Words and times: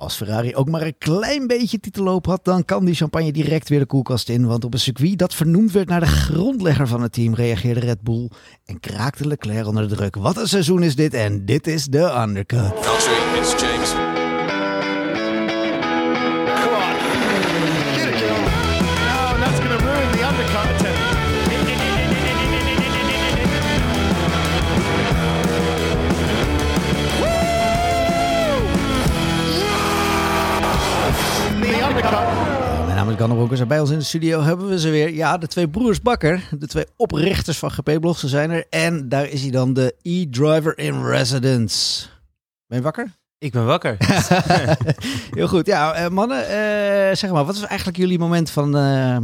Als 0.00 0.16
Ferrari 0.16 0.54
ook 0.54 0.68
maar 0.68 0.82
een 0.82 0.98
klein 0.98 1.46
beetje 1.46 1.80
titelloop 1.80 2.26
had, 2.26 2.44
dan 2.44 2.64
kan 2.64 2.84
die 2.84 2.94
champagne 2.94 3.32
direct 3.32 3.68
weer 3.68 3.78
de 3.78 3.86
koelkast 3.86 4.28
in. 4.28 4.46
Want 4.46 4.64
op 4.64 4.72
een 4.72 4.80
circuit 4.80 5.18
dat 5.18 5.34
vernoemd 5.34 5.72
werd 5.72 5.88
naar 5.88 6.00
de 6.00 6.06
grondlegger 6.06 6.86
van 6.88 7.02
het 7.02 7.12
team, 7.12 7.34
reageerde 7.34 7.80
Red 7.80 8.00
Bull 8.00 8.30
en 8.64 8.80
kraakte 8.80 9.26
Leclerc 9.26 9.66
onder 9.66 9.88
de 9.88 9.94
druk. 9.94 10.16
Wat 10.16 10.36
een 10.36 10.48
seizoen 10.48 10.82
is 10.82 10.94
dit 10.94 11.14
en 11.14 11.44
dit 11.44 11.66
is 11.66 11.84
de 11.84 12.22
undercut. 12.22 12.72
It's 13.34 13.60
James. 13.60 14.07
Is 33.18 33.24
Ganne 33.24 33.36
Broekers 33.36 33.60
en 33.60 33.68
bij 33.68 33.80
ons 33.80 33.90
in 33.90 33.98
de 33.98 34.04
studio 34.04 34.40
hebben 34.40 34.68
we 34.68 34.80
ze 34.80 34.90
weer. 34.90 35.14
Ja, 35.14 35.38
de 35.38 35.46
twee 35.46 35.68
broers 35.68 36.00
Bakker, 36.00 36.48
de 36.58 36.66
twee 36.66 36.86
oprichters 36.96 37.58
van 37.58 37.70
GP-blog, 37.70 38.18
ze 38.18 38.28
zijn 38.28 38.50
er. 38.50 38.66
En 38.70 39.08
daar 39.08 39.28
is 39.28 39.42
hij 39.42 39.50
dan, 39.50 39.72
de 39.72 39.94
e-driver 40.02 40.78
in 40.78 41.04
residence. 41.04 42.06
Ben 42.66 42.78
je 42.78 42.84
wakker? 42.84 43.12
Ik 43.38 43.52
ben 43.52 43.66
wakker. 43.66 43.96
Heel 45.36 45.48
goed. 45.48 45.66
Ja, 45.66 45.92
eh, 45.94 46.08
mannen, 46.08 46.48
eh, 46.48 47.16
zeg 47.16 47.30
maar, 47.30 47.44
wat 47.44 47.58
was 47.58 47.66
eigenlijk 47.66 47.98
jullie 47.98 48.18
moment 48.18 48.50
van, 48.50 48.76
eh, 48.76 49.16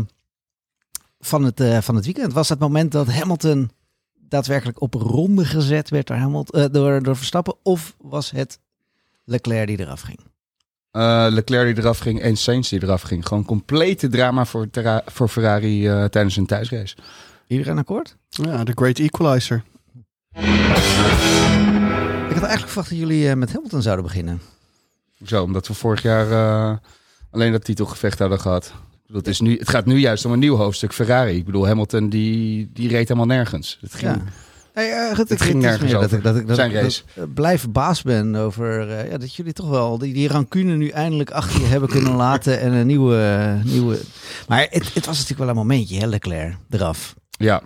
van, 1.21 1.45
het, 1.45 1.85
van 1.85 1.95
het 1.95 2.05
weekend? 2.05 2.33
Was 2.33 2.49
het 2.49 2.59
moment 2.59 2.93
dat 2.93 3.07
Hamilton 3.07 3.71
daadwerkelijk 4.15 4.81
op 4.81 4.95
ronde 4.95 5.45
gezet 5.45 5.91
werd 5.91 6.07
door, 6.07 6.17
Hamilton, 6.17 6.69
door, 6.73 7.03
door 7.03 7.17
Verstappen? 7.17 7.55
Of 7.63 7.95
was 8.01 8.31
het 8.31 8.59
Leclerc 9.25 9.67
die 9.67 9.81
eraf 9.81 10.01
ging? 10.01 10.19
Eh, 10.95 11.27
Leclerc 11.31 11.75
die 11.75 11.85
eraf 11.85 11.99
ging 11.99 12.21
en 12.21 12.37
Sainz 12.37 12.69
die 12.69 12.83
eraf 12.83 13.03
ging. 13.03 13.27
Gewoon 13.27 13.45
complete 13.45 14.09
drama 14.09 14.45
voor, 14.45 14.69
voor 15.07 15.29
Ferrari 15.29 15.89
eh, 15.89 16.05
tijdens 16.05 16.37
een 16.37 16.47
thuisrace. 16.47 16.97
Iedereen 17.47 17.79
akkoord? 17.79 18.17
Ja, 18.29 18.65
de 18.65 18.73
Great 18.75 18.99
Equalizer. 18.99 19.63
Ik 20.35 20.41
had 22.41 22.43
eigenlijk 22.43 22.67
verwacht 22.67 22.89
dat 22.89 22.99
jullie 22.99 23.29
eh, 23.29 23.37
met 23.37 23.53
Hamilton 23.53 23.83
zouden 23.83 24.05
beginnen. 24.05 24.41
Zo, 25.27 25.43
omdat 25.43 25.67
we 25.67 25.75
vorig 25.75 26.03
jaar 26.03 26.31
eh, 26.31 26.77
alleen 27.31 27.53
dat 27.53 27.65
titelgevecht 27.65 28.19
hadden 28.19 28.41
gehad. 28.41 28.73
Het, 29.13 29.27
is 29.27 29.41
nu, 29.41 29.59
het 29.59 29.69
gaat 29.69 29.87
nu 29.87 29.99
juist 29.99 30.25
om 30.25 30.33
een 30.33 30.39
nieuw 30.39 30.57
hoofdstuk 30.57 30.93
Ferrari. 30.93 31.37
Ik 31.37 31.45
bedoel, 31.45 31.67
Hamilton 31.67 32.09
die, 32.09 32.71
die 32.73 32.89
reed 32.89 33.09
helemaal 33.09 33.37
nergens. 33.37 33.79
Het 33.81 33.95
ging, 33.95 34.15
Ja. 34.15 34.23
Hey, 34.75 34.93
eh, 34.93 35.17
het, 35.19 35.29
Het 35.29 35.43
ging 35.43 35.61
nergens 35.61 35.83
meer 35.83 35.97
over. 35.97 36.09
Dat 36.11 36.19
ik, 36.19 36.25
dat 36.25 36.37
ik, 36.37 36.47
dat 36.47 36.57
Zijn 36.57 36.71
ik- 36.71 36.77
race. 36.77 37.03
dat, 37.15 37.27
eh, 37.29 37.35
blijf 37.35 37.61
verbaasd 37.61 38.05
ben 38.05 38.35
over 38.35 38.91
eh, 38.91 39.11
ja, 39.11 39.19
dat 39.19 39.35
jullie 39.35 39.53
toch 39.53 39.69
wel 39.69 39.99
die, 39.99 40.13
die 40.15 40.29
rancune 40.29 40.75
nu 40.77 40.89
eindelijk 40.89 41.31
achter 41.31 41.61
je 41.61 41.67
hebben 41.67 41.89
kunnen 41.89 42.15
laten 42.15 42.61
en 42.61 42.73
een 42.73 42.87
nieuwe... 42.87 43.61
nieuwe... 43.65 44.01
Maar 44.49 44.61
het, 44.71 44.95
het 44.95 45.07
was 45.07 45.15
natuurlijk 45.19 45.39
wel 45.39 45.49
een 45.49 45.55
momentje, 45.55 45.99
hè, 45.99 46.07
Leclerc, 46.07 46.57
eraf. 46.71 47.15
ja. 47.31 47.63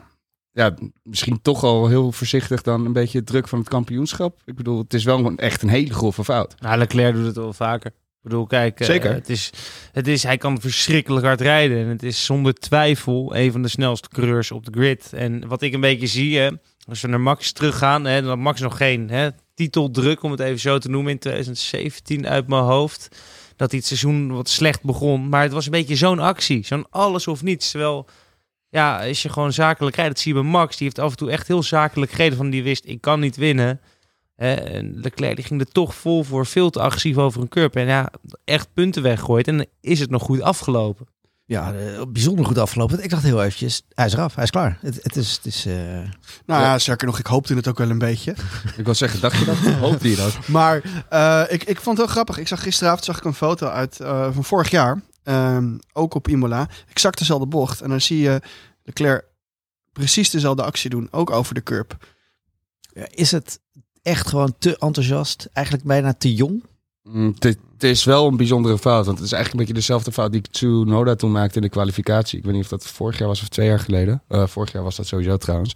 ja, 0.51 0.75
misschien 1.03 1.43
toch 1.43 1.63
al 1.63 1.89
heel 1.89 2.13
voorzichtig 2.13 2.63
dan 2.63 2.87
een 2.87 2.93
beetje 2.93 3.19
het 3.19 3.27
druk 3.27 3.49
van 3.49 3.59
het 3.59 3.69
kampioenschap. 3.69 4.41
Ik 4.45 4.55
bedoel, 4.55 4.79
het 4.79 4.95
is 4.95 5.05
wel 5.05 5.33
echt 5.37 5.63
een 5.63 5.69
hele 5.69 5.95
grove 5.95 6.25
fout. 6.25 6.55
nou, 6.61 6.79
Leclerc 6.79 7.15
doet 7.15 7.27
het 7.27 7.37
wel 7.37 7.53
vaker. 7.53 7.93
Ik 8.19 8.25
bedoel, 8.25 8.47
kijk, 8.47 8.81
eh, 8.81 8.87
Zeker. 8.87 9.13
het 9.13 9.29
is, 9.29 9.51
het 9.93 10.07
is, 10.07 10.23
hij 10.23 10.37
kan 10.37 10.61
verschrikkelijk 10.61 11.27
hard 11.27 11.41
rijden. 11.41 11.79
En 11.79 11.89
het 11.89 12.03
is 12.03 12.25
zonder 12.25 12.55
twijfel 12.55 13.37
een 13.37 13.53
van 13.53 13.63
de 13.63 13.69
snelste 13.69 14.09
coureurs 14.09 14.51
op 14.51 14.65
de 14.65 14.73
grid. 14.73 15.13
En 15.13 15.49
wat 15.49 15.63
ik 15.63 15.73
een 15.73 15.81
beetje 15.81 16.07
zie, 16.07 16.39
hè, 16.39 16.51
als 16.89 17.01
we 17.01 17.09
naar 17.09 17.21
Max 17.21 17.53
teruggaan, 17.53 18.05
hè, 18.05 18.21
dan 18.21 18.29
had 18.29 18.39
Max 18.39 18.61
nog 18.61 18.77
geen 18.77 19.11
hè, 19.11 19.29
titeldruk, 19.55 20.23
om 20.23 20.31
het 20.31 20.41
even 20.41 20.59
zo 20.59 20.79
te 20.79 20.89
noemen, 20.89 21.13
in 21.13 21.19
2017 21.19 22.27
uit 22.29 22.49
mijn 22.49 22.63
hoofd. 22.63 23.09
Dat 23.57 23.71
hij 23.71 23.79
het 23.79 23.89
seizoen 23.89 24.33
wat 24.33 24.49
slecht 24.49 24.83
begon. 24.83 25.29
Maar 25.29 25.43
het 25.43 25.53
was 25.53 25.65
een 25.65 25.71
beetje 25.71 25.97
zo'n 25.97 26.19
actie. 26.19 26.67
Zo'n 26.67 26.87
alles 26.91 27.27
of 27.27 27.43
niets. 27.43 27.71
Terwijl, 27.71 28.09
ja, 28.69 29.07
als 29.07 29.23
je 29.23 29.29
gewoon 29.29 29.53
zakelijk 29.53 29.97
rijdt, 29.97 30.11
dat 30.11 30.21
zie 30.21 30.35
je 30.35 30.41
bij 30.41 30.51
Max. 30.51 30.77
Die 30.77 30.87
heeft 30.87 30.99
af 30.99 31.11
en 31.11 31.17
toe 31.17 31.31
echt 31.31 31.49
heel 31.49 31.63
zakelijk 31.63 32.11
gereden 32.11 32.37
van 32.37 32.51
die 32.51 32.63
wist, 32.63 32.85
ik 32.87 33.01
kan 33.01 33.21
niet 33.21 33.37
winnen. 33.37 33.81
Hè, 34.39 34.55
en 34.55 35.01
Leclerc 35.01 35.37
die 35.37 35.45
ging 35.45 35.61
er 35.61 35.73
toch 35.73 35.95
vol 35.95 36.25
voor, 36.25 36.47
veel 36.47 36.71
te 36.71 36.81
agressief 36.81 37.17
over 37.17 37.41
een 37.41 37.49
curb. 37.49 37.77
En 37.77 37.87
ja, 37.87 38.11
echt 38.45 38.69
punten 38.75 39.03
weggooit. 39.03 39.49
En 39.49 39.57
dan 39.57 39.67
is 39.81 40.01
het 40.01 40.11
nog 40.11 40.23
goed 40.23 40.43
afgelopen. 40.43 41.07
Ja, 41.45 41.75
eh, 41.75 42.03
bijzonder 42.09 42.45
goed 42.45 42.59
afgelopen. 42.59 43.03
Ik 43.03 43.11
dacht 43.11 43.23
heel 43.23 43.43
eventjes, 43.43 43.83
hij 43.95 44.07
is 44.07 44.13
eraf, 44.13 44.35
hij 44.35 44.45
is 44.45 44.51
klaar. 44.51 44.79
Het, 44.81 44.99
het 45.03 45.17
is... 45.17 45.33
Het 45.33 45.47
is 45.47 45.67
eh, 45.67 45.75
Nou 46.47 46.63
ja, 46.63 46.79
sterker 46.79 47.07
nog, 47.07 47.19
ik 47.19 47.27
hoopte 47.27 47.55
het 47.55 47.69
ook 47.69 47.79
wel 47.79 47.91
een 47.91 47.99
beetje. 47.99 48.35
Ik 48.77 48.85
wil 48.85 48.95
zeggen, 48.95 49.21
dacht 49.21 49.39
je 49.39 49.45
dat? 49.45 49.57
Hoopte 49.89 50.11
je 50.11 50.17
dat? 50.17 50.49
Maar 50.49 50.83
eh, 51.09 51.43
ik, 51.49 51.65
ik 51.65 51.81
vond 51.81 51.97
het 51.97 52.07
heel 52.07 52.15
grappig. 52.15 52.39
Ik 52.39 52.49
zag 52.49 52.63
gisteravond 52.63 53.05
zag 53.05 53.19
ik 53.19 53.25
een 53.25 53.35
foto 53.35 53.67
uit 53.67 54.01
eh, 54.01 54.29
van 54.33 54.45
vorig 54.45 54.71
jaar. 54.71 55.03
Ehm, 55.23 55.79
ook 55.93 56.15
op 56.15 56.29
Imola. 56.29 56.69
Exact 56.91 57.19
dezelfde 57.19 57.47
bocht. 57.47 57.81
En 57.81 57.89
dan 57.89 58.01
zie 58.01 58.19
je 58.19 58.41
Leclerc 58.83 59.25
precies 59.93 60.31
dezelfde 60.31 60.63
actie 60.63 60.91
doen. 60.91 61.09
Ook 61.11 61.31
over 61.31 61.55
de 61.55 61.63
curb. 61.63 61.97
ja, 62.93 63.07
is 63.11 63.31
het 63.31 63.61
echt 64.03 64.29
gewoon 64.29 64.55
te 64.59 64.79
enthousiast? 64.79 65.49
Eigenlijk 65.53 65.87
bijna 65.87 66.15
te 66.15 66.35
jong? 66.35 66.63
Mm, 67.03 67.35
Het 67.41 67.85
is 67.85 68.05
wel 68.05 68.27
een 68.27 68.37
bijzondere 68.37 68.79
fout. 68.79 69.07
Want 69.07 69.19
het 69.19 69.27
is 69.27 69.33
eigenlijk 69.33 69.53
een 69.53 69.59
beetje 69.59 69.87
dezelfde 69.87 70.13
fout 70.13 70.33
die 70.33 70.41
Tsunoda 70.41 71.15
toen 71.15 71.33
maakte 71.33 71.57
in 71.57 71.63
de 71.63 71.69
kwalificatie. 71.69 72.39
Ik 72.39 72.45
weet 72.45 72.55
niet 72.55 72.63
of 72.63 72.69
dat 72.69 72.87
vorig 72.87 73.19
jaar 73.19 73.29
was 73.29 73.43
of 73.43 73.49
twee 73.49 73.67
jaar 73.67 73.81
geleden. 73.81 74.23
Eh, 74.29 74.47
vorig 74.47 74.73
jaar 74.73 74.83
was 74.83 74.97
dat 74.97 75.07
sowieso 75.07 75.37
trouwens. 75.37 75.75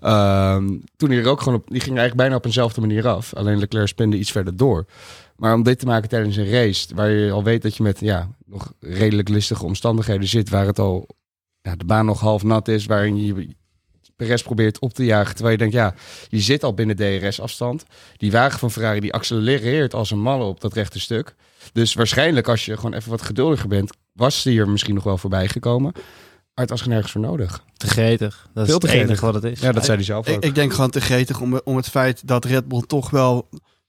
Ehm, 0.00 0.76
toen 0.96 1.10
hij 1.10 1.18
er 1.18 1.28
ook 1.28 1.40
gewoon 1.40 1.58
op... 1.58 1.66
Die 1.66 1.80
ging 1.80 1.98
eigenlijk 1.98 2.16
bijna 2.16 2.36
op 2.36 2.44
eenzelfde 2.44 2.80
manier 2.80 3.08
af. 3.08 3.34
Alleen 3.34 3.58
Leclerc 3.58 3.88
spinde 3.88 4.18
iets 4.18 4.30
verder 4.32 4.56
door. 4.56 4.86
Maar 5.36 5.54
om 5.54 5.62
dit 5.62 5.78
te 5.78 5.86
maken 5.86 6.08
tijdens 6.08 6.36
een 6.36 6.50
race... 6.50 6.94
waar 6.94 7.10
je 7.10 7.30
al 7.32 7.42
weet 7.44 7.62
dat 7.62 7.76
je 7.76 7.82
met 7.82 8.00
ja, 8.00 8.28
nog 8.46 8.72
redelijk 8.80 9.28
listige 9.28 9.64
omstandigheden 9.64 10.28
zit... 10.28 10.48
waar 10.48 10.66
het 10.66 10.78
al 10.78 11.08
ja, 11.60 11.76
de 11.76 11.84
baan 11.84 12.06
nog 12.06 12.20
half 12.20 12.42
nat 12.42 12.68
is... 12.68 12.86
waarin 12.86 13.24
je 13.26 13.56
Perez 14.18 14.42
probeert 14.42 14.78
op 14.78 14.92
te 14.94 15.04
jagen... 15.04 15.34
terwijl 15.34 15.52
je 15.52 15.58
denkt, 15.58 15.74
ja, 15.74 15.94
je 16.28 16.40
zit 16.40 16.62
al 16.64 16.74
binnen 16.74 16.96
DRS-afstand. 16.96 17.84
Die 18.16 18.30
wagen 18.30 18.58
van 18.58 18.70
Ferrari 18.70 19.00
die 19.00 19.12
accelereert 19.12 19.94
als 19.94 20.10
een 20.10 20.20
malle 20.20 20.44
op 20.44 20.60
dat 20.60 20.72
rechte 20.72 21.00
stuk. 21.00 21.34
Dus 21.72 21.94
waarschijnlijk 21.94 22.48
als 22.48 22.64
je 22.64 22.76
gewoon 22.76 22.94
even 22.94 23.10
wat 23.10 23.22
geduldiger 23.22 23.68
bent... 23.68 23.92
was 24.12 24.42
die 24.42 24.60
er 24.60 24.68
misschien 24.68 24.94
nog 24.94 25.04
wel 25.04 25.18
voorbij 25.18 25.48
gekomen. 25.48 25.92
Maar 25.94 26.66
het 26.66 26.70
was 26.70 26.80
er 26.80 26.88
nergens 26.88 27.12
voor 27.12 27.20
nodig. 27.20 27.64
Te 27.76 27.86
gretig. 27.86 28.48
Dat 28.54 28.66
Veel 28.66 28.74
is 28.74 28.80
te 28.80 28.86
het 28.86 28.96
enige 28.96 29.06
gretig. 29.06 29.20
wat 29.20 29.34
het 29.34 29.44
is. 29.44 29.60
Ja, 29.60 29.72
dat 29.72 29.84
zei 29.84 29.96
hij 29.96 30.06
zelf 30.06 30.28
ook. 30.28 30.34
Ik, 30.36 30.44
ik 30.44 30.54
denk 30.54 30.72
gewoon 30.72 30.90
te 30.90 31.00
gretig 31.00 31.40
om, 31.40 31.60
om 31.64 31.76
het 31.76 31.88
feit 31.88 32.26
dat 32.26 32.44
Red 32.44 32.68
Bull 32.68 32.82
toch 32.86 33.10
wel 33.10 33.48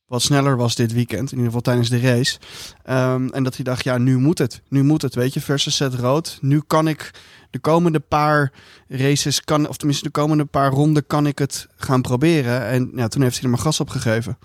wat 0.09 0.21
sneller 0.21 0.57
was 0.57 0.75
dit 0.75 0.93
weekend. 0.93 1.21
In 1.31 1.37
ieder 1.37 1.45
geval 1.45 1.61
tijdens 1.61 1.89
de 1.89 1.99
race. 1.99 2.37
Ehm, 2.83 3.27
en 3.27 3.43
dat 3.43 3.55
hij 3.55 3.63
dacht, 3.63 3.83
ja, 3.83 3.97
nu 3.97 4.17
moet 4.17 4.37
het. 4.37 4.61
Nu 4.67 4.83
moet 4.83 5.01
het, 5.01 5.15
weet 5.15 5.33
je. 5.33 5.41
Versus 5.41 5.75
set 5.75 5.93
rood. 5.93 6.37
Nu 6.41 6.61
kan 6.67 6.87
ik 6.87 7.11
de 7.49 7.59
komende 7.59 7.99
paar 7.99 8.51
races, 8.87 9.41
kan, 9.43 9.67
of 9.67 9.77
tenminste 9.77 10.03
de 10.05 10.11
komende 10.11 10.45
paar 10.45 10.71
ronden, 10.71 11.07
kan 11.07 11.27
ik 11.27 11.39
het 11.39 11.67
gaan 11.75 12.01
proberen. 12.01 12.65
En 12.65 12.91
ja, 12.95 13.07
toen 13.07 13.21
heeft 13.21 13.35
hij 13.35 13.43
er 13.43 13.49
maar 13.49 13.59
gas 13.59 13.79
op 13.79 13.89
gegeven. 13.89 14.37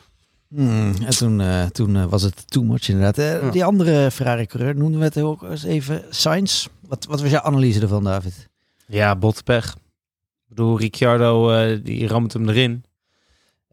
Hmm, 0.48 0.92
en 1.04 1.16
toen, 1.16 1.40
eh, 1.40 1.64
toen 1.64 1.96
eh, 1.96 2.04
was 2.04 2.22
het 2.22 2.50
too 2.50 2.62
much 2.62 2.88
inderdaad. 2.88 3.18
Eh, 3.18 3.42
Ja. 3.42 3.50
Die 3.50 3.64
andere 3.64 4.10
Ferrari-coureur 4.10 4.76
noemden 4.76 4.98
we 4.98 5.04
het 5.04 5.18
ook 5.20 5.42
eens 5.42 5.64
even. 5.64 6.02
Sainz. 6.10 6.66
Wat, 6.88 7.04
wat 7.06 7.20
was 7.20 7.30
jouw 7.30 7.40
analyse 7.42 7.80
ervan, 7.80 8.04
David? 8.04 8.48
Ja, 8.86 9.16
botpech. 9.16 9.74
Ik 9.74 10.48
bedoel, 10.48 10.78
Ricciardo 10.78 11.50
eh, 11.50 11.78
die 11.84 12.06
ramt 12.06 12.32
hem 12.32 12.48
erin. 12.48 12.84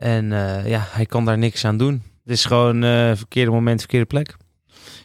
En 0.01 0.31
eh, 0.31 0.67
ja, 0.67 0.87
hij 0.89 1.05
kan 1.05 1.25
daar 1.25 1.37
niks 1.37 1.65
aan 1.65 1.77
doen. 1.77 2.03
Het 2.23 2.33
is 2.33 2.45
gewoon 2.45 2.83
eh, 2.83 3.11
verkeerde 3.15 3.51
moment, 3.51 3.79
verkeerde 3.79 4.05
plek. 4.05 4.35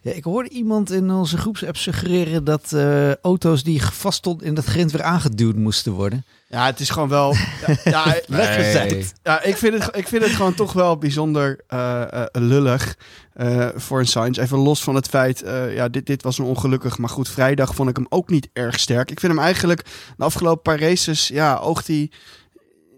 Ja, 0.02 0.12
ik 0.12 0.24
hoorde 0.24 0.48
iemand 0.48 0.90
in 0.90 1.10
onze 1.10 1.38
groepsapp 1.38 1.76
suggereren 1.76 2.44
dat 2.44 2.72
eh, 2.72 3.14
auto's 3.14 3.62
die 3.62 3.82
vast 3.82 4.18
stonden 4.18 4.46
in 4.46 4.54
dat 4.54 4.64
grind 4.64 4.92
weer 4.92 5.02
aangeduwd 5.02 5.56
moesten 5.56 5.92
worden. 5.92 6.24
Ja, 6.48 6.66
het 6.66 6.80
is 6.80 6.90
gewoon 6.90 7.08
wel... 7.08 7.34
Ja, 7.66 8.04
ja, 8.04 8.20
Weggezet. 8.26 9.12
Ja, 9.22 9.42
ik 9.42 9.56
vind 9.56 9.82
het, 9.82 9.96
ik 9.96 10.08
vind 10.08 10.22
het 10.22 10.32
gewoon 10.32 10.54
toch 10.54 10.72
wel 10.72 10.98
bijzonder 10.98 11.60
eh, 11.66 12.02
eh, 12.02 12.26
lullig 12.32 12.96
eh, 13.32 13.68
voor 13.74 13.98
een 13.98 14.06
Sainz. 14.06 14.38
Even 14.38 14.58
los 14.58 14.82
van 14.82 14.94
het 14.94 15.08
feit, 15.08 15.42
eh, 15.42 15.74
ja, 15.74 15.88
dit, 15.88 16.06
dit 16.06 16.22
was 16.22 16.38
een 16.38 16.44
ongelukkig. 16.44 16.98
Maar 16.98 17.08
goed, 17.08 17.28
vrijdag 17.28 17.74
vond 17.74 17.88
ik 17.88 17.96
hem 17.96 18.06
ook 18.08 18.30
niet 18.30 18.48
erg 18.52 18.80
sterk. 18.80 19.10
Ik 19.10 19.20
vind 19.20 19.32
hem 19.32 19.42
eigenlijk 19.42 19.84
de 20.16 20.24
afgelopen 20.24 20.62
paar 20.62 20.80
races, 20.88 21.28
ja, 21.28 21.56
oogt 21.56 21.86
hij 21.86 22.10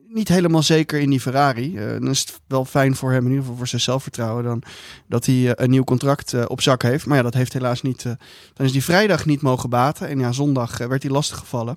niet 0.08 0.28
helemaal 0.28 0.62
zeker 0.62 1.00
in 1.00 1.10
die 1.10 1.20
Ferrari. 1.20 1.76
Eh, 1.76 1.93
dan 1.93 2.08
is 2.08 2.20
het 2.20 2.40
wel 2.46 2.64
fijn 2.64 2.96
voor 2.96 3.12
hem, 3.12 3.22
in 3.22 3.28
ieder 3.28 3.40
geval 3.40 3.56
voor 3.56 3.66
zijn 3.66 3.81
zelfvertrouwen, 3.81 4.44
dan 4.44 4.62
dat 5.06 5.26
hij 5.26 5.34
eh, 5.34 5.50
een 5.55 5.70
nieuw 5.70 5.84
contract 5.84 6.32
eh, 6.32 6.44
op 6.49 6.60
zak 6.60 6.82
heeft. 6.82 7.06
Maar 7.06 7.16
ja, 7.16 7.22
dat 7.22 7.34
heeft 7.34 7.52
helaas 7.52 7.82
niet. 7.82 8.02
dan 8.52 8.66
is 8.66 8.72
die 8.72 8.84
vrijdag 8.84 9.25
niet 9.25 9.43
mogen 9.43 9.70
baten. 9.70 10.08
En 10.08 10.19
ja, 10.19 10.32
zondag 10.32 10.78
werd 10.78 11.02
hij 11.02 11.12
lastiggevallen. 11.12 11.76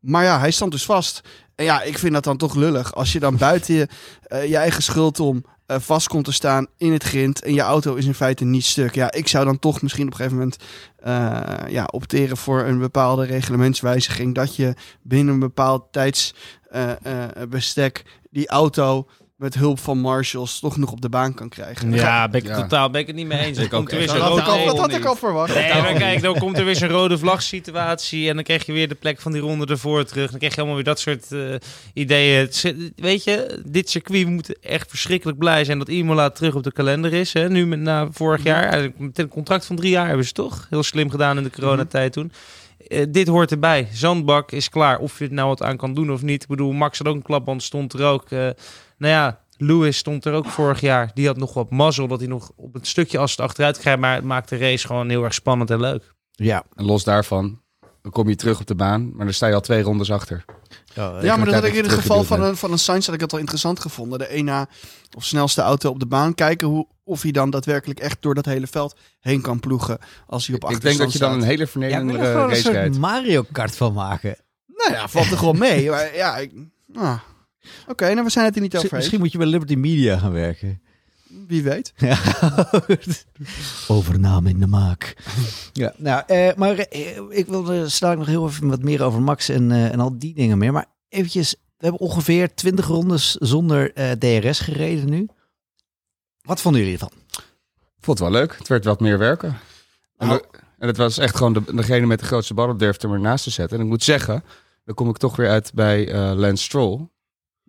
Maar 0.00 0.24
ja, 0.24 0.38
hij 0.38 0.50
stond 0.50 0.72
dus 0.72 0.84
vast. 0.84 1.20
En 1.54 1.64
ja, 1.64 1.82
ik 1.82 1.98
vind 1.98 2.12
dat 2.12 2.24
dan 2.24 2.36
toch 2.36 2.54
lullig. 2.54 2.94
Als 2.94 3.12
je 3.12 3.20
dan 3.20 3.36
buiten 3.36 3.74
je, 3.74 3.88
je 4.28 4.56
eigen 4.56 4.82
schuld 4.82 5.20
om 5.20 5.44
eh, 5.70 5.76
vast 5.80 6.08
komt 6.08 6.24
te 6.24 6.32
staan 6.32 6.66
in 6.76 6.92
het 6.92 7.02
grind. 7.02 7.42
En 7.42 7.54
je 7.54 7.60
auto 7.60 7.94
is 7.94 8.06
in 8.06 8.14
feite 8.14 8.44
niet 8.44 8.64
stuk. 8.64 8.94
Ja, 8.94 9.12
ik 9.12 9.28
zou 9.28 9.44
dan 9.44 9.58
toch 9.58 9.82
misschien 9.82 10.06
op 10.06 10.10
een 10.10 10.16
gegeven 10.16 10.38
moment 10.38 10.56
eh, 10.96 11.40
ja, 11.68 11.84
opteren 11.84 12.36
voor 12.36 12.64
een 12.64 12.78
bepaalde 12.78 13.24
reglementswijziging. 13.24 14.34
Dat 14.34 14.56
je 14.56 14.74
binnen 15.02 15.34
een 15.34 15.40
bepaald 15.40 15.84
tijdsbestek 15.90 18.04
die 18.30 18.48
auto 18.48 19.08
met 19.40 19.54
hulp 19.54 19.78
van 19.78 19.98
marshals 19.98 20.58
toch 20.60 20.76
nog 20.76 20.92
op 20.92 21.00
de 21.00 21.08
baan 21.08 21.34
kan 21.34 21.48
krijgen. 21.48 21.92
Ja, 21.92 22.28
ben 22.28 22.40
ik 22.40 22.46
Ja. 22.46 22.60
totaal 22.60 22.90
ben 22.90 23.00
ik 23.00 23.06
het 23.06 23.16
niet 23.16 23.26
mee 23.26 23.38
eens. 23.38 23.58
Ik 23.58 23.64
ook 23.64 23.70
komt 23.70 23.90
er 23.90 23.98
weer 23.98 24.08
echt. 24.08 24.16
zo'n 24.16 24.20
dat, 24.20 24.28
had 24.28 24.38
ik 24.38 24.44
rode 24.44 24.60
al, 24.60 24.66
dat 24.66 24.78
had 24.78 24.92
ik 25.00 25.04
al 25.04 25.16
verwacht. 25.16 25.54
Nee, 25.54 25.72
maar 25.82 25.92
kijk, 25.92 26.22
dan 26.22 26.38
komt 26.38 26.58
er 26.58 26.64
weer 26.64 26.76
zo'n 26.76 26.88
rode 26.88 27.18
vlag 27.18 27.42
situatie 27.42 28.28
en 28.28 28.34
dan 28.34 28.44
krijg 28.44 28.66
je 28.66 28.72
weer 28.72 28.88
de 28.88 28.94
plek 28.94 29.20
van 29.20 29.32
die 29.32 29.40
ronde 29.40 29.66
ervoor 29.66 30.04
terug. 30.04 30.30
Dan 30.30 30.38
krijg 30.38 30.52
je 30.52 30.58
allemaal 30.58 30.76
weer 30.76 30.86
dat 30.86 31.00
soort 31.00 31.32
eh, 31.32 31.40
ideeën. 31.94 32.48
Weet 32.96 33.24
je, 33.24 33.62
dit 33.66 33.90
circuit, 33.90 34.24
we 34.24 34.30
moeten 34.30 34.56
echt 34.60 34.88
verschrikkelijk 34.90 35.38
blij 35.38 35.64
zijn 35.64 35.78
dat 35.78 35.88
Imola 35.88 36.30
terug 36.30 36.54
op 36.54 36.62
de 36.62 36.72
kalender 36.72 37.12
is. 37.12 37.32
Hè? 37.32 37.48
Nu 37.48 37.66
met, 37.66 37.78
na 37.80 38.08
vorig 38.10 38.42
jaar, 38.42 38.62
eigenlijk 38.62 38.98
met 38.98 39.18
een 39.18 39.28
contract 39.28 39.66
van 39.66 39.76
drie 39.76 39.90
jaar 39.90 40.06
hebben 40.06 40.26
ze 40.26 40.32
toch 40.32 40.66
heel 40.70 40.82
slim 40.82 41.10
gedaan 41.10 41.36
in 41.36 41.42
de 41.42 41.50
coronatijd 41.50 42.12
toen. 42.12 42.32
Eh, 42.88 43.04
dit 43.08 43.28
hoort 43.28 43.50
erbij. 43.50 43.88
Zandbak 43.92 44.52
is 44.52 44.68
klaar. 44.68 44.98
Of 44.98 45.18
je 45.18 45.24
het 45.24 45.32
nou 45.32 45.48
wat 45.48 45.62
aan 45.62 45.76
kan 45.76 45.94
doen 45.94 46.12
of 46.12 46.22
niet. 46.22 46.42
Ik 46.42 46.48
bedoel, 46.48 46.72
Max 46.72 46.98
had 46.98 47.06
ook 47.06 47.14
een 47.14 47.22
klapband, 47.22 47.62
stond 47.62 47.92
er 47.92 48.04
ook. 48.04 48.30
Eh, 48.30 48.48
nou 49.00 49.12
ja, 49.12 49.40
Lewis 49.56 49.96
stond 49.96 50.24
er 50.24 50.32
ook 50.32 50.46
vorig 50.46 50.80
jaar. 50.80 51.10
Die 51.14 51.26
had 51.26 51.36
nog 51.36 51.54
wat 51.54 51.70
mazzel 51.70 52.08
dat 52.08 52.18
hij 52.18 52.28
nog 52.28 52.50
op 52.56 52.74
het 52.74 52.86
stukje 52.86 53.18
als 53.18 53.30
het 53.30 53.40
achteruit 53.40 53.78
krijgt. 53.78 54.00
Maar 54.00 54.14
het 54.14 54.24
maakt 54.24 54.48
de 54.48 54.56
race 54.56 54.86
gewoon 54.86 55.08
heel 55.08 55.24
erg 55.24 55.34
spannend 55.34 55.70
en 55.70 55.80
leuk. 55.80 56.14
Ja. 56.30 56.62
En 56.74 56.84
los 56.84 57.04
daarvan, 57.04 57.60
dan 58.02 58.12
kom 58.12 58.28
je 58.28 58.34
terug 58.36 58.60
op 58.60 58.66
de 58.66 58.74
baan, 58.74 59.16
maar 59.16 59.24
dan 59.24 59.34
sta 59.34 59.46
je 59.46 59.54
al 59.54 59.60
twee 59.60 59.82
rondes 59.82 60.10
achter. 60.10 60.44
Ja, 60.94 61.36
maar 61.36 61.44
dat 61.44 61.54
had 61.54 61.64
ik 61.64 61.74
in 61.74 61.82
het 61.82 61.92
geval 61.92 62.24
van 62.24 62.42
een, 62.42 62.56
van 62.56 62.72
een 62.72 62.78
Sainz 62.78 63.04
had 63.06 63.14
ik 63.14 63.20
dat 63.20 63.30
wel 63.30 63.40
interessant 63.40 63.80
gevonden. 63.80 64.18
De 64.18 64.24
één 64.26 64.44
na 64.44 64.68
of 65.16 65.24
snelste 65.24 65.60
auto 65.60 65.90
op 65.90 65.98
de 66.00 66.06
baan. 66.06 66.34
Kijken 66.34 66.68
hoe, 66.68 66.86
of 67.04 67.22
hij 67.22 67.30
dan 67.30 67.50
daadwerkelijk 67.50 68.00
echt 68.00 68.16
door 68.22 68.34
dat 68.34 68.44
hele 68.44 68.66
veld 68.66 68.96
heen 69.20 69.40
kan 69.40 69.60
ploegen. 69.60 69.98
Als 70.26 70.46
hij 70.46 70.56
op 70.56 70.70
Ik 70.70 70.80
denk 70.80 70.98
dat 70.98 71.12
je 71.12 71.18
dan 71.18 71.32
een 71.32 71.42
hele 71.42 71.66
vernederende 71.66 72.18
er 72.18 72.34
race 72.34 72.60
soort 72.60 72.74
rijdt. 72.74 72.98
Mario 72.98 73.44
Kart 73.52 73.76
van 73.76 73.92
maken. 73.92 74.36
Nou 74.66 74.92
ja, 74.92 75.08
valt 75.08 75.30
er 75.30 75.36
gewoon 75.38 75.58
mee. 75.58 75.90
Maar 75.90 76.14
ja, 76.16 76.36
ik- 76.36 76.52
ah. 76.94 77.18
Oké, 77.88 78.12
nou 78.12 78.24
we 78.24 78.30
zijn 78.30 78.44
het 78.44 78.54
er 78.56 78.60
niet 78.60 78.76
over 78.76 78.88
Misschien, 78.90 78.90
eens. 78.90 78.92
misschien 78.92 79.20
moet 79.20 79.32
je 79.32 79.38
bij 79.38 79.46
Liberty 79.46 79.74
Media 79.74 80.18
gaan 80.18 80.32
werken. 80.32 80.80
Wie 81.46 81.62
weet. 81.62 81.92
Ja. 81.96 82.18
Overname 83.88 84.48
in 84.48 84.60
de 84.60 84.66
maak. 84.66 85.16
Ja, 85.72 85.92
nou, 85.96 86.22
eh, 86.26 86.54
maar 86.54 86.76
eh, 86.78 87.16
ik 87.28 87.46
wilde 87.46 87.88
straks 87.88 88.18
nog 88.18 88.26
heel 88.26 88.46
even 88.48 88.68
wat 88.68 88.82
meer 88.82 89.02
over 89.02 89.22
Max 89.22 89.48
en, 89.48 89.70
eh, 89.70 89.92
en 89.92 90.00
al 90.00 90.18
die 90.18 90.34
dingen 90.34 90.58
meer. 90.58 90.72
Maar 90.72 90.86
eventjes, 91.08 91.50
we 91.52 91.86
hebben 91.86 92.00
ongeveer 92.00 92.54
20 92.54 92.86
rondes 92.86 93.34
zonder 93.34 93.92
eh, 93.94 94.10
DRS 94.10 94.60
gereden 94.60 95.08
nu. 95.10 95.28
Wat 96.42 96.60
vonden 96.60 96.80
jullie 96.80 96.94
ervan? 96.98 97.12
Ik 97.98 98.06
vond 98.06 98.18
het 98.18 98.28
wel 98.28 98.38
leuk. 98.40 98.56
Het 98.58 98.68
werd 98.68 98.84
wat 98.84 99.00
meer 99.00 99.18
werken. 99.18 99.58
En, 100.16 100.26
Nou. 100.26 100.38
de- 100.40 100.58
en 100.78 100.86
het 100.88 100.96
was 100.96 101.18
echt 101.18 101.36
gewoon 101.36 101.52
de, 101.52 101.62
degene 101.74 102.06
met 102.06 102.18
de 102.18 102.24
grootste 102.24 102.54
ballen 102.54 102.76
durfde 102.78 103.06
hem 103.06 103.16
ernaast 103.16 103.44
te 103.44 103.50
zetten. 103.50 103.78
En 103.78 103.84
ik 103.84 103.90
moet 103.90 104.04
zeggen, 104.04 104.44
dan 104.84 104.94
kom 104.94 105.08
ik 105.08 105.16
toch 105.16 105.36
weer 105.36 105.48
uit 105.48 105.70
bij 105.74 106.08
eh 106.12 106.32
Lance 106.34 106.64
Stroll. 106.64 107.08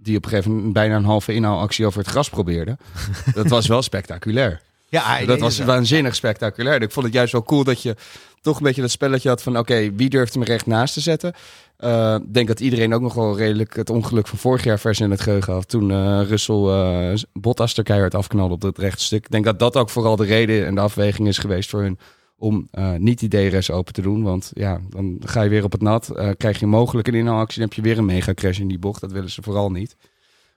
Die 0.04 0.18
op 0.18 0.24
een 0.24 0.30
gegeven 0.30 0.56
moment 0.56 0.74
bijna 0.74 0.96
een 0.96 1.06
halve 1.06 1.34
inhaalactie 1.34 1.86
over 1.86 2.00
het 2.00 2.10
gras 2.10 2.30
probeerde. 2.30 2.78
dat 3.34 3.48
was 3.48 3.68
wel 3.68 3.82
spectaculair. 3.82 4.62
Ja, 4.90 5.26
dat 5.26 5.40
was 5.40 5.60
waanzinnig 5.60 6.16
spectaculair. 6.16 6.82
Ik 6.82 6.92
vond 6.92 7.06
het 7.06 7.16
juist 7.16 7.32
wel 7.32 7.44
cool 7.44 7.64
dat 7.64 7.82
je 7.82 7.96
toch 8.42 8.58
een 8.58 8.64
beetje 8.64 8.82
dat 8.82 8.92
spelletje 8.92 9.30
had 9.30 9.42
van... 9.42 9.58
oké, 9.58 9.92
wie 9.96 10.10
durft 10.10 10.34
hem 10.34 10.44
er 10.44 10.50
echt 10.50 10.66
naast 10.66 10.94
te 10.94 11.00
zetten? 11.00 11.34
Eh, 11.78 12.16
Ik 12.16 12.34
denk 12.34 12.48
dat 12.48 12.60
iedereen 12.60 12.94
ook 12.94 13.02
nog 13.02 13.14
wel 13.14 13.38
redelijk 13.38 13.76
het 13.76 13.90
ongeluk 13.90 14.28
van 14.28 14.38
vorig 14.38 14.64
jaar 14.64 14.80
vers 14.80 15.00
in 15.00 15.12
het 15.12 15.22
geheugen 15.22 15.54
had. 15.54 15.68
Toen 15.70 15.92
eh 15.92 16.22
Russell 16.28 16.56
eh, 16.56 17.14
Bottas 17.34 17.78
er 17.78 17.84
keihard 17.84 18.16
afknalde 18.16 18.54
op 18.54 18.62
het 18.62 18.78
rechte 18.78 19.04
stuk. 19.04 19.24
Ik 19.26 19.32
denk 19.32 19.46
dat 19.46 19.60
dat 19.60 19.76
ook 19.76 19.90
vooral 19.90 20.16
de 20.16 20.26
reden 20.26 20.66
en 20.66 20.76
de 20.76 20.82
afweging 20.82 21.28
is 21.28 21.38
geweest 21.38 21.70
voor 21.70 21.82
hun... 21.82 22.00
om 22.42 22.68
eh, 22.72 22.94
niet 22.94 23.20
die 23.20 23.50
DRS 23.50 23.72
open 23.72 23.94
te 23.94 24.02
doen. 24.02 24.24
Want 24.24 24.52
ja, 24.54 24.82
dan 24.90 25.18
ga 25.26 25.42
je 25.42 25.50
weer 25.50 25.64
op 25.64 25.72
het 25.72 25.82
nat. 25.82 26.10
eh, 26.10 26.30
krijg 26.38 26.60
je 26.60 26.66
mogelijk 26.66 27.08
een 27.08 27.14
inhaalactie. 27.14 27.60
Dan 27.60 27.68
heb 27.68 27.78
je 27.78 27.82
weer 27.82 27.98
een 27.98 28.06
mega 28.06 28.34
crash 28.34 28.60
in 28.60 28.68
die 28.68 28.80
bocht. 28.80 29.02
Dat 29.02 29.12
willen 29.12 29.30
ze 29.30 29.42
vooral 29.42 29.72
niet. 29.72 29.96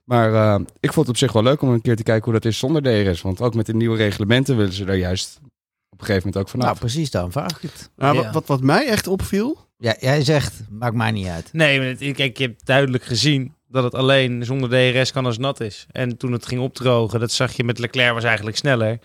Maar 0.05 0.35
eh, 0.35 0.61
ik 0.81 0.93
vond 0.93 1.07
het 1.07 1.09
op 1.09 1.17
zich 1.17 1.33
wel 1.33 1.43
leuk 1.43 1.63
om 1.63 1.69
een 1.69 1.81
keer 1.81 1.97
te 1.97 2.03
kijken 2.03 2.25
hoe 2.25 2.33
dat 2.41 2.45
is 2.45 2.59
zonder 2.59 2.83
DRS. 2.83 3.23
Want 3.23 3.41
ook 3.41 3.55
met 3.55 3.67
de 3.67 3.75
nieuwe 3.75 3.97
reglementen 3.97 4.57
willen 4.57 4.73
ze 4.73 4.85
daar 4.85 4.97
juist 4.97 5.39
op 5.91 6.01
een 6.01 6.07
gegeven 6.07 6.27
moment 6.29 6.37
ook 6.45 6.49
vanaf. 6.51 6.67
Nou, 6.67 6.79
precies, 6.79 7.11
dan 7.11 7.33
vraag 7.33 7.57
ik 7.57 7.71
het. 7.71 7.91
Nou, 7.97 8.17
Ja. 8.17 8.23
wat, 8.23 8.33
wat, 8.33 8.47
wat 8.47 8.61
mij 8.61 8.87
echt 8.87 9.07
opviel. 9.07 9.59
Ja, 9.79 9.97
jij 10.01 10.23
zegt, 10.25 10.63
maakt 10.71 10.95
mij 10.95 11.11
niet 11.11 11.27
uit. 11.27 11.49
Nee, 11.53 11.79
maar 11.79 11.87
het- 11.89 12.13
kijk, 12.17 12.39
je 12.39 12.45
hebt 12.47 12.67
duidelijk 12.67 13.05
gezien 13.05 13.55
dat 13.69 13.85
het 13.85 13.95
alleen 13.95 14.45
zonder 14.45 14.69
DRS 14.69 15.13
kan 15.13 15.25
als 15.25 15.35
het 15.35 15.43
nat 15.45 15.61
is. 15.61 15.87
En 15.91 16.17
toen 16.17 16.33
het 16.33 16.47
ging 16.47 16.61
opdrogen, 16.61 17.21
dat 17.21 17.33
zag 17.33 17.53
je 17.53 17.65
met 17.65 17.79
Leclerc 17.79 18.13
was 18.13 18.25
eigenlijk 18.25 18.57
sneller. 18.57 18.99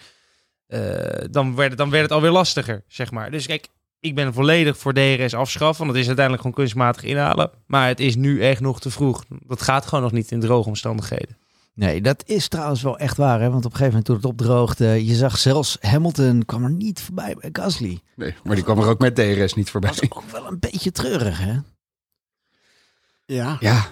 Eh, 0.69 1.25
dan, 1.31 1.56
werd 1.56 1.69
het, 1.69 1.77
dan 1.77 1.89
werd 1.89 2.04
het 2.04 2.12
alweer 2.12 2.31
lastiger, 2.31 2.83
zeg 2.88 3.12
maar. 3.12 3.31
Dus 3.31 3.45
kijk, 3.45 3.68
ik 4.00 4.16
ben 4.16 4.33
volledig 4.33 4.77
voor 4.77 4.94
DRS 4.94 5.33
afschaffen. 5.33 5.77
Want 5.86 5.89
het 5.89 6.01
is 6.01 6.07
uiteindelijk 6.07 6.45
gewoon 6.45 6.57
kunstmatig 6.57 7.04
inhalen. 7.04 7.51
Maar 7.66 7.88
het 7.88 8.00
is 8.00 8.16
nu 8.16 8.42
echt 8.44 8.62
nog 8.62 8.80
te 8.80 8.92
vroeg. 8.92 9.24
Dat 9.30 9.62
gaat 9.62 9.86
gewoon 9.86 10.04
nog 10.04 10.12
niet 10.12 10.31
in 10.31 10.39
droge 10.39 10.68
omstandigheden. 10.68 11.38
Nee, 11.74 12.01
dat 12.01 12.24
is 12.25 12.48
trouwens 12.48 12.81
wel 12.81 12.98
echt 12.98 13.18
waar. 13.18 13.42
Hè? 13.42 13.50
Want 13.50 13.66
op 13.66 13.71
een 13.71 13.77
gegeven 13.77 13.88
moment 13.88 14.06
toen 14.06 14.16
het 14.16 14.25
opdroogde, 14.25 15.06
je 15.06 15.16
zag 15.16 15.38
zelfs 15.38 15.77
Hamilton 15.81 16.45
kwam 16.45 16.63
er 16.63 16.71
niet 16.71 17.01
voorbij 17.01 17.36
bij 17.39 17.50
Gasly. 17.54 18.00
Nee, 18.16 18.36
maar 18.44 18.56
die 18.56 18.63
kwam 18.63 18.80
er 18.80 18.88
ook 18.88 19.00
met 19.00 19.16
DRS 19.16 19.54
niet 19.54 19.69
voorbij. 19.69 19.89
Dat 19.89 20.04
is 20.04 20.12
ook 20.12 20.24
wel 20.31 20.48
een 20.48 20.60
beetje 20.60 20.92
treurig, 20.92 21.39
hè? 21.39 21.57
Ja. 23.25 23.57
Ja, 23.60 23.88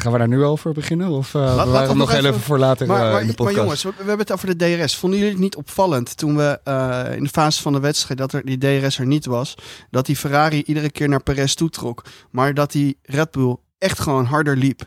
gaan 0.00 0.12
we 0.12 0.18
daar 0.18 0.28
nu 0.28 0.44
over 0.44 0.72
beginnen? 0.72 1.08
Of 1.08 1.32
we 1.32 1.38
laten 1.38 1.56
waren 1.56 1.72
we 1.88 1.94
nog 1.94 1.96
nog 1.96 2.12
even- 2.12 2.28
even 2.28 2.40
voor 2.40 2.58
later 2.58 2.86
Maar, 2.86 3.04
eh, 3.06 3.12
maar, 3.12 3.20
in 3.20 3.26
de 3.26 3.26
maar 3.26 3.34
podcast? 3.36 3.56
jongens, 3.56 3.82
we, 3.82 3.90
we 3.90 3.96
hebben 4.08 4.18
het 4.18 4.32
over 4.32 4.56
de 4.58 4.76
DRS. 4.76 4.96
Vonden 4.96 5.18
jullie 5.18 5.34
het 5.34 5.42
niet 5.42 5.56
opvallend 5.56 6.16
toen 6.16 6.36
we 6.36 6.60
eh, 6.64 7.16
in 7.16 7.22
de 7.22 7.28
fase 7.28 7.62
van 7.62 7.72
de 7.72 7.80
wedstrijd 7.80 8.18
dat 8.18 8.32
er 8.32 8.44
die 8.44 8.58
DRS 8.58 8.98
er 8.98 9.06
niet 9.06 9.26
was, 9.26 9.54
dat 9.90 10.06
die 10.06 10.16
Ferrari 10.16 10.62
iedere 10.66 10.90
keer 10.90 11.08
naar 11.08 11.22
Perez 11.22 11.54
toetrok, 11.54 12.04
maar 12.30 12.54
dat 12.54 12.72
die 12.72 12.98
Red 13.02 13.30
Bull 13.30 13.56
echt 13.78 14.00
gewoon 14.00 14.24
harder 14.24 14.56
liep? 14.56 14.82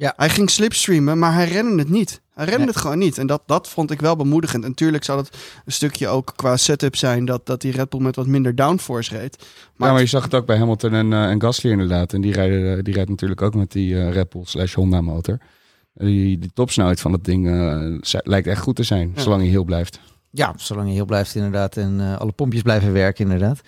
Ja. 0.00 0.12
Hij 0.16 0.28
ging 0.28 0.50
slipstreamen, 0.50 1.18
maar 1.18 1.34
hij 1.34 1.48
rende 1.48 1.78
het 1.82 1.90
niet. 1.90 2.20
Hij 2.34 2.44
rende 2.44 2.58
Nee. 2.58 2.68
het 2.68 2.76
gewoon 2.76 2.98
niet. 2.98 3.18
En 3.18 3.26
dat, 3.26 3.42
dat 3.46 3.68
vond 3.68 3.90
ik 3.90 4.00
wel 4.00 4.16
bemoedigend. 4.16 4.62
En 4.64 4.68
natuurlijk 4.70 5.04
zal 5.04 5.16
het 5.16 5.36
een 5.64 5.72
stukje 5.72 6.08
ook 6.08 6.32
qua 6.36 6.56
setup 6.56 6.96
zijn 6.96 7.24
dat, 7.24 7.46
dat 7.46 7.60
die 7.60 7.72
Red 7.72 7.88
Bull 7.88 8.00
met 8.00 8.16
wat 8.16 8.26
minder 8.26 8.54
downforce 8.54 9.18
reed. 9.18 9.36
Maar, 9.76 9.86
ja, 9.88 9.92
maar 9.94 10.02
je 10.02 10.08
zag 10.08 10.22
het 10.24 10.34
ook 10.34 10.46
bij 10.46 10.56
Hamilton 10.58 10.92
en, 10.94 11.12
eh, 11.12 11.30
en 11.30 11.40
Gasly 11.42 11.70
inderdaad. 11.70 12.12
En 12.12 12.20
die, 12.20 12.32
rijden, 12.32 12.84
die 12.84 12.94
rijdt 12.94 13.10
natuurlijk 13.10 13.42
ook 13.42 13.54
met 13.54 13.72
die 13.72 13.96
eh, 14.00 14.12
Red 14.12 14.28
Bull 14.28 14.44
slash 14.44 14.74
Honda 14.74 15.00
motor. 15.00 15.38
Die, 15.94 16.38
die 16.38 16.50
topsnelheid 16.54 17.00
van 17.00 17.10
dat 17.10 17.24
ding 17.24 17.48
eh, 17.48 18.20
lijkt 18.24 18.46
echt 18.46 18.60
goed 18.62 18.76
te 18.76 18.82
zijn, 18.82 19.12
Ja. 19.14 19.22
zolang 19.22 19.40
hij 19.42 19.50
heel 19.50 19.64
blijft. 19.64 20.00
Ja, 20.30 20.52
zolang 20.56 20.88
je 20.88 20.94
heel 20.94 21.04
blijft 21.04 21.34
inderdaad 21.34 21.76
en 21.76 22.00
eh, 22.00 22.16
alle 22.18 22.32
pompjes 22.32 22.62
blijven 22.62 22.92
werken 22.92 23.24
inderdaad. 23.24 23.60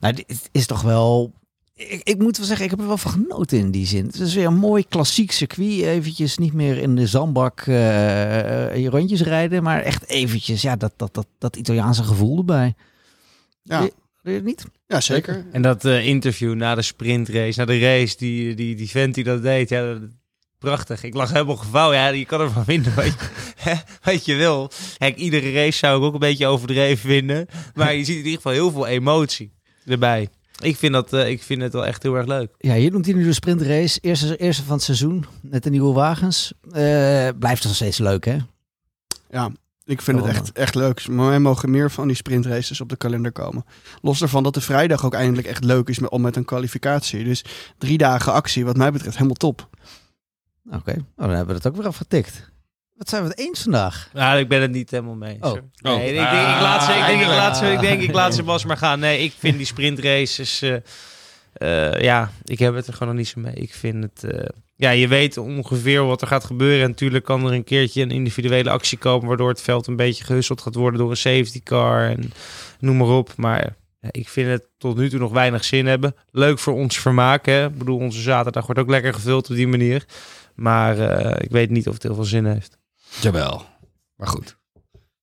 Nou, 0.00 0.14
dit 0.14 0.48
is 0.52 0.66
toch 0.66 0.82
wel... 0.82 1.32
Ik, 1.78 2.00
ik 2.02 2.18
moet 2.18 2.36
wel 2.36 2.46
zeggen, 2.46 2.64
ik 2.64 2.70
heb 2.70 2.80
er 2.80 2.86
wel 2.86 2.96
van 2.98 3.10
genoten 3.12 3.58
in 3.58 3.70
die 3.70 3.86
zin. 3.86 4.06
Het 4.06 4.20
is 4.20 4.34
weer 4.34 4.46
een 4.46 4.56
mooi 4.56 4.84
klassiek 4.88 5.32
circuit. 5.32 5.80
Eventjes 5.82 6.38
niet 6.38 6.52
meer 6.52 6.78
in 6.78 6.94
de 6.96 7.06
zandbak 7.06 7.60
eh, 7.60 7.74
je 8.76 8.88
rondjes 8.90 9.20
rijden, 9.22 9.62
maar 9.62 9.80
echt 9.82 10.08
eventjes 10.08 10.62
ja, 10.62 10.76
dat, 10.76 10.92
dat, 10.96 11.14
dat, 11.14 11.26
dat 11.38 11.56
Italiaanse 11.56 12.02
gevoel 12.04 12.38
erbij. 12.38 12.74
ja, 13.62 13.80
Weet 13.80 13.90
je 14.22 14.30
het 14.30 14.44
niet? 14.44 14.64
ja, 14.86 15.00
zeker. 15.00 15.46
En 15.52 15.62
dat 15.62 15.84
eh, 15.84 16.06
interview 16.06 16.54
na 16.54 16.74
de 16.74 16.82
sprintrace, 16.82 17.58
na 17.58 17.64
de 17.64 17.78
race, 17.78 18.16
die, 18.16 18.54
die, 18.54 18.74
die 18.76 18.88
vent 18.90 19.14
die 19.14 19.24
dat 19.24 19.42
deed, 19.42 19.68
ja, 19.68 19.82
dat- 19.92 20.00
prachtig. 20.58 21.02
Ik 21.02 21.14
lag 21.14 21.32
helemaal 21.32 21.56
gevouwen. 21.56 21.96
Ja, 21.96 22.08
je 22.08 22.24
kan 22.24 22.40
ervan 22.40 22.64
vinden 22.64 22.94
wat 22.94 23.04
je, 23.04 23.12
wat 24.04 24.24
je 24.24 24.34
wil. 24.34 24.70
Kijk, 24.98 25.16
iedere 25.16 25.52
race 25.52 25.78
zou 25.78 25.98
ik 25.98 26.04
ook 26.04 26.12
een 26.12 26.18
beetje 26.18 26.46
overdreven 26.46 27.08
vinden. 27.08 27.46
Maar 27.74 27.94
je 27.94 28.04
ziet 28.04 28.16
in 28.16 28.22
ieder 28.24 28.32
geval 28.36 28.52
heel 28.52 28.70
veel 28.70 28.86
emotie 28.86 29.52
erbij. 29.86 30.28
Ik 30.62 30.76
vind, 30.76 30.92
dat, 30.92 31.12
eh, 31.12 31.28
ik 31.28 31.42
vind 31.42 31.62
het 31.62 31.72
wel 31.72 31.86
echt 31.86 32.02
heel 32.02 32.14
erg 32.14 32.26
leuk. 32.26 32.54
Ja, 32.58 32.74
hier 32.74 32.90
noemt 32.90 33.04
hij 33.06 33.14
nu 33.14 33.24
de 33.24 33.32
sprintrace. 33.32 33.98
Eerste, 34.00 34.36
eerste 34.36 34.62
van 34.64 34.74
het 34.74 34.82
seizoen 34.82 35.24
met 35.42 35.62
de 35.62 35.70
nieuwe 35.70 35.92
wagens. 35.92 36.52
Eh, 36.72 37.28
blijft 37.38 37.64
nog 37.64 37.74
steeds 37.74 37.98
leuk, 37.98 38.24
hè? 38.24 38.36
Ja, 39.30 39.50
ik 39.84 40.02
vind 40.02 40.16
het 40.18 40.26
Oh. 40.26 40.34
echt, 40.34 40.52
echt 40.52 40.74
leuk. 40.74 41.08
Maar 41.08 41.28
wij 41.28 41.38
mogen 41.38 41.70
meer 41.70 41.90
van 41.90 42.06
die 42.06 42.16
sprintraces 42.16 42.80
op 42.80 42.88
de 42.88 42.96
kalender 42.96 43.32
komen. 43.32 43.64
Los 44.02 44.18
daarvan 44.18 44.42
dat 44.42 44.54
de 44.54 44.60
vrijdag 44.60 45.04
ook 45.04 45.14
eindelijk 45.14 45.46
echt 45.46 45.64
leuk 45.64 45.88
is 45.88 45.98
met, 45.98 46.10
om 46.10 46.20
met 46.20 46.36
een 46.36 46.44
kwalificatie. 46.44 47.24
Dus 47.24 47.44
drie 47.78 47.98
dagen 47.98 48.32
actie, 48.32 48.64
wat 48.64 48.76
mij 48.76 48.92
betreft, 48.92 49.14
helemaal 49.16 49.34
top. 49.36 49.68
Oké, 50.72 50.92
nou, 50.92 51.04
dan 51.16 51.28
hebben 51.30 51.46
we 51.46 51.54
het 51.54 51.66
ook 51.66 51.76
weer 51.76 51.86
afgetikt. 51.86 52.50
Wat 52.98 53.08
zijn 53.08 53.22
we 53.22 53.28
het 53.28 53.38
eens 53.38 53.62
vandaag? 53.62 54.08
Nou, 54.12 54.38
ik 54.38 54.48
ben 54.48 54.60
het 54.60 54.70
niet 54.70 54.90
helemaal 54.90 55.14
mee. 55.14 55.36
Oh. 55.40 55.52
Nee, 55.82 56.08
ik, 56.08 56.14
denk, 56.14 56.28
ik, 56.28 56.60
laat 56.60 56.84
ze, 56.84 56.92
ik, 56.92 57.06
denk, 57.06 57.20
ik, 57.20 57.26
laat 57.26 57.56
ze, 57.56 57.72
ik 57.72 57.80
denk, 57.80 58.02
ik 58.02 58.12
laat 58.12 58.34
ze 58.34 58.42
pas 58.42 58.64
maar 58.64 58.76
gaan. 58.76 58.98
Nee, 59.00 59.22
ik 59.22 59.32
vind 59.38 59.56
die 59.56 59.66
sprintraces... 59.66 60.62
eh, 60.62 60.76
eh, 61.52 62.00
ja, 62.02 62.30
ik 62.44 62.58
heb 62.58 62.74
het 62.74 62.86
er 62.86 62.92
gewoon 62.92 63.08
nog 63.08 63.16
niet 63.16 63.28
zo 63.28 63.40
mee. 63.40 63.54
Ik 63.54 63.74
vind 63.74 64.04
het... 64.04 64.32
eh, 64.32 64.48
ja, 64.76 64.90
je 64.90 65.08
weet 65.08 65.36
ongeveer 65.36 66.04
wat 66.04 66.20
er 66.20 66.26
gaat 66.26 66.44
gebeuren. 66.44 66.82
En 66.82 66.88
natuurlijk 66.88 67.24
kan 67.24 67.46
er 67.46 67.52
een 67.52 67.64
keertje 67.64 68.02
een 68.02 68.10
individuele 68.10 68.70
actie 68.70 68.98
komen... 68.98 69.28
waardoor 69.28 69.48
het 69.48 69.62
veld 69.62 69.86
een 69.86 69.96
beetje 69.96 70.24
gehusteld 70.24 70.60
gaat 70.60 70.74
worden 70.74 71.00
door 71.00 71.10
een 71.10 71.16
safety 71.16 71.62
car. 71.62 72.08
En 72.08 72.32
noem 72.78 72.96
maar 72.96 73.08
op. 73.08 73.32
Maar 73.36 73.76
ja, 74.00 74.08
ik 74.10 74.28
vind 74.28 74.48
het 74.50 74.64
tot 74.78 74.96
nu 74.96 75.10
toe 75.10 75.18
nog 75.18 75.32
weinig 75.32 75.64
zin 75.64 75.86
hebben. 75.86 76.14
Leuk 76.30 76.58
voor 76.58 76.74
ons 76.74 76.98
vermaak. 76.98 77.46
Hè? 77.46 77.66
Ik 77.66 77.78
bedoel, 77.78 77.98
onze 77.98 78.20
zaterdag 78.20 78.66
wordt 78.66 78.80
ook 78.80 78.90
lekker 78.90 79.14
gevuld 79.14 79.50
op 79.50 79.56
die 79.56 79.68
manier. 79.68 80.04
Maar 80.54 80.98
eh, 80.98 81.44
ik 81.44 81.50
weet 81.50 81.70
niet 81.70 81.88
of 81.88 81.94
het 81.94 82.02
heel 82.02 82.14
veel 82.14 82.24
zin 82.24 82.46
heeft. 82.46 82.78
Jawel. 83.20 83.64
Maar 84.16 84.28
goed. 84.28 84.56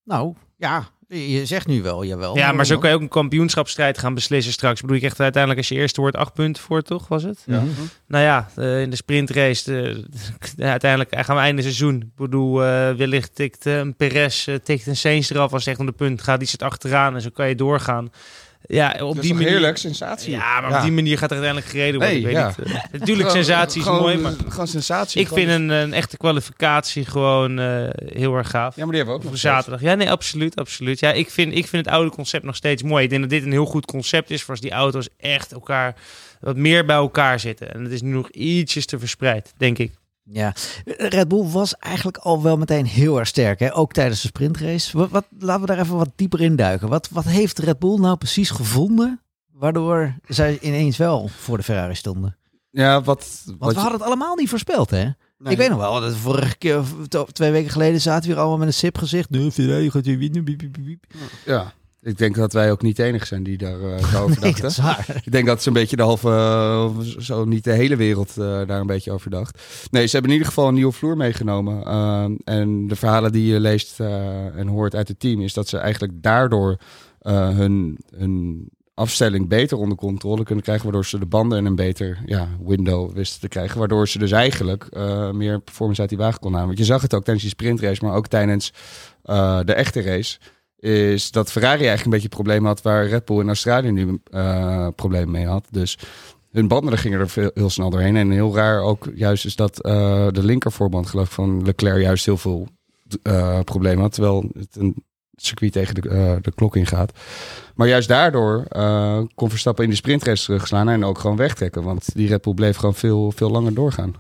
Nou, 0.04 0.34
ja, 0.58 0.88
Je 1.08 1.46
zegt 1.46 1.68
nu 1.68 1.82
wel, 1.82 2.06
jawel. 2.06 2.38
Ja, 2.38 2.52
maar 2.52 2.66
zo 2.66 2.78
kan 2.78 2.90
je 2.90 2.96
ook 2.96 3.02
een 3.02 3.08
kampioenschapsstrijd 3.08 3.98
gaan 3.98 4.14
beslissen 4.14 4.54
straks. 4.54 4.82
Bedoel 4.82 4.96
ik 4.96 5.04
echt 5.04 5.20
uiteindelijk 5.20 5.62
als 5.62 5.70
je 5.70 5.76
eerste 5.82 6.02
wordt 6.02 6.16
acht 6.16 6.34
punten 6.34 6.64
voor, 6.64 6.82
toch? 6.82 7.08
Was 7.08 7.24
het? 7.24 7.44
Ja. 7.46 7.60
Mhm. 7.62 7.70
Nou 8.08 8.24
ja, 8.24 8.50
eh, 8.56 8.82
in 8.82 8.90
de 8.90 8.96
sprintrace, 8.96 9.64
de, 9.72 10.06
de- 10.56 10.64
uiteindelijk 10.64 11.26
gaan 11.26 11.36
we 11.36 11.42
einde 11.42 11.62
seizoen. 11.62 11.96
Ik 12.02 12.16
bedoel, 12.16 12.64
eh, 12.64 12.94
wellicht 12.94 13.36
tikt 13.36 13.66
eh, 13.66 13.78
een 13.78 13.96
Perez, 13.96 14.48
tikt 14.64 14.88
een 14.88 14.96
Sainz 14.98 15.30
eraf 15.32 15.54
als 15.54 15.62
het 15.62 15.70
echt 15.72 15.80
om 15.80 15.86
de 15.86 15.92
punt 15.92 16.22
gaat. 16.22 16.40
Die 16.40 16.48
zit 16.48 16.62
achteraan 16.64 17.16
en 17.16 17.22
zo 17.22 17.30
kan 17.30 17.48
je 17.48 17.56
doorgaan. 17.56 18.10
Ja, 18.68 18.92
op 18.92 18.98
Dat 19.00 19.16
is 19.16 19.22
die 19.22 19.34
manier. 19.34 19.50
heerlijk, 19.50 19.78
sensatie. 19.78 20.32
Ja, 20.32 20.62
maar 20.62 20.76
op 20.78 20.82
die 20.84 20.92
manier 20.92 21.18
gaat 21.18 21.32
er 21.32 21.38
uiteindelijk 21.38 21.72
gereden 21.72 22.00
worden. 22.00 22.10
Nee, 22.10 22.20
ik 22.20 22.26
weet 22.26 22.36
ja. 22.36 22.54
niet. 22.58 22.74
eh, 22.92 23.00
natuurlijk, 23.00 23.30
sensatie 23.30 23.80
is 23.82 23.86
gewoon- 23.88 24.02
mooi, 24.02 24.18
maar 24.18 24.34
Gewoon 24.50 24.68
sensatie. 24.68 25.22
ik 25.22 25.28
Gewoon- 25.28 25.44
vind 25.44 25.54
een, 25.60 25.70
een 25.70 25.94
echte 25.94 26.18
kwalificatie 26.18 27.06
gewoon 27.06 27.60
eh, 27.60 27.66
heel 28.06 28.36
erg 28.36 28.50
gaaf. 28.50 28.76
Ja, 28.76 28.82
maar 28.82 28.94
die 28.94 28.96
hebben 29.04 29.06
we 29.06 29.12
ook 29.14 29.22
Voor 29.22 29.32
nog 29.32 29.40
zaterdag. 29.40 29.82
Ja, 29.82 29.94
nee, 29.96 30.12
absoluut, 30.12 30.56
absoluut. 30.56 31.00
Ja, 31.00 31.12
ik 31.12 31.30
vind, 31.30 31.54
ik 31.56 31.68
vind 31.68 31.86
het 31.86 31.94
oude 31.96 32.10
concept 32.12 32.44
nog 32.46 32.56
steeds 32.56 32.84
mooi. 32.84 33.04
Ik 33.04 33.10
denk 33.10 33.22
dat 33.22 33.30
dit 33.32 33.44
een 33.44 33.52
heel 33.52 33.66
goed 33.66 33.86
concept 33.86 34.30
is 34.30 34.42
voor 34.42 34.50
als 34.52 34.62
die 34.62 34.72
auto's 34.72 35.08
echt 35.18 35.52
elkaar 35.52 35.96
wat 36.40 36.56
meer 36.56 36.86
bij 36.86 36.96
elkaar 36.96 37.40
zitten. 37.40 37.74
En 37.74 37.84
het 37.84 37.92
is 37.92 38.02
nu 38.02 38.10
nog 38.12 38.30
ietsjes 38.30 38.86
te 38.86 39.00
verspreid, 39.00 39.54
denk 39.58 39.78
ik. 39.78 39.92
Ja, 40.30 40.54
Red 40.86 41.28
Bull 41.28 41.44
was 41.44 41.76
eigenlijk 41.78 42.18
al 42.18 42.44
wel 42.44 42.58
meteen 42.58 42.86
heel 42.86 43.20
erg 43.20 43.28
sterk, 43.28 43.60
hè? 43.60 43.76
ook 43.76 43.94
tijdens 43.94 44.22
de 44.22 44.28
sprintrace. 44.28 44.98
Wat, 44.98 45.10
wat, 45.10 45.26
laten 45.40 45.62
we 45.62 45.68
daar 45.68 45.80
even 45.80 45.98
wat 45.98 46.12
dieper 46.16 46.42
in 46.42 46.56
duiken. 46.56 46.90
Wat, 46.90 47.10
wat 47.10 47.24
heeft 47.24 47.60
Red 47.60 47.80
Bull 47.80 48.00
nou 48.00 48.18
precies 48.18 48.50
gevonden, 48.50 49.22
waardoor 49.52 50.16
zij 50.28 50.60
ineens 50.62 50.98
wel 50.98 51.28
voor 51.28 51.58
de 51.58 51.64
Ferrari 51.64 51.96
stonden? 51.96 52.38
Ja, 52.72 53.02
wat... 53.02 53.44
Want 53.46 53.60
wat 53.60 53.74
we 53.74 53.80
hadden 53.80 54.00
het 54.00 54.08
allemaal 54.08 54.36
niet 54.36 54.50
voorspeld, 54.50 54.90
hè? 54.90 55.04
Nee. 55.38 55.52
Ik 55.52 55.58
weet 55.58 55.70
nog 55.70 55.80
wel, 55.80 56.02
dat 56.02 56.16
vorige 56.16 56.58
keer, 56.58 56.84
twee 57.32 57.52
weken 57.52 57.72
geleden, 57.72 58.02
zaten 58.02 58.22
we 58.22 58.28
hier 58.28 58.38
allemaal 58.38 58.58
met 58.58 58.68
een 58.68 58.74
sip 58.74 58.98
gezicht. 58.98 59.34
De 59.34 59.52
Ferrari 59.52 59.92
gaat 59.92 60.06
weer 60.06 60.18
winnen. 60.18 60.60
Ja, 61.46 61.74
ik 62.06 62.18
denk 62.18 62.36
dat 62.36 62.54
wij 62.54 62.72
ook 62.72 62.82
niet 62.82 62.96
de 62.96 63.04
enige 63.04 63.26
zijn 63.26 63.44
die 63.44 63.58
daar 63.58 63.82
eh, 63.82 64.08
zo 64.08 64.24
over 64.24 64.42
Nee, 64.42 64.52
dachten. 64.52 64.62
dat 64.62 64.72
is 64.72 64.78
waar. 64.78 65.22
Ik 65.24 65.32
denk 65.32 65.46
dat 65.46 65.62
ze 65.62 65.68
een 65.68 65.74
beetje 65.74 65.96
de 65.96 66.02
halve, 66.04 66.30
eh, 66.30 67.00
zo 67.20 67.46
niet 67.46 67.64
de 67.64 67.72
hele 67.74 67.96
wereld 67.96 68.30
eh, 68.30 68.46
daar 68.68 68.80
een 68.80 68.88
beetje 68.88 69.12
over 69.12 69.30
dacht. 69.30 69.62
Nee, 69.92 70.06
ze 70.06 70.12
hebben 70.12 70.32
in 70.32 70.38
ieder 70.38 70.54
geval 70.54 70.68
een 70.68 70.74
nieuwe 70.74 70.92
vloer 70.92 71.18
meegenomen. 71.18 71.86
Ehm, 71.86 72.36
en 72.44 72.88
de 72.88 72.96
verhalen 72.96 73.32
die 73.32 73.54
je 73.54 73.60
leest 73.60 74.00
eh, 74.00 74.58
en 74.58 74.68
hoort 74.68 74.96
uit 74.96 75.08
het 75.08 75.20
team, 75.20 75.42
is 75.42 75.54
dat 75.54 75.68
ze 75.68 75.78
eigenlijk 75.78 76.14
daardoor 76.24 76.78
eh, 77.20 77.50
hun, 77.50 77.98
hun 78.16 78.70
afstelling 78.94 79.48
beter 79.48 79.78
onder 79.78 79.98
controle 79.98 80.44
kunnen 80.44 80.64
krijgen. 80.64 80.84
Waardoor 80.84 81.06
ze 81.06 81.20
de 81.20 81.26
banden 81.26 81.58
in 81.58 81.66
een 81.66 81.76
beter 81.76 82.20
ja, 82.26 82.48
window 82.66 83.14
wisten 83.14 83.40
te 83.40 83.48
krijgen. 83.48 83.80
Waardoor 83.80 84.08
ze 84.08 84.20
dus 84.20 84.32
eigenlijk 84.32 84.84
eh, 84.84 85.32
meer 85.32 85.60
performance 85.60 86.02
uit 86.02 86.10
die 86.10 86.20
wagen 86.20 86.40
kon 86.40 86.52
halen. 86.52 86.68
Want 86.68 86.80
je 86.80 86.86
zag 86.86 87.02
het 87.02 87.14
ook 87.14 87.24
tijdens 87.24 87.46
die 87.46 87.56
sprintrace, 87.56 88.06
maar 88.06 88.16
ook 88.16 88.28
tijdens 88.28 88.74
eh, 89.24 89.60
de 89.64 89.74
echte 89.74 90.02
race 90.02 90.38
is 90.86 91.32
dat 91.32 91.52
Ferrari 91.52 91.76
eigenlijk 91.76 92.06
een 92.06 92.12
beetje 92.12 92.28
problemen 92.28 92.68
had 92.68 92.82
waar 92.82 93.08
Red 93.08 93.26
Bull 93.26 93.40
in 93.40 93.48
Australië 93.48 93.92
nu 93.92 94.20
eh 94.32 94.88
problemen 94.96 95.32
mee 95.32 95.46
had. 95.46 95.68
Dus 95.72 95.98
hun 96.52 96.68
banden 96.68 96.98
gingen 96.98 97.20
er 97.20 97.30
veel, 97.30 97.52
heel 97.54 97.70
snel 97.70 97.90
doorheen. 97.90 98.16
En 98.16 98.32
heel 98.32 98.56
raar 98.56 98.82
ook 98.82 99.08
juist 99.16 99.46
is 99.46 99.56
dat 99.56 99.82
eh, 99.82 100.28
de 100.32 100.44
linkervoorband 100.44 101.08
geloof 101.08 101.26
ik 101.26 101.32
van 101.32 101.64
Leclerc 101.64 102.02
juist 102.02 102.26
heel 102.26 102.38
veel 102.38 102.68
eh, 103.22 103.60
problemen 103.60 104.02
had. 104.02 104.14
Terwijl 104.14 104.50
het 104.58 104.76
een 104.76 105.04
circuit 105.36 105.72
tegen 105.72 105.96
de, 105.96 106.38
de 106.42 106.52
klok 106.56 106.76
ingaat. 106.76 107.12
Maar 107.76 107.88
juist 107.88 108.08
daardoor 108.08 108.68
kon 109.36 109.50
Verstappen 109.50 109.84
in 109.84 109.90
de 109.90 109.96
sprintrace 109.96 110.46
terugslaan 110.46 110.90
en 110.90 111.06
ook 111.06 111.20
gewoon 111.20 111.36
wegtrekken. 111.36 111.84
Want 111.84 112.16
die 112.16 112.28
Red 112.28 112.42
Bull 112.42 112.54
bleef 112.54 112.78
gewoon 112.78 112.96
veel, 112.96 113.32
veel 113.32 113.50
langer 113.50 113.74
doorgaan. 113.74 114.16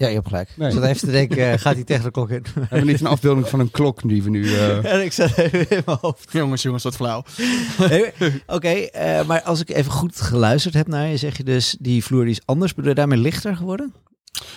Ja, 0.00 0.06
je 0.08 0.14
hebt 0.14 0.26
gelijk. 0.26 0.48
Nee. 0.56 0.68
Ik 0.68 0.74
zat 0.74 0.84
even 0.84 1.00
te 1.00 1.10
denken, 1.10 1.52
eh, 1.52 1.58
gaat 1.58 1.74
hij 1.74 1.84
tegen 1.84 2.04
de 2.04 2.10
klok 2.10 2.30
in? 2.30 2.42
We 2.54 2.60
hebben 2.60 2.86
niet 2.86 3.00
een 3.00 3.06
afbeelding 3.06 3.48
van 3.48 3.60
een 3.60 3.70
klok 3.70 4.08
die 4.08 4.22
we 4.22 4.30
nu... 4.30 4.54
eh, 4.54 4.84
en 4.94 5.04
ik 5.04 5.12
zat 5.12 5.36
even 5.38 5.68
in 5.70 5.82
mijn 5.86 5.98
hoofd. 6.00 6.32
Jongens, 6.32 6.62
jongens, 6.62 6.82
wat 6.82 6.96
flauw. 6.96 7.24
Nee, 7.88 8.12
Oké, 8.46 8.68
eh, 8.68 9.26
maar 9.26 9.42
als 9.42 9.60
ik 9.60 9.68
even 9.70 9.92
goed 9.92 10.20
geluisterd 10.20 10.74
heb 10.74 10.86
naar 10.86 11.06
je, 11.06 11.16
zeg 11.16 11.36
je 11.36 11.44
dus 11.44 11.76
die 11.80 12.04
vloer 12.04 12.22
die 12.24 12.32
is 12.32 12.40
anders. 12.44 12.74
Bedoel 12.74 12.90
je 12.90 12.96
daarmee 12.96 13.18
lichter 13.18 13.56
geworden? 13.56 13.92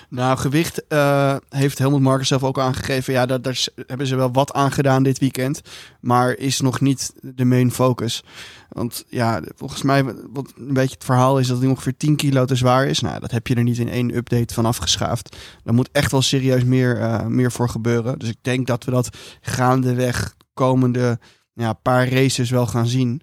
Nou, 0.10 0.38
gewicht 0.38 0.88
eh, 0.88 1.36
heeft 1.50 1.78
Helmut 1.78 2.02
Marko 2.02 2.24
zelf 2.24 2.44
ook 2.44 2.60
aangegeven. 2.60 3.14
Ja, 3.14 3.26
daar, 3.26 3.68
hebben 3.88 4.08
ze 4.08 4.16
wel 4.16 4.32
wat 4.32 4.54
aan 4.54 4.72
gedaan 4.72 5.04
dit 5.04 5.20
weekend. 5.20 5.62
Maar 6.00 6.38
is 6.38 6.62
nog 6.62 6.82
niet 6.82 7.14
de 7.22 7.46
main 7.46 7.72
focus. 7.72 8.24
Want 8.70 9.06
ja, 9.10 9.42
volgens 9.56 9.82
mij, 9.82 10.04
wat 10.04 10.54
een 10.58 10.74
beetje 10.74 10.96
het 10.96 11.04
verhaal 11.04 11.40
is 11.40 11.48
dat 11.48 11.60
hij 11.60 11.68
ongeveer 11.68 11.98
10 11.98 12.16
kilo 12.16 12.46
te 12.46 12.56
zwaar 12.56 12.88
is. 12.88 13.00
Nou, 13.00 13.20
dat 13.20 13.32
heb 13.32 13.48
je 13.48 13.56
er 13.56 13.64
niet 13.64 13.78
in 13.78 13.90
één 13.90 14.16
update 14.16 14.54
van 14.54 14.66
afgeschaafd. 14.66 15.38
Daar 15.64 15.74
moet 15.74 15.90
echt 15.92 16.12
wel 16.12 16.22
serieus 16.22 16.64
meer, 16.64 17.00
eh, 17.00 17.26
meer 17.26 17.52
voor 17.52 17.70
gebeuren. 17.70 18.20
Dus 18.20 18.30
ik 18.30 18.38
denk 18.42 18.68
dat 18.68 18.84
we 18.84 18.92
dat 18.92 19.18
gaandeweg 19.42 20.36
komende 20.54 21.20
ja, 21.54 21.74
paar 21.74 22.10
races 22.10 22.50
wel 22.50 22.68
gaan 22.68 22.88
zien. 22.88 23.22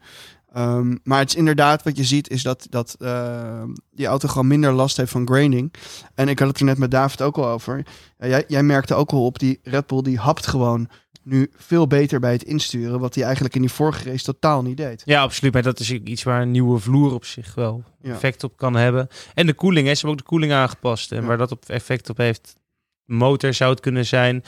Ehm, 0.53 0.97
maar 1.03 1.19
het 1.19 1.29
is 1.29 1.35
inderdaad 1.35 1.83
wat 1.83 1.97
je 1.97 2.05
ziet 2.05 2.31
is 2.31 2.43
dat, 2.43 2.67
dat 2.71 2.97
eh, 2.99 3.63
die 3.91 4.07
auto 4.07 4.29
gewoon 4.29 4.47
minder 4.47 4.73
last 4.73 4.97
heeft 4.97 5.11
van 5.13 5.27
graining. 5.27 5.75
En 6.15 6.29
ik 6.29 6.39
had 6.39 6.49
het 6.49 6.59
er 6.59 6.65
net 6.65 6.79
met 6.79 6.91
David 6.91 7.23
ook 7.23 7.37
al 7.39 7.47
over. 7.49 7.87
Jij, 8.19 8.45
jij 8.49 8.63
merkte 8.63 8.95
ook 8.95 9.11
al 9.11 9.25
op, 9.25 9.39
die 9.39 9.61
Red 9.63 9.87
Bull 9.87 10.03
die 10.03 10.19
hapt 10.19 10.47
gewoon 10.47 10.89
nu 11.23 11.51
veel 11.57 11.87
beter 11.87 12.21
bij 12.21 12.33
het 12.33 12.43
insturen. 12.43 13.01
Wat 13.01 13.15
hij 13.15 13.25
eigenlijk 13.25 13.55
in 13.55 13.61
die 13.61 13.71
vorige 13.71 14.11
race 14.11 14.25
totaal 14.25 14.63
niet 14.63 14.77
deed. 14.77 15.03
Ja, 15.05 15.23
absoluut. 15.23 15.53
Maar 15.53 15.63
dat 15.63 15.81
is 15.81 15.91
iets 15.93 16.23
waar 16.23 16.43
een 16.43 16.51
nieuwe 16.51 16.79
vloer 16.79 17.13
op 17.15 17.25
zich 17.25 17.55
wel 17.55 17.85
Ja. 18.03 18.13
effect 18.13 18.45
op 18.45 18.57
kan 18.57 18.75
hebben. 18.75 19.09
En 19.35 19.47
de 19.47 19.55
koeling, 19.55 19.87
hè. 19.87 19.95
ze 19.95 20.01
hebben 20.01 20.11
ook 20.19 20.25
de 20.25 20.31
koeling 20.31 20.53
aangepast. 20.53 21.13
En 21.13 21.21
Ja. 21.21 21.27
waar 21.27 21.39
dat 21.39 21.51
op 21.53 21.65
effect 21.69 22.11
op 22.11 22.17
heeft, 22.17 22.57
motor 23.05 23.55
zou 23.55 23.71
het 23.71 23.81
kunnen 23.81 24.07
zijn. 24.07 24.43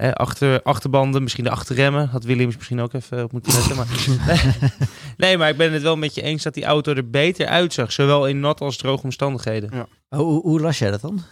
Hè, 0.00 0.14
achter, 0.14 0.62
achterbanden, 0.62 1.22
misschien 1.22 1.44
de 1.44 1.50
achterremmen. 1.50 2.08
Had 2.08 2.24
Williams 2.24 2.56
misschien 2.56 2.80
ook 2.80 2.92
even 2.92 3.24
op 3.24 3.32
moeten 3.32 3.52
letten. 3.52 3.76
Maar... 3.76 3.86
nee, 5.16 5.38
maar 5.38 5.48
ik 5.48 5.56
ben 5.56 5.72
het 5.72 5.82
wel 5.82 5.96
met 5.96 6.14
je 6.14 6.22
eens 6.22 6.42
dat 6.42 6.54
die 6.54 6.64
auto 6.64 6.92
er 6.94 7.10
beter 7.10 7.46
uitzag. 7.46 7.92
Zowel 7.92 8.26
in 8.26 8.40
nat 8.40 8.60
als 8.60 8.76
droge 8.76 9.02
omstandigheden. 9.02 9.72
Oh, 10.10 10.18
hoe, 10.18 10.42
hoe 10.42 10.60
las 10.60 10.78
jij 10.78 10.90
dat 10.90 11.00
dan? 11.00 11.22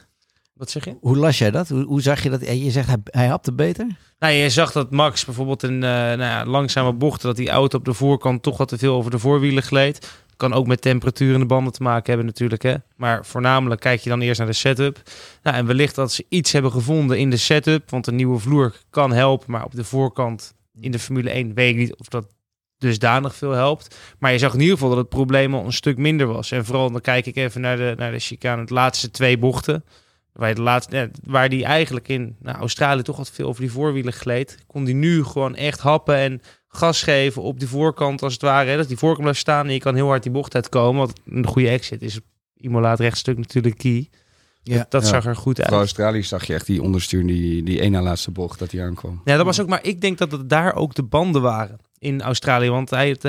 Wat 0.54 0.70
zeg 0.70 0.84
je? 0.84 0.96
Hoe 1.00 1.16
las 1.16 1.38
jij 1.38 1.50
dat? 1.50 1.68
Hoe, 1.68 1.84
hoe 1.84 2.02
zag 2.02 2.22
je 2.22 2.30
dat? 2.30 2.40
Eh, 2.40 2.64
Je 2.64 2.70
zegt 2.70 2.86
hij, 2.86 2.96
hij 3.04 3.26
hapte 3.26 3.52
beter? 3.52 3.86
Nou, 4.18 4.32
je 4.32 4.50
zag 4.50 4.72
dat 4.72 4.90
Max 4.90 5.24
bijvoorbeeld 5.24 5.62
een 5.62 5.82
eh, 5.82 5.90
nou 5.90 6.20
ja, 6.20 6.44
langzame 6.44 6.92
bocht, 6.92 7.22
dat 7.22 7.36
die 7.36 7.50
auto 7.50 7.78
op 7.78 7.84
de 7.84 7.94
voorkant 7.94 8.42
toch 8.42 8.56
wat 8.56 8.68
te 8.68 8.78
veel 8.78 8.94
over 8.94 9.10
de 9.10 9.18
voorwielen 9.18 9.62
gleed. 9.62 10.08
Kan 10.38 10.52
ook 10.52 10.66
met 10.66 10.80
temperatuur 10.80 11.34
in 11.34 11.40
de 11.40 11.46
banden 11.46 11.72
te 11.72 11.82
maken 11.82 12.06
hebben 12.06 12.26
natuurlijk. 12.26 12.62
Hè? 12.62 12.74
Maar 12.96 13.26
voornamelijk 13.26 13.80
kijk 13.80 14.00
je 14.00 14.08
dan 14.08 14.20
eerst 14.20 14.38
naar 14.38 14.48
de 14.48 14.54
setup. 14.54 15.02
Nou, 15.42 15.56
en 15.56 15.66
wellicht 15.66 15.94
dat 15.94 16.12
ze 16.12 16.24
iets 16.28 16.52
hebben 16.52 16.72
gevonden 16.72 17.18
in 17.18 17.30
de 17.30 17.36
setup. 17.36 17.90
Want 17.90 18.06
een 18.06 18.16
nieuwe 18.16 18.38
vloer 18.38 18.74
kan 18.90 19.12
helpen. 19.12 19.50
Maar 19.50 19.64
op 19.64 19.74
de 19.74 19.84
voorkant 19.84 20.54
in 20.80 20.90
de 20.90 20.98
Formule 20.98 21.30
1 21.30 21.54
weet 21.54 21.70
ik 21.70 21.76
niet 21.76 21.96
of 21.96 22.08
dat 22.08 22.26
dusdanig 22.78 23.34
veel 23.34 23.52
helpt. 23.52 23.96
Maar 24.18 24.32
je 24.32 24.38
zag 24.38 24.54
in 24.54 24.60
ieder 24.60 24.74
geval 24.74 24.88
dat 24.88 24.98
het 24.98 25.08
probleem 25.08 25.54
al 25.54 25.64
een 25.64 25.72
stuk 25.72 25.96
minder 25.96 26.26
was. 26.26 26.50
En 26.50 26.64
vooral 26.64 26.90
dan 26.90 27.00
kijk 27.00 27.26
ik 27.26 27.36
even 27.36 27.60
naar 27.60 27.76
de, 27.76 27.94
naar 27.96 28.12
de 28.12 28.18
chicane. 28.18 28.64
De 28.64 28.74
laatste 28.74 29.10
twee 29.10 29.38
bochten. 29.38 29.84
Waar, 30.32 30.54
de 30.54 30.62
laatste, 30.62 31.10
waar 31.24 31.48
die 31.48 31.64
eigenlijk 31.64 32.08
in 32.08 32.36
nou, 32.40 32.58
Australië 32.58 33.02
toch 33.02 33.16
wat 33.16 33.30
veel 33.30 33.48
over 33.48 33.60
die 33.60 33.72
voorwielen 33.72 34.12
gleed. 34.12 34.58
Kon 34.66 34.84
die 34.84 34.94
nu 34.94 35.24
gewoon 35.24 35.54
echt 35.54 35.80
happen 35.80 36.16
en 36.16 36.42
gas 36.68 37.02
geven 37.02 37.42
op 37.42 37.60
de 37.60 37.68
voorkant 37.68 38.22
als 38.22 38.32
het 38.32 38.42
ware. 38.42 38.70
Hè, 38.70 38.76
dat 38.76 38.88
die 38.88 38.96
voorkant 38.96 39.22
blijft 39.22 39.40
staan 39.40 39.66
en 39.66 39.72
je 39.72 39.78
kan 39.78 39.94
heel 39.94 40.06
hard 40.06 40.22
die 40.22 40.32
bocht 40.32 40.54
uitkomen. 40.54 41.00
Want 41.00 41.20
een 41.24 41.46
goede 41.46 41.68
exit 41.68 42.02
is 42.02 42.20
Imola 42.56 42.90
het 42.90 43.00
rechtstuk 43.00 43.36
natuurlijk 43.36 43.78
key. 43.78 44.08
Ja. 44.62 44.86
Dat 44.88 45.02
Ja. 45.02 45.08
zag 45.08 45.26
er 45.26 45.36
goed 45.36 45.58
uit. 45.60 45.68
Voor 45.68 45.78
Australië 45.78 46.22
zag 46.22 46.44
je 46.46 46.54
echt 46.54 46.66
die 46.66 46.82
onderstuur, 46.82 47.26
die, 47.26 47.62
die 47.62 47.80
ene 47.80 47.96
na 47.96 48.02
laatste 48.02 48.30
bocht, 48.30 48.58
dat 48.58 48.70
die 48.70 48.82
aankwam. 48.82 49.20
Ja, 49.24 49.36
dat 49.36 49.44
was 49.44 49.60
ook, 49.60 49.68
maar 49.68 49.84
ik 49.84 50.00
denk 50.00 50.18
dat 50.18 50.32
het 50.32 50.48
daar 50.48 50.74
ook 50.74 50.94
de 50.94 51.02
banden 51.02 51.42
waren 51.42 51.78
in 51.98 52.22
Australië. 52.22 52.68
Want 52.70 52.90
hij, 52.90 53.08
het- 53.08 53.22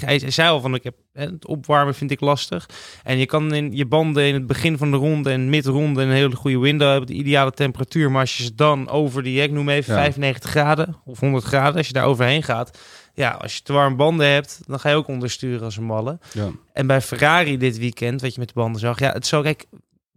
hij 0.00 0.30
zei 0.30 0.48
al 0.48 0.60
van, 0.60 0.74
ik 0.74 0.82
heb, 0.84 0.94
hè, 1.12 1.24
het 1.24 1.46
opwarmen 1.46 1.94
vind 1.94 2.10
ik 2.10 2.20
lastig. 2.20 2.68
En 3.02 3.18
je 3.18 3.26
kan 3.26 3.54
in 3.54 3.76
je 3.76 3.86
banden 3.86 4.24
in 4.26 4.34
het 4.34 4.46
begin 4.46 4.78
van 4.78 4.90
de 4.90 4.96
ronde 4.96 5.30
en 5.30 5.48
midronde 5.50 6.02
een 6.02 6.10
hele 6.10 6.36
goede 6.36 6.58
window 6.58 6.88
hebben, 6.90 7.06
de 7.06 7.14
ideale 7.14 7.50
temperatuur. 7.52 8.10
Maar 8.10 8.20
als 8.20 8.36
je 8.36 8.42
ze 8.44 8.54
dan 8.54 8.88
over 8.88 9.22
die, 9.22 9.42
ik 9.42 9.50
noem 9.50 9.68
even 9.68 9.94
Ja. 9.94 10.00
95 10.00 10.50
graden 10.50 10.96
of 11.04 11.20
100 11.20 11.44
graden, 11.44 11.76
als 11.76 11.86
je 11.86 11.92
daar 11.92 12.04
overheen 12.06 12.42
gaat. 12.42 12.78
Ja, 13.14 13.30
als 13.30 13.56
je 13.56 13.62
te 13.62 13.72
warme 13.72 13.96
banden 13.96 14.26
hebt, 14.32 14.60
dan 14.66 14.80
ga 14.80 14.88
je 14.88 14.94
ook 14.96 15.08
ondersturen 15.08 15.62
als 15.64 15.76
een 15.76 15.84
malle. 15.84 16.18
Ja. 16.32 16.48
En 16.72 16.86
bij 16.86 17.00
Ferrari 17.00 17.56
dit 17.56 17.78
weekend, 17.78 18.20
wat 18.20 18.32
je 18.34 18.38
met 18.40 18.48
de 18.48 18.54
banden 18.54 18.80
zag, 18.80 18.98
ja, 18.98 19.12
het 19.12 19.26
zou 19.26 19.42
kijk, 19.42 19.66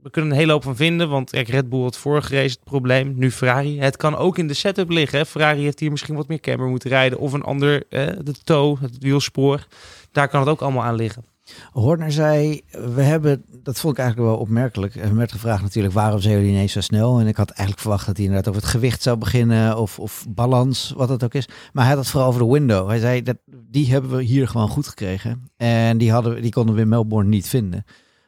we 0.05 0.12
kunnen 0.12 0.31
een 0.31 0.38
hele 0.38 0.51
hoop 0.51 0.63
van 0.63 0.75
vinden, 0.75 1.09
want 1.09 1.31
Red 1.31 1.69
Bull 1.69 1.81
had 1.81 1.97
vorige 1.97 2.35
race 2.35 2.55
het 2.55 2.63
probleem, 2.63 3.13
nu 3.15 3.31
Ferrari. 3.31 3.79
Het 3.79 3.97
kan 3.97 4.15
ook 4.15 4.38
in 4.38 4.47
de 4.47 4.53
setup 4.53 4.89
liggen. 4.89 5.17
Hè. 5.17 5.25
Ferrari 5.25 5.62
heeft 5.63 5.79
hier 5.79 5.91
misschien 5.91 6.15
wat 6.15 6.27
meer 6.27 6.39
camber 6.39 6.67
moeten 6.67 6.89
rijden 6.89 7.19
of 7.19 7.33
een 7.33 7.43
ander, 7.43 7.83
de 7.89 8.33
toe, 8.43 8.77
het 8.79 8.97
wielspoor. 9.00 9.67
Daar 10.12 10.27
kan 10.27 10.39
het 10.39 10.50
ook 10.50 10.62
allemaal 10.62 10.83
aan 10.83 10.95
liggen. 10.95 11.25
Horner 11.71 12.12
zei, 12.12 12.62
we 12.95 13.01
hebben, 13.01 13.45
dat 13.63 13.79
vond 13.79 13.93
ik 13.93 14.00
eigenlijk 14.00 14.29
wel 14.29 14.39
opmerkelijk. 14.39 14.95
Er 14.95 15.15
werd 15.15 15.31
gevraagd 15.31 15.62
natuurlijk, 15.62 15.93
waarom 15.93 16.19
zijn 16.19 16.35
jullie 16.35 16.50
ineens 16.50 16.71
zo 16.71 16.81
snel? 16.81 17.19
En 17.19 17.27
ik 17.27 17.38
had 17.38 17.50
eigenlijk 17.50 17.79
verwacht 17.79 18.05
dat 18.05 18.15
hij 18.15 18.25
inderdaad 18.25 18.50
over 18.50 18.62
het 18.62 18.71
gewicht 18.71 19.01
zou 19.01 19.17
beginnen 19.17 19.77
of, 19.77 20.00
of 20.00 20.25
balans, 20.29 20.93
wat 20.95 21.09
het 21.09 21.24
ook 21.24 21.33
is. 21.33 21.47
Maar 21.74 21.83
hij 21.85 21.93
had 21.93 22.03
het 22.03 22.12
vooral 22.12 22.29
over 22.29 22.41
de 22.41 22.51
window. 22.51 22.88
Hij 22.88 23.00
zei, 23.00 23.21
dat, 23.21 23.38
die 23.45 23.91
hebben 23.91 24.15
we 24.15 24.24
hier 24.24 24.47
gewoon 24.47 24.69
goed 24.69 24.88
gekregen. 24.88 25.50
En 25.57 25.97
die, 25.97 26.12
hadden, 26.12 26.41
die 26.41 26.51
konden 26.51 26.75
we 26.75 26.81
in 26.81 26.89
Melbourne 26.89 27.29
niet 27.29 27.47
vinden. 27.47 27.85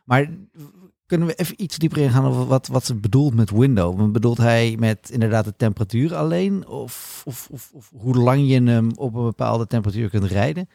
Maar 0.08 0.30
Kunnen 1.08 1.28
we 1.28 1.36
even 1.36 1.62
iets 1.62 1.78
dieper 1.78 1.98
ingaan 1.98 2.26
over 2.26 2.48
wat, 2.48 2.68
wat 2.68 2.86
ze 2.86 2.96
bedoelt 2.96 3.34
met 3.34 3.52
window? 3.52 4.12
Bedoelt 4.12 4.38
hij 4.38 4.76
met 4.80 5.10
inderdaad 5.12 5.46
de 5.46 5.54
temperatuur 5.58 6.16
alleen? 6.16 6.68
Of, 6.68 7.22
of, 7.26 7.48
of, 7.52 7.72
of 7.74 7.92
hoe 7.98 8.16
lang 8.16 8.50
je 8.50 8.62
hem 8.62 8.92
op 8.96 9.16
een 9.16 9.24
bepaalde 9.24 9.68
temperatuur 9.68 10.10
kunt 10.10 10.24
rijden? 10.24 10.70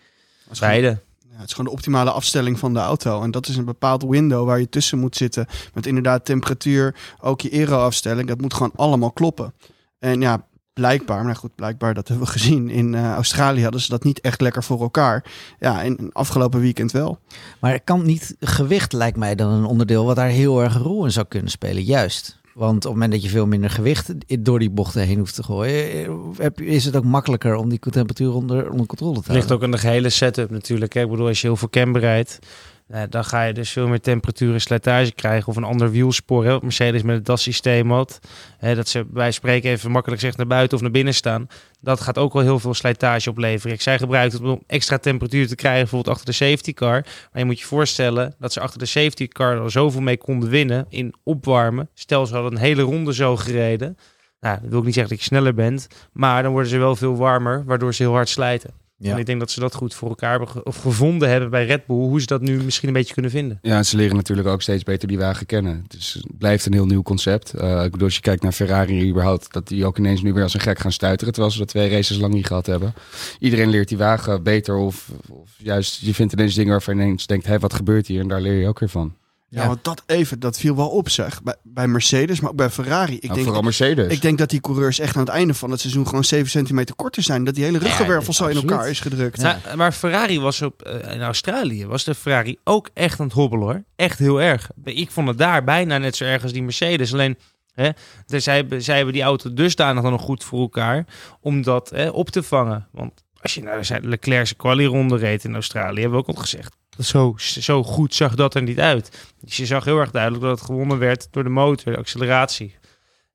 Ja, 1.30 1.38
het 1.38 1.46
is 1.46 1.52
gewoon 1.52 1.70
de 1.70 1.76
optimale 1.76 2.10
afstelling 2.10 2.58
van 2.58 2.72
de 2.72 2.80
auto. 2.80 3.22
En 3.22 3.30
dat 3.30 3.48
is 3.48 3.56
een 3.56 3.64
bepaald 3.64 4.02
window 4.02 4.46
waar 4.46 4.60
je 4.60 4.68
tussen 4.68 4.98
moet 4.98 5.16
zitten. 5.16 5.46
Met 5.74 5.86
inderdaad 5.86 6.24
temperatuur, 6.24 6.94
ook 7.20 7.40
je 7.40 7.50
aero-afstelling. 7.50 8.28
Dat 8.28 8.40
moet 8.40 8.54
gewoon 8.54 8.72
allemaal 8.76 9.12
kloppen. 9.12 9.54
En 9.98 10.20
ja, 10.20 10.46
blijkbaar, 10.72 11.24
maar 11.24 11.36
goed, 11.36 11.54
blijkbaar, 11.54 11.94
dat 11.94 12.08
hebben 12.08 12.26
we 12.26 12.32
gezien. 12.32 12.70
In 12.70 12.94
eh, 12.94 13.12
Australië 13.12 13.62
hadden 13.62 13.80
ze 13.80 13.88
dat 13.90 14.04
niet 14.04 14.20
echt 14.20 14.40
lekker 14.40 14.62
voor 14.64 14.80
elkaar. 14.80 15.24
Ja, 15.60 15.82
in, 15.82 15.96
in 15.96 16.12
afgelopen 16.12 16.60
weekend 16.60 16.92
wel. 16.92 17.18
Maar 17.60 17.80
kan 17.80 18.02
niet 18.06 18.36
gewicht, 18.40 18.92
lijkt 18.92 19.16
mij, 19.16 19.34
dan 19.34 19.52
een 19.52 19.64
onderdeel 19.64 20.04
wat 20.04 20.16
daar 20.16 20.28
heel 20.28 20.62
erg 20.62 20.74
een 20.74 20.82
rol 20.82 21.04
in 21.04 21.12
zou 21.12 21.26
kunnen 21.28 21.50
spelen. 21.50 21.82
Juist. 21.82 22.40
Want 22.54 22.76
op 22.76 22.82
het 22.82 22.92
moment 22.92 23.12
dat 23.12 23.22
je 23.22 23.28
veel 23.28 23.46
minder 23.46 23.70
gewicht 23.70 24.12
door 24.44 24.58
die 24.58 24.70
bochten 24.70 25.02
heen 25.06 25.18
hoeft 25.18 25.34
te 25.34 25.42
gooien, 25.42 25.92
eh, 26.04 26.10
heb 26.36 26.58
je- 26.58 26.66
is 26.66 26.84
het 26.84 26.96
ook 26.96 27.04
makkelijker 27.04 27.54
om 27.54 27.68
die 27.68 27.78
temperatuur 27.78 28.34
onder, 28.34 28.70
onder 28.70 28.86
controle 28.86 29.12
te 29.12 29.18
Het 29.18 29.26
houden. 29.26 29.34
ligt 29.34 29.52
ook 29.52 29.62
aan 29.62 29.70
de 29.70 29.78
gehele 29.78 30.10
setup 30.10 30.50
natuurlijk. 30.50 30.92
Hè. 30.92 31.00
Ik 31.00 31.10
bedoel, 31.10 31.26
als 31.26 31.40
je 31.40 31.46
heel 31.46 31.56
veel 31.56 31.70
cam 31.70 31.96
rijdt, 31.96 32.38
nou, 32.40 32.81
dan 33.08 33.24
ga 33.24 33.42
je 33.42 33.52
dus 33.52 33.70
veel 33.70 33.88
meer 33.88 34.00
temperatuur 34.00 34.52
en 34.52 34.60
slijtage 34.60 35.12
krijgen. 35.12 35.48
Of 35.48 35.56
een 35.56 35.64
ander 35.64 35.90
wielspoor. 35.90 36.44
Hè, 36.44 36.58
Mercedes 36.62 37.02
met 37.02 37.16
het 37.16 37.26
DAS-systeem 37.26 37.90
had. 37.90 38.18
Dat 38.60 38.88
ze 38.88 39.04
bij 39.04 39.30
spreken 39.30 39.70
even 39.70 39.90
makkelijk 39.90 40.20
zegt 40.20 40.36
naar 40.36 40.46
buiten 40.46 40.76
of 40.76 40.82
naar 40.82 40.90
binnen 40.90 41.14
staan. 41.14 41.46
Dat 41.80 42.00
gaat 42.00 42.18
ook 42.18 42.32
wel 42.32 42.42
heel 42.42 42.58
veel 42.58 42.74
slijtage 42.74 43.30
opleveren. 43.30 43.74
Ik 43.74 43.80
zij 43.80 43.98
gebruikt 43.98 44.32
het 44.32 44.42
om 44.42 44.62
extra 44.66 44.98
temperatuur 44.98 45.48
te 45.48 45.54
krijgen, 45.54 45.80
bijvoorbeeld 45.80 46.14
achter 46.14 46.26
de 46.26 46.36
safety 46.36 46.72
car. 46.72 47.02
Maar 47.02 47.40
je 47.40 47.44
moet 47.44 47.60
je 47.60 47.66
voorstellen 47.66 48.34
dat 48.38 48.52
ze 48.52 48.60
achter 48.60 48.78
de 48.78 48.86
safety 48.86 49.28
car 49.28 49.60
al 49.60 49.70
zoveel 49.70 50.00
mee 50.00 50.18
konden 50.18 50.48
winnen 50.48 50.86
in 50.88 51.14
opwarmen. 51.22 51.88
Stel, 51.94 52.26
ze 52.26 52.34
hadden 52.34 52.52
een 52.52 52.58
hele 52.58 52.82
ronde 52.82 53.14
zo 53.14 53.36
gereden. 53.36 53.96
Nou, 54.40 54.60
dat 54.60 54.70
wil 54.70 54.78
ik 54.78 54.84
niet 54.84 54.94
zeggen 54.94 55.12
dat 55.12 55.22
je 55.24 55.34
sneller 55.34 55.54
bent. 55.54 55.88
Maar 56.12 56.42
dan 56.42 56.52
worden 56.52 56.70
ze 56.70 56.78
wel 56.78 56.96
veel 56.96 57.16
warmer, 57.16 57.64
waardoor 57.64 57.94
ze 57.94 58.02
heel 58.02 58.12
hard 58.12 58.28
slijten. 58.28 58.81
Ja. 59.02 59.12
En 59.12 59.18
ik 59.18 59.26
denk 59.26 59.40
dat 59.40 59.50
ze 59.50 59.60
dat 59.60 59.74
goed 59.74 59.94
voor 59.94 60.08
elkaar 60.08 60.30
hebben 60.30 60.48
ge- 60.48 60.62
of 60.62 60.76
gevonden 60.76 61.28
hebben 61.28 61.50
bij 61.50 61.66
Red 61.66 61.86
Bull. 61.86 61.96
Hoe 61.96 62.20
ze 62.20 62.26
dat 62.26 62.40
nu 62.40 62.62
misschien 62.62 62.88
een 62.88 62.94
beetje 62.94 63.12
kunnen 63.12 63.30
vinden. 63.30 63.58
Ja, 63.62 63.82
ze 63.82 63.96
leren 63.96 64.16
natuurlijk 64.16 64.48
ook 64.48 64.62
steeds 64.62 64.82
beter 64.82 65.08
die 65.08 65.18
wagen 65.18 65.46
kennen. 65.46 65.84
Dus 65.88 66.12
het 66.14 66.38
blijft 66.38 66.66
een 66.66 66.72
heel 66.72 66.86
nieuw 66.86 67.02
concept. 67.02 67.54
Eh, 67.54 67.84
ik 67.84 67.90
bedoel, 67.90 68.06
als 68.06 68.14
je 68.14 68.20
kijkt 68.20 68.42
naar 68.42 68.52
Ferrari 68.52 69.08
überhaupt, 69.10 69.52
dat 69.52 69.68
die 69.68 69.86
ook 69.86 69.98
ineens 69.98 70.22
nu 70.22 70.32
weer 70.32 70.42
als 70.42 70.54
een 70.54 70.60
gek 70.60 70.78
gaan 70.78 70.92
stuiteren, 70.92 71.32
terwijl 71.32 71.52
ze 71.52 71.58
dat 71.60 71.68
twee 71.68 71.90
races 71.90 72.18
lang 72.18 72.34
niet 72.34 72.46
gehad 72.46 72.66
hebben. 72.66 72.94
Iedereen 73.38 73.68
leert 73.68 73.88
die 73.88 73.98
wagen 73.98 74.42
beter 74.42 74.76
of, 74.76 75.08
of 75.28 75.50
juist, 75.58 76.00
je 76.00 76.14
vindt 76.14 76.32
ineens 76.32 76.54
dingen 76.54 76.70
waarvan 76.70 76.96
je 76.96 77.02
ineens 77.02 77.26
denkt, 77.26 77.46
hé, 77.46 77.58
wat 77.58 77.74
gebeurt 77.74 78.06
hier? 78.06 78.20
En 78.20 78.28
daar 78.28 78.40
leer 78.40 78.60
je 78.60 78.68
ook 78.68 78.78
weer 78.78 78.88
van. 78.88 79.14
Ja, 79.54 79.60
Ja. 79.62 79.66
want 79.66 79.84
dat 79.84 80.02
even, 80.06 80.40
dat 80.40 80.58
viel 80.58 80.76
wel 80.76 80.88
op 80.88 81.08
zeg. 81.08 81.42
Bij, 81.42 81.54
bij 81.62 81.88
Mercedes, 81.88 82.40
maar 82.40 82.50
ook 82.50 82.56
bij 82.56 82.70
Ferrari. 82.70 83.14
Ik 83.16 83.22
Nou, 83.22 83.32
denk, 83.34 83.44
vooral 83.44 83.62
Mercedes. 83.62 84.12
ik 84.12 84.22
denk 84.22 84.38
dat 84.38 84.50
die 84.50 84.60
coureurs 84.60 84.98
echt 84.98 85.14
aan 85.16 85.20
het 85.22 85.30
einde 85.30 85.54
van 85.54 85.70
het 85.70 85.80
seizoen 85.80 86.06
gewoon 86.06 86.24
7 86.24 86.50
centimeter 86.50 86.94
korter 86.94 87.22
zijn. 87.22 87.44
Dat 87.44 87.54
die 87.54 87.64
hele 87.64 87.78
ruggenwervel 87.78 88.32
zo 88.32 88.46
in 88.46 88.56
elkaar 88.56 88.88
is 88.88 89.00
gedrukt. 89.00 89.40
Nou, 89.40 89.56
maar 89.76 89.92
Ferrari 89.92 90.40
was 90.40 90.62
op, 90.62 90.82
eh, 90.82 91.14
in 91.14 91.22
Australië, 91.22 91.86
was 91.86 92.04
de 92.04 92.14
Ferrari 92.14 92.56
ook 92.64 92.88
echt 92.94 93.20
aan 93.20 93.26
het 93.26 93.34
hobbelen 93.34 93.66
hoor. 93.66 93.84
Echt 93.96 94.18
heel 94.18 94.40
erg. 94.40 94.70
Ik 94.84 95.10
vond 95.10 95.28
het 95.28 95.38
daar 95.38 95.64
bijna 95.64 95.98
net 95.98 96.16
zo 96.16 96.24
erg 96.24 96.42
als 96.42 96.52
die 96.52 96.62
Mercedes. 96.62 97.12
Alleen, 97.12 97.38
hè, 97.74 97.90
dus 98.26 98.44
zij, 98.44 98.54
hebben, 98.56 98.82
zij 98.82 98.96
hebben 98.96 99.14
die 99.14 99.22
auto 99.22 99.52
dusdanig 99.52 100.02
dan 100.02 100.12
nog 100.12 100.22
goed 100.22 100.44
voor 100.44 100.60
elkaar 100.60 101.06
om 101.40 101.62
dat 101.62 101.90
hè, 101.90 102.08
op 102.08 102.30
te 102.30 102.42
vangen. 102.42 102.88
Want 102.92 103.12
als 103.40 103.54
je 103.54 103.62
naar 103.62 103.82
de 104.00 104.08
Leclerc's 104.08 104.56
quali-ronde 104.56 105.16
reed 105.16 105.44
in 105.44 105.54
Australië, 105.54 106.00
hebben 106.00 106.18
we 106.20 106.26
ook 106.28 106.36
al 106.36 106.42
gezegd. 106.42 106.76
Zo, 106.98 107.34
zo 107.36 107.82
goed 107.82 108.14
zag 108.14 108.34
dat 108.34 108.54
er 108.54 108.62
niet 108.62 108.80
uit. 108.80 109.32
Dus 109.40 109.56
je 109.56 109.66
zag 109.66 109.84
heel 109.84 109.98
erg 109.98 110.10
duidelijk 110.10 110.42
dat 110.42 110.58
het 110.58 110.66
gewonnen 110.66 110.98
werd 110.98 111.28
door 111.30 111.42
de 111.42 111.48
motor, 111.48 111.92
de 111.92 111.98
acceleratie. 111.98 112.74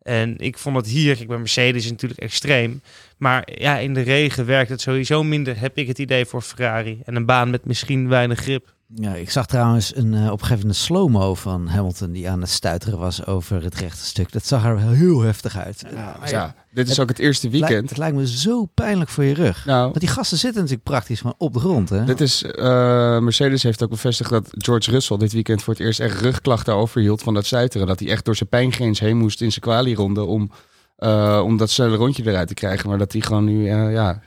En 0.02 0.38
ik 0.38 0.58
vond 0.58 0.76
het 0.76 0.88
hier, 0.88 1.16
kijk, 1.16 1.28
bij 1.28 1.38
Mercedes 1.38 1.90
natuurlijk 1.90 2.22
extreem. 2.22 2.82
Maar 3.18 3.48
ja, 3.60 3.78
in 3.78 3.94
de 3.94 4.02
regen 4.02 4.46
werkt 4.46 4.70
het 4.70 4.82
sowieso 4.82 5.24
minder, 5.24 5.60
heb 5.60 5.78
ik 5.78 5.88
het 5.88 6.00
idee 6.00 6.26
voor 6.26 6.42
Ferrari. 6.42 7.02
En 7.06 7.16
een 7.16 7.26
baan 7.26 7.50
met 7.50 7.66
misschien 7.66 8.10
weinig 8.10 8.40
grip. 8.40 8.76
Ja, 8.96 9.14
ik 9.16 9.30
zag 9.30 9.46
trouwens 9.46 9.96
een 9.96 10.14
eh, 10.14 10.20
op 10.26 10.32
een 10.32 10.46
gegeven 10.46 10.50
moment 10.50 10.66
een 10.66 10.74
slow-mo 10.74 11.36
van 11.36 11.68
Hamilton 11.68 12.12
die 12.12 12.30
aan 12.30 12.42
het 12.42 12.50
stuiteren 12.50 13.00
was 13.00 13.26
over 13.26 13.64
het 13.64 13.76
rechte 13.76 14.06
stuk. 14.06 14.32
Dat 14.32 14.46
zag 14.46 14.66
er 14.66 14.76
wel 14.76 14.90
heel 14.90 15.22
heftig 15.22 15.58
uit. 15.58 15.84
Ja, 15.94 16.18
ja, 16.26 16.56
dit 16.72 16.90
is 16.90 17.00
ook 17.00 17.10
het 17.10 17.20
eerste 17.20 17.50
weekend. 17.50 17.72
Lijkt- 17.72 17.90
het 17.90 17.98
lijkt 17.98 18.16
me 18.16 18.28
zo 18.28 18.66
pijnlijk 18.66 19.10
voor 19.10 19.24
je 19.24 19.34
rug. 19.34 19.66
Nou, 19.66 19.82
Want 19.84 20.00
die 20.00 20.10
gasten 20.10 20.38
zitten 20.38 20.62
natuurlijk 20.62 20.90
praktisch 20.90 21.20
gewoon 21.20 21.36
op 21.38 21.54
de 21.54 21.60
grond. 21.60 21.90
Hè? 21.90 22.04
Dit 22.04 22.22
is, 22.22 22.44
eh, 22.44 23.20
Mercedes 23.20 23.64
heeft 23.64 23.84
ook 23.84 23.90
bevestigd 23.90 24.30
dat 24.30 24.48
George 24.52 24.92
Russell 24.92 25.18
dit 25.18 25.34
weekend 25.34 25.64
voor 25.64 25.74
het 25.74 25.84
eerst 25.84 26.00
echt 26.00 26.22
rugklachten 26.22 26.74
overhield 26.74 27.22
van 27.24 27.34
dat 27.34 27.46
stuiteren. 27.46 27.88
Dat 27.88 28.00
hij 28.00 28.10
echt 28.10 28.26
door 28.26 28.36
zijn 28.36 28.50
pijngrens 28.50 29.00
heen 29.00 29.18
moest 29.18 29.42
in 29.42 29.50
zijn 29.50 29.62
kwalieronde 29.62 30.24
om, 30.24 30.52
eh, 30.96 31.42
om 31.44 31.58
dat 31.58 31.70
snelle 31.70 31.96
rondje 31.96 32.26
eruit 32.30 32.48
te 32.48 32.54
krijgen. 32.54 32.90
Maar 32.90 32.98
dat 32.98 33.12
hij 33.12 33.22
gewoon 33.22 33.44
nu, 33.44 33.70
eh, 33.70 33.92
ja, 33.92 34.22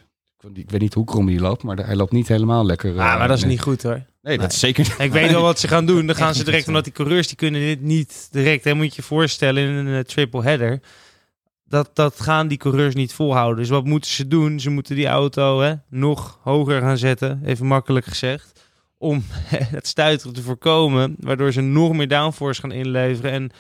ik, 0.55 0.71
weet 0.71 0.81
niet 0.81 0.95
hoe 0.95 1.05
krom 1.05 1.29
hij 1.29 1.39
loopt, 1.39 1.63
maar 1.63 1.77
hij 1.77 1.97
loopt 1.97 2.13
niet 2.13 2.29
helemaal 2.29 2.67
lekker. 2.67 2.97
eh, 2.99 3.11
Ah, 3.13 3.19
maar 3.19 3.29
dat 3.29 3.37
is 3.37 3.43
nee. 3.43 3.53
niet 3.53 3.63
goed 3.63 3.83
hoor. 3.83 4.03
Nee, 4.23 4.39
dat 4.39 4.53
is 4.53 4.59
zeker 4.59 4.83
niet. 4.85 4.99
Ik 4.99 5.13
weet 5.13 5.31
wel 5.31 5.43
wat 5.43 5.59
ze 5.59 5.69
gaan 5.69 5.87
doen. 5.87 6.07
Dan 6.07 6.17
gaan 6.23 6.35
ze 6.35 6.45
direct, 6.45 6.69
omdat 6.69 6.85
die 6.85 6.93
coureurs 6.93 7.27
die 7.27 7.37
kunnen 7.37 7.61
dit 7.61 7.81
niet 7.81 8.29
direct. 8.31 8.65
Hè, 8.65 8.75
moet 8.75 8.87
je 8.87 8.93
je 8.97 9.03
voorstellen 9.03 9.63
in 9.63 9.75
een 9.75 9.95
eh, 9.99 10.01
triple 10.05 10.43
header. 10.43 10.81
Dat, 11.65 11.91
dat 11.95 12.21
gaan 12.21 12.49
die 12.49 12.59
coureurs 12.59 12.95
niet 12.95 13.13
volhouden. 13.13 13.57
Dus 13.59 13.69
wat 13.69 13.85
moeten 13.85 14.11
ze 14.11 14.29
doen? 14.29 14.61
Ze 14.61 14.71
moeten 14.71 14.95
die 14.97 15.07
auto 15.07 15.61
hè, 15.61 15.75
nog 15.89 16.39
hoger 16.43 16.81
gaan 16.81 16.99
zetten. 16.99 17.41
Even 17.45 17.67
makkelijk 17.67 18.07
gezegd. 18.07 18.69
Om 18.99 19.25
het 19.77 19.87
stuiteren 19.87 20.35
te 20.35 20.43
voorkomen. 20.43 21.17
Waardoor 21.19 21.53
ze 21.53 21.61
nog 21.61 21.93
meer 21.93 22.09
downforce 22.09 22.61
gaan 22.61 22.73
inleveren. 22.73 23.31
En 23.31 23.51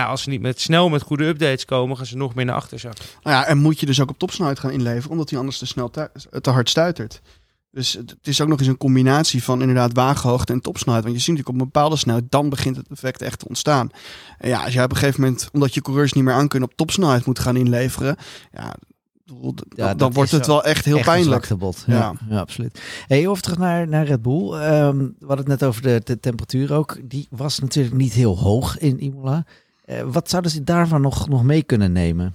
ja, 0.00 0.06
als 0.06 0.22
ze 0.22 0.28
niet 0.28 0.40
met, 0.40 0.60
snel 0.60 0.88
met 0.88 1.02
goede 1.02 1.24
updates 1.24 1.64
komen, 1.64 1.96
gaan 1.96 2.06
ze 2.06 2.16
nog 2.16 2.34
meer 2.34 2.44
naar 2.44 2.54
achter 2.54 2.78
zakken. 2.78 3.04
Nou 3.22 3.36
ja, 3.36 3.46
en 3.46 3.58
moet 3.58 3.80
je 3.80 3.86
dus 3.86 4.00
ook 4.00 4.10
op 4.10 4.18
topsnelheid 4.18 4.58
gaan 4.58 4.70
inleveren, 4.70 5.10
omdat 5.10 5.30
hij 5.30 5.38
anders 5.38 5.58
te 5.58 5.66
snel 5.66 5.90
te 6.40 6.50
hard 6.50 6.68
stuitert. 6.68 7.20
Dus 7.70 7.92
het 7.92 8.16
is 8.22 8.40
ook 8.40 8.48
nog 8.48 8.58
eens 8.58 8.68
een 8.68 8.76
combinatie 8.76 9.42
van 9.42 9.60
inderdaad 9.60 9.92
wagenhoogte 9.92 10.52
en 10.52 10.60
topsnelheid. 10.60 11.04
Want 11.04 11.16
je 11.16 11.22
ziet 11.22 11.30
natuurlijk 11.34 11.56
op 11.56 11.66
een 11.66 11.72
bepaalde 11.72 11.96
snelheid, 11.96 12.30
dan 12.30 12.48
begint 12.48 12.76
het 12.76 12.88
effect 12.88 13.22
echt 13.22 13.38
te 13.38 13.48
ontstaan. 13.48 13.90
En 14.38 14.48
ja, 14.48 14.64
als 14.64 14.72
jij 14.72 14.84
op 14.84 14.90
een 14.90 14.96
gegeven 14.96 15.20
moment, 15.20 15.48
omdat 15.52 15.74
je 15.74 15.82
coureurs 15.82 16.12
niet 16.12 16.24
meer 16.24 16.34
aan 16.34 16.48
kunnen, 16.48 16.68
op 16.68 16.76
topsnelheid 16.76 17.24
moet 17.24 17.38
gaan 17.38 17.56
inleveren. 17.56 18.16
Ja, 18.52 18.74
dan, 19.94 20.12
wordt 20.12 20.30
het 20.30 20.46
wel 20.46 20.64
echt 20.64 20.84
heel 20.84 20.96
Echt 20.96 21.06
een 21.06 21.12
pijnlijk. 21.12 21.48
Ja, 21.48 21.56
Ja. 21.86 22.14
ja. 22.28 22.40
absoluut. 22.40 22.82
Hey, 23.06 23.28
over 23.28 23.42
terug 23.42 23.58
naar, 23.58 23.88
naar 23.88 24.04
Red 24.04 24.22
Bull. 24.22 24.52
Ehm, 24.52 24.98
we 24.98 25.26
hadden 25.26 25.36
het 25.36 25.46
net 25.46 25.64
over 25.64 25.82
de, 25.82 26.00
de 26.04 26.20
temperatuur 26.20 26.72
ook. 26.72 26.98
Die 27.02 27.26
was 27.30 27.58
natuurlijk 27.58 27.94
niet 27.94 28.12
heel 28.12 28.38
hoog 28.38 28.78
in 28.78 29.00
Imola. 29.00 29.44
Eh, 29.92 30.02
wat 30.12 30.30
zouden 30.30 30.50
ze 30.50 30.64
daarvan 30.64 31.00
nog, 31.00 31.28
nog 31.28 31.42
mee 31.42 31.62
kunnen 31.62 31.92
nemen? 31.92 32.34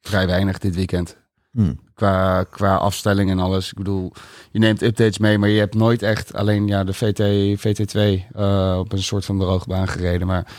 Vrij 0.00 0.26
weinig 0.26 0.58
dit 0.58 0.74
weekend. 0.74 1.16
Hm. 1.50 1.74
Qua, 1.94 2.44
qua 2.44 2.76
afstelling 2.76 3.30
en 3.30 3.38
alles. 3.38 3.70
Ik 3.70 3.76
bedoel, 3.76 4.12
je 4.50 4.58
neemt 4.58 4.82
updates 4.82 5.18
mee, 5.18 5.38
maar 5.38 5.48
je 5.48 5.58
hebt 5.58 5.74
nooit 5.74 6.02
echt 6.02 6.34
alleen 6.34 6.66
ja, 6.66 6.84
de 6.84 6.92
VT, 6.92 7.22
VT2 7.58 7.98
eh, 8.34 8.76
op 8.78 8.92
een 8.92 9.02
soort 9.02 9.24
van 9.24 9.38
droge 9.38 9.68
baan 9.68 9.88
gereden. 9.88 10.26
Maar 10.26 10.52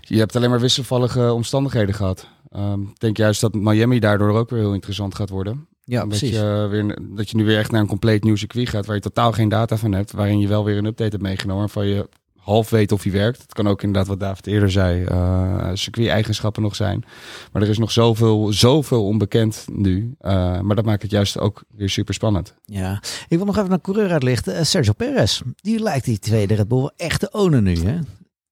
je 0.00 0.18
hebt 0.18 0.36
alleen 0.36 0.50
maar 0.50 0.60
wisselvallige 0.60 1.32
omstandigheden 1.32 1.94
gehad. 1.94 2.28
Ehm, 2.48 2.82
ik 2.82 3.00
denk 3.00 3.16
juist 3.16 3.40
dat 3.40 3.54
Miami 3.54 3.98
daardoor 3.98 4.32
ook 4.32 4.50
weer 4.50 4.60
heel 4.60 4.74
interessant 4.74 5.14
gaat 5.14 5.30
worden. 5.30 5.66
Ja, 5.84 5.98
dat, 5.98 6.08
precies. 6.08 6.30
je 6.30 6.66
weer, 6.70 6.98
dat 7.16 7.30
je 7.30 7.36
nu 7.36 7.44
weer 7.44 7.58
echt 7.58 7.70
naar 7.70 7.80
een 7.80 7.86
compleet 7.86 8.24
nieuw 8.24 8.36
circuit 8.36 8.68
gaat, 8.68 8.86
waar 8.86 8.94
je 8.94 9.02
totaal 9.02 9.32
geen 9.32 9.48
data 9.48 9.76
van 9.76 9.92
hebt. 9.92 10.12
Waarin 10.12 10.38
je 10.38 10.48
wel 10.48 10.64
weer 10.64 10.76
een 10.76 10.84
update 10.84 11.10
hebt 11.10 11.22
meegenomen, 11.22 11.60
waarvan 11.60 11.86
je 11.86 12.08
half 12.44 12.70
weet 12.70 12.92
of 12.92 13.02
die 13.02 13.12
werkt. 13.12 13.42
Het 13.42 13.52
kan 13.52 13.68
ook 13.68 13.82
inderdaad, 13.82 14.08
wat 14.08 14.20
David 14.20 14.46
eerder 14.46 14.70
zei, 14.70 15.04
eh 15.04 15.70
circuit-eigenschappen 15.72 16.62
nog 16.62 16.76
zijn. 16.76 17.04
Maar 17.52 17.62
er 17.62 17.68
is 17.68 17.78
nog 17.78 17.90
zoveel, 17.90 18.52
zoveel 18.52 19.06
onbekend 19.06 19.66
nu. 19.72 20.14
Eh, 20.18 20.60
maar 20.60 20.76
dat 20.76 20.84
maakt 20.84 21.02
het 21.02 21.10
juist 21.10 21.38
ook 21.38 21.64
weer 21.68 21.88
super 21.88 22.14
spannend. 22.14 22.54
Ja, 22.64 23.02
ik 23.28 23.36
wil 23.36 23.46
nog 23.46 23.56
even 23.56 23.72
een 23.72 23.80
coureur 23.80 24.10
uitlichten. 24.10 24.56
Eh, 24.56 24.64
Sergio 24.64 24.92
Perez. 24.92 25.40
Die 25.56 25.78
lijkt 25.78 26.04
die 26.04 26.18
tweede 26.18 26.54
Red 26.54 26.68
Bull 26.68 26.78
wel 26.78 26.92
echt 26.96 27.20
te 27.20 27.30
ownen 27.30 27.62
nu. 27.62 27.76
Hè? 27.76 27.98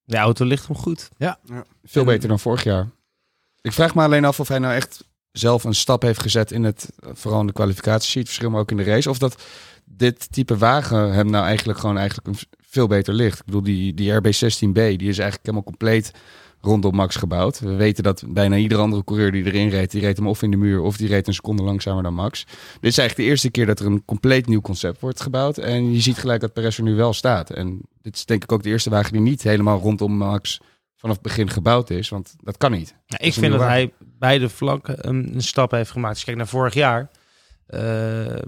De 0.05 0.17
auto 0.17 0.45
ligt 0.45 0.67
hem 0.67 0.77
goed. 0.77 1.09
Veel 1.85 2.05
beter 2.05 2.29
dan 2.29 2.39
vorig 2.39 2.65
jaar. 2.65 2.89
Ik 3.61 3.73
vraag 3.73 3.95
me 3.95 4.03
alleen 4.03 4.25
af 4.25 4.41
of 4.41 4.49
hij 4.49 4.59
nou 4.59 4.75
echt 4.75 5.05
zelf 5.33 5.65
een 5.65 5.75
stap 5.75 6.03
heeft 6.03 6.21
gezet 6.21 6.51
in 6.51 6.65
het, 6.65 6.89
vooral 7.13 7.41
in 7.41 7.47
de 7.47 7.53
kwalificatie, 7.53 8.11
ziet 8.11 8.27
verschil, 8.27 8.51
maar 8.51 8.61
ook 8.61 8.71
in 8.71 8.77
de 8.77 8.83
race. 8.83 9.11
Of 9.11 9.19
dat 9.19 9.43
dit 9.97 10.33
type 10.33 10.57
wagen 10.57 11.13
hem 11.13 11.31
nou 11.31 11.45
eigenlijk 11.45 11.79
gewoon 11.79 11.99
eigenlijk 11.99 12.29
een 12.29 12.37
veel 12.61 12.87
beter 12.87 13.15
ligt. 13.15 13.39
Ik 13.39 13.45
bedoel, 13.45 13.63
die, 13.63 13.95
die 13.95 14.13
RB16B, 14.13 14.73
die 14.73 15.09
is 15.09 15.19
eigenlijk 15.19 15.41
helemaal 15.43 15.63
compleet 15.63 16.13
rondom 16.61 16.95
Max 16.95 17.17
gebouwd. 17.17 17.61
We 17.61 17.75
weten 17.75 18.03
dat 18.03 18.25
bijna 18.29 18.57
iedere 18.57 18.81
andere 18.81 19.05
coureur 19.05 19.33
die 19.33 19.45
erin 19.45 19.69
reed, 19.69 19.91
die 19.91 20.01
reed 20.01 20.17
hem 20.17 20.27
of 20.27 20.43
in 20.43 20.51
de 20.51 20.57
muur 20.57 20.81
of 20.81 20.97
die 20.97 21.09
reed 21.09 21.27
een 21.27 21.35
seconde 21.35 21.63
langzamer 21.63 22.03
dan 22.03 22.15
Max. 22.15 22.45
Dit 22.81 22.91
is 22.91 22.99
eigenlijk 22.99 23.17
de 23.17 23.23
eerste 23.23 23.51
keer 23.51 23.67
dat 23.67 23.81
er 23.81 23.87
een 23.87 24.05
compleet 24.05 24.47
nieuw 24.47 24.61
concept 24.61 25.01
wordt 25.01 25.21
gebouwd. 25.21 25.59
En 25.59 25.93
je 25.93 26.01
ziet 26.01 26.19
gelijk 26.19 26.41
dat 26.41 26.53
Perez 26.53 26.77
er 26.79 26.85
nu 26.85 26.95
wel 26.95 27.13
staat. 27.13 27.51
En 27.51 27.81
dit 28.03 28.17
is 28.17 28.25
denk 28.25 28.43
ik 28.43 28.53
ook 28.53 28.63
de 28.63 28.69
eerste 28.69 28.91
wagen 28.91 29.13
die 29.13 29.21
niet 29.21 29.43
helemaal 29.43 29.81
rondom 29.81 30.17
Max 30.17 30.61
vanaf 30.97 31.15
het 31.17 31.25
begin 31.25 31.51
gebouwd 31.51 31.91
is. 31.91 32.09
Want 32.09 32.35
dat 32.41 32.57
kan 32.57 32.71
niet. 32.71 32.95
Ja, 33.07 33.19
ik 33.19 33.33
vind 33.33 33.53
dat 33.53 33.61
hij 33.61 33.93
beide 34.19 34.49
vlakken 34.49 35.09
een, 35.09 35.35
een 35.35 35.43
stap 35.43 35.71
heeft 35.71 35.91
gemaakt. 35.91 36.11
Als 36.11 36.19
je 36.19 36.25
kijkt 36.25 36.41
naar 36.41 36.49
vorig 36.49 36.75
jaar. 36.75 37.11
eh, 37.67 38.43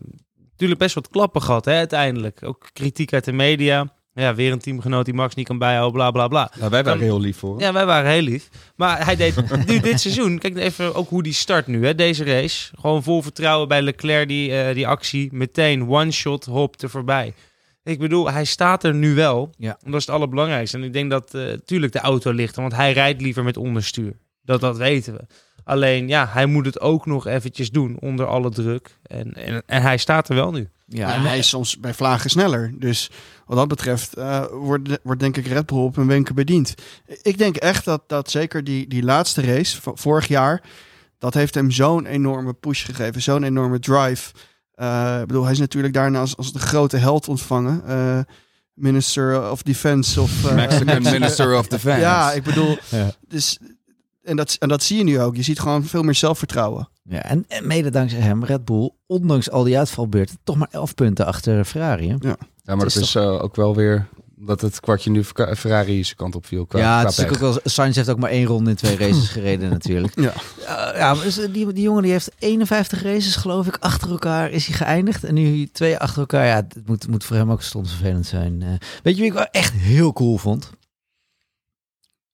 natuurlijk 0.64 0.80
best 0.80 0.94
wat 0.94 1.08
klappen 1.08 1.42
gehad 1.42 1.64
hè, 1.64 1.74
uiteindelijk. 1.76 2.42
Ook 2.42 2.68
kritiek 2.72 3.12
uit 3.12 3.24
de 3.24 3.32
media. 3.32 3.92
Ja, 4.14 4.34
weer 4.34 4.52
een 4.52 4.58
teamgenoot 4.58 5.04
die 5.04 5.14
Max 5.14 5.34
niet 5.34 5.46
kan 5.46 5.58
bijhouden, 5.58 5.92
bla 5.92 6.10
bla 6.10 6.28
bla. 6.28 6.52
Nou, 6.58 6.70
wij 6.70 6.84
waren 6.84 6.98
Dan- 6.98 7.08
heel 7.08 7.20
lief 7.20 7.36
voor 7.36 7.50
hem. 7.50 7.60
Ja, 7.60 7.72
wij 7.72 7.86
waren 7.86 8.10
heel 8.10 8.22
lief. 8.22 8.48
Maar 8.76 9.04
hij 9.04 9.16
deed 9.16 9.34
nu 9.66 9.80
dit 9.80 10.00
seizoen. 10.00 10.38
Kijk 10.38 10.56
even 10.56 10.94
ook 10.94 11.08
hoe 11.08 11.22
die 11.22 11.32
start 11.32 11.66
nu, 11.66 11.86
hè, 11.86 11.94
deze 11.94 12.24
race. 12.24 12.70
Gewoon 12.80 13.02
vol 13.02 13.22
vertrouwen 13.22 13.68
bij 13.68 13.82
Leclerc, 13.82 14.28
die, 14.28 14.56
eh, 14.56 14.74
die 14.74 14.86
actie. 14.88 15.28
Meteen 15.32 15.88
one 15.88 16.10
shot, 16.10 16.44
hop, 16.44 16.80
er 16.82 16.90
voorbij. 16.90 17.34
Ik 17.82 17.98
bedoel, 17.98 18.30
hij 18.30 18.44
staat 18.44 18.84
er 18.84 18.94
nu 18.94 19.14
wel. 19.14 19.50
Ja. 19.58 19.78
Dat 19.84 19.94
is 19.94 20.06
het 20.06 20.14
allerbelangrijkste. 20.14 20.76
En 20.76 20.84
ik 20.84 20.92
denk 20.92 21.10
dat 21.10 21.34
eh 21.34 21.42
tuurlijk 21.64 21.92
de 21.92 21.98
auto 21.98 22.32
ligt. 22.32 22.56
Want 22.56 22.74
hij 22.74 22.92
rijdt 22.92 23.20
liever 23.22 23.44
met 23.44 23.56
onderstuur. 23.56 24.16
Dat, 24.42 24.60
dat 24.60 24.76
weten 24.76 25.12
we. 25.14 25.20
Alleen, 25.64 26.08
ja, 26.08 26.28
hij 26.30 26.46
moet 26.46 26.66
het 26.66 26.80
ook 26.80 27.06
nog 27.06 27.26
eventjes 27.26 27.70
doen 27.70 27.96
onder 28.00 28.26
alle 28.26 28.50
druk. 28.50 28.98
En, 29.02 29.32
en, 29.32 29.62
en 29.66 29.82
hij 29.82 29.96
staat 29.96 30.28
er 30.28 30.34
wel 30.34 30.50
nu. 30.50 30.68
Ja, 30.86 31.08
Ja, 31.08 31.14
en 31.14 31.20
hij 31.20 31.38
is 31.38 31.48
soms 31.48 31.78
bij 31.78 31.94
vlagen 31.94 32.30
sneller. 32.30 32.72
Dus 32.78 33.10
wat 33.46 33.56
dat 33.56 33.68
betreft 33.68 34.14
eh, 34.14 34.44
wordt, 34.50 34.98
wordt 35.02 35.20
denk 35.20 35.36
ik 35.36 35.46
Red 35.46 35.66
Bull 35.66 35.78
op 35.78 35.96
een 35.96 36.06
wenken 36.06 36.34
bediend. 36.34 36.74
Ik 37.22 37.38
denk 37.38 37.56
echt 37.56 37.84
dat, 37.84 38.02
dat 38.06 38.30
zeker 38.30 38.64
die, 38.64 38.88
die 38.88 39.02
laatste 39.02 39.40
race 39.42 39.80
van 39.80 39.98
vorig 39.98 40.28
jaar... 40.28 40.62
dat 41.18 41.34
heeft 41.34 41.54
hem 41.54 41.70
zo'n 41.70 42.06
enorme 42.06 42.52
push 42.52 42.84
gegeven. 42.84 43.22
Zo'n 43.22 43.42
enorme 43.42 43.78
drive. 43.78 44.32
Eh, 44.74 45.18
ik 45.20 45.26
bedoel, 45.26 45.42
hij 45.42 45.52
is 45.52 45.58
natuurlijk 45.58 45.94
daarna 45.94 46.20
als, 46.20 46.36
als 46.36 46.52
de 46.52 46.58
grote 46.58 46.96
held 46.96 47.28
ontvangen. 47.28 47.82
Eh, 47.86 48.18
Minister 48.74 49.50
of 49.50 49.62
Defense 49.62 50.20
of... 50.20 50.54
Mexican 50.54 51.02
Minister 51.12 51.58
of 51.58 51.66
Defense. 51.66 52.00
Ja, 52.00 52.32
ik 52.32 52.42
bedoel... 52.42 52.78
Ja. 52.88 53.10
Dus, 53.28 53.58
en, 54.24 54.36
dat, 54.36 54.56
en 54.58 54.68
dat 54.68 54.82
zie 54.82 54.96
je 54.98 55.04
nu 55.04 55.20
ook. 55.20 55.36
Je 55.36 55.42
ziet 55.42 55.60
gewoon 55.60 55.84
veel 55.84 56.02
meer 56.02 56.14
zelfvertrouwen. 56.14 56.88
Ja, 57.02 57.22
en, 57.22 57.44
en 57.48 57.66
mede 57.66 57.90
dankzij 57.90 58.20
hem, 58.20 58.44
Red 58.44 58.64
Bull, 58.64 58.90
ondanks 59.06 59.50
al 59.50 59.62
die 59.64 59.78
uitvalbeurten, 59.78 60.38
toch 60.44 60.56
maar 60.56 60.68
11 60.70 60.94
punten 60.94 61.26
achter 61.26 61.64
Ferrari. 61.64 62.08
Hè? 62.08 62.14
Ja, 62.20 62.36
maar 62.64 62.76
Het 62.76 62.94
het 62.94 62.94
is 62.94 63.00
is 63.02 63.14
eh, 63.14 63.42
ook 63.42 63.56
wel 63.56 63.74
weer 63.74 64.08
dat 64.36 64.60
het 64.60 64.80
kwartje 64.80 65.10
nu 65.10 65.24
Ferra- 65.24 65.56
Ferrari 65.56 66.04
zijn 66.04 66.16
kant 66.16 66.34
op 66.34 66.46
viel. 66.46 66.66
Qua, 66.66 66.78
ja, 66.78 66.98
qua 67.00 67.08
het 67.10 67.18
is 67.18 67.24
ook 67.24 67.38
wel. 67.38 67.58
Sainz 67.64 67.96
heeft 67.96 68.08
ook 68.08 68.18
maar 68.18 68.30
één 68.30 68.46
ronde 68.46 68.70
in 68.70 68.76
twee 68.76 68.96
races 69.06 69.28
gereden, 69.28 69.70
natuurlijk. 69.70 70.20
Ja. 70.20 70.32
Uh, 70.60 70.98
ja, 70.98 71.14
maar 71.14 71.24
dus 71.24 71.34
die, 71.34 71.72
die 71.72 71.82
jongen 71.82 72.02
die 72.02 72.12
heeft 72.12 72.30
51 72.38 73.02
races, 73.02 73.36
geloof 73.36 73.66
ik, 73.66 73.76
achter 73.80 74.10
elkaar 74.10 74.50
is 74.50 74.66
hij 74.66 74.76
geëindigd. 74.76 75.24
En 75.24 75.34
nu 75.34 75.66
twee 75.66 75.98
achter 75.98 76.20
elkaar. 76.20 76.46
Ja, 76.46 76.54
het 76.54 76.86
moet, 76.86 77.08
moet 77.08 77.24
voor 77.24 77.36
hem 77.36 77.50
ook 77.50 77.62
soms 77.62 77.90
vervelend 77.90 78.26
zijn. 78.26 78.60
Uh, 78.60 78.68
weet 79.02 79.14
je 79.14 79.20
wie 79.20 79.30
ik 79.30 79.32
wel 79.32 79.46
echt 79.50 79.72
heel 79.72 80.12
cool 80.12 80.36
vond? 80.38 80.70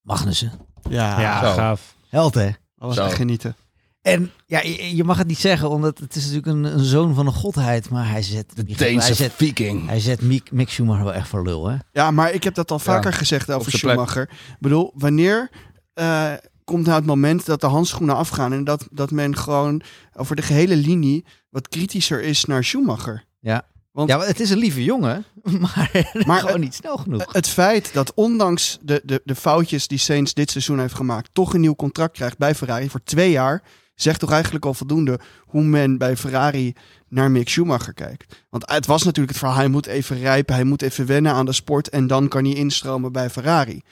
Magnussen. 0.00 0.53
Ja, 0.88 1.44
Zo. 1.44 1.52
gaaf. 1.54 1.94
Held, 2.08 2.34
hè? 2.34 2.44
dat 2.46 2.54
was 2.88 2.94
Zo. 2.96 3.04
echt 3.04 3.14
genieten. 3.14 3.56
En 4.02 4.30
ja, 4.46 4.60
je, 4.62 4.96
je 4.96 5.04
mag 5.04 5.18
het 5.18 5.26
niet 5.26 5.38
zeggen, 5.38 5.70
omdat 5.70 5.98
het 5.98 6.16
is 6.16 6.22
natuurlijk 6.30 6.46
een, 6.56 6.64
een 6.64 6.84
zoon 6.84 7.14
van 7.14 7.26
een 7.26 7.32
godheid. 7.32 7.90
Maar 7.90 8.10
hij 8.10 8.22
zet, 8.22 8.56
De 8.56 8.62
hij 8.66 8.74
Deense 8.76 9.14
zet, 9.14 9.32
viking. 9.32 9.86
hij 9.86 10.00
zet 10.00 10.20
Mick, 10.22 10.52
Mick 10.52 10.68
Schumacher 10.70 11.04
wel 11.04 11.14
echt 11.14 11.28
voor 11.28 11.42
lul, 11.44 11.66
hè? 11.68 11.76
Ja, 11.92 12.10
maar 12.10 12.32
ik 12.32 12.44
heb 12.44 12.54
dat 12.54 12.70
al 12.70 12.78
vaker 12.78 13.12
gezegd 13.12 13.50
over. 13.52 13.72
Schumacher. 13.72 14.22
Ik 14.30 14.56
bedoel, 14.58 14.92
wanneer 14.94 15.50
eh, 15.94 16.32
komt 16.64 16.84
nou 16.84 16.96
het 16.96 17.06
moment 17.06 17.46
dat 17.46 17.60
de 17.60 17.66
handschoenen 17.66 18.16
afgaan 18.16 18.52
en 18.52 18.64
dat, 18.64 18.86
dat 18.90 19.10
men 19.10 19.36
gewoon 19.36 19.82
over 20.16 20.36
de 20.36 20.42
gehele 20.42 20.76
linie 20.76 21.24
wat 21.50 21.68
kritischer 21.68 22.22
is 22.22 22.44
naar 22.44 22.64
Schumacher? 22.64 23.24
Ja. 23.40 23.62
Want- 24.00 24.12
ja, 24.12 24.16
maar 24.18 24.26
het 24.26 24.40
is 24.40 24.50
een 24.50 24.58
lieve 24.58 24.84
jongen, 24.84 25.24
maar, 25.60 25.90
Maar 26.26 26.38
gewoon 26.38 26.52
het- 26.52 26.60
niet 26.60 26.74
snel 26.74 26.96
genoeg. 26.96 27.32
Het 27.32 27.48
feit 27.48 27.92
dat 27.92 28.14
ondanks 28.14 28.78
de, 28.82 29.00
de, 29.04 29.20
de 29.24 29.34
foutjes 29.34 29.86
die 29.88 29.98
Sainz 29.98 30.32
dit 30.32 30.50
seizoen 30.50 30.78
heeft 30.78 30.94
gemaakt, 30.94 31.28
toch 31.32 31.54
een 31.54 31.60
nieuw 31.60 31.74
contract 31.74 32.12
krijgt 32.12 32.38
bij 32.38 32.54
Ferrari 32.54 32.90
voor 32.90 33.02
twee 33.04 33.30
jaar, 33.30 33.62
zegt 33.94 34.20
toch 34.20 34.30
eigenlijk 34.32 34.64
al 34.64 34.74
voldoende 34.74 35.20
hoe 35.46 35.62
men 35.62 35.98
bij 35.98 36.16
Ferrari 36.16 36.74
naar 37.08 37.30
Mick 37.30 37.48
Schumacher 37.48 37.94
kijkt. 37.94 38.44
Want 38.50 38.70
het 38.70 38.86
was 38.86 39.02
natuurlijk 39.02 39.28
het 39.30 39.38
verhaal, 39.38 39.56
hij 39.58 39.68
moet 39.68 39.86
even 39.86 40.18
rijpen, 40.18 40.54
hij 40.54 40.64
moet 40.64 40.82
even 40.82 41.06
wennen 41.06 41.32
aan 41.32 41.46
de 41.46 41.52
sport 41.52 41.88
en 41.88 42.06
dan 42.06 42.28
kan 42.28 42.44
hij 42.44 42.54
instromen 42.54 43.12
bij 43.12 43.30
Ferrari. 43.30 43.82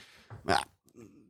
Maar 0.43 0.55
ja, 0.55 0.65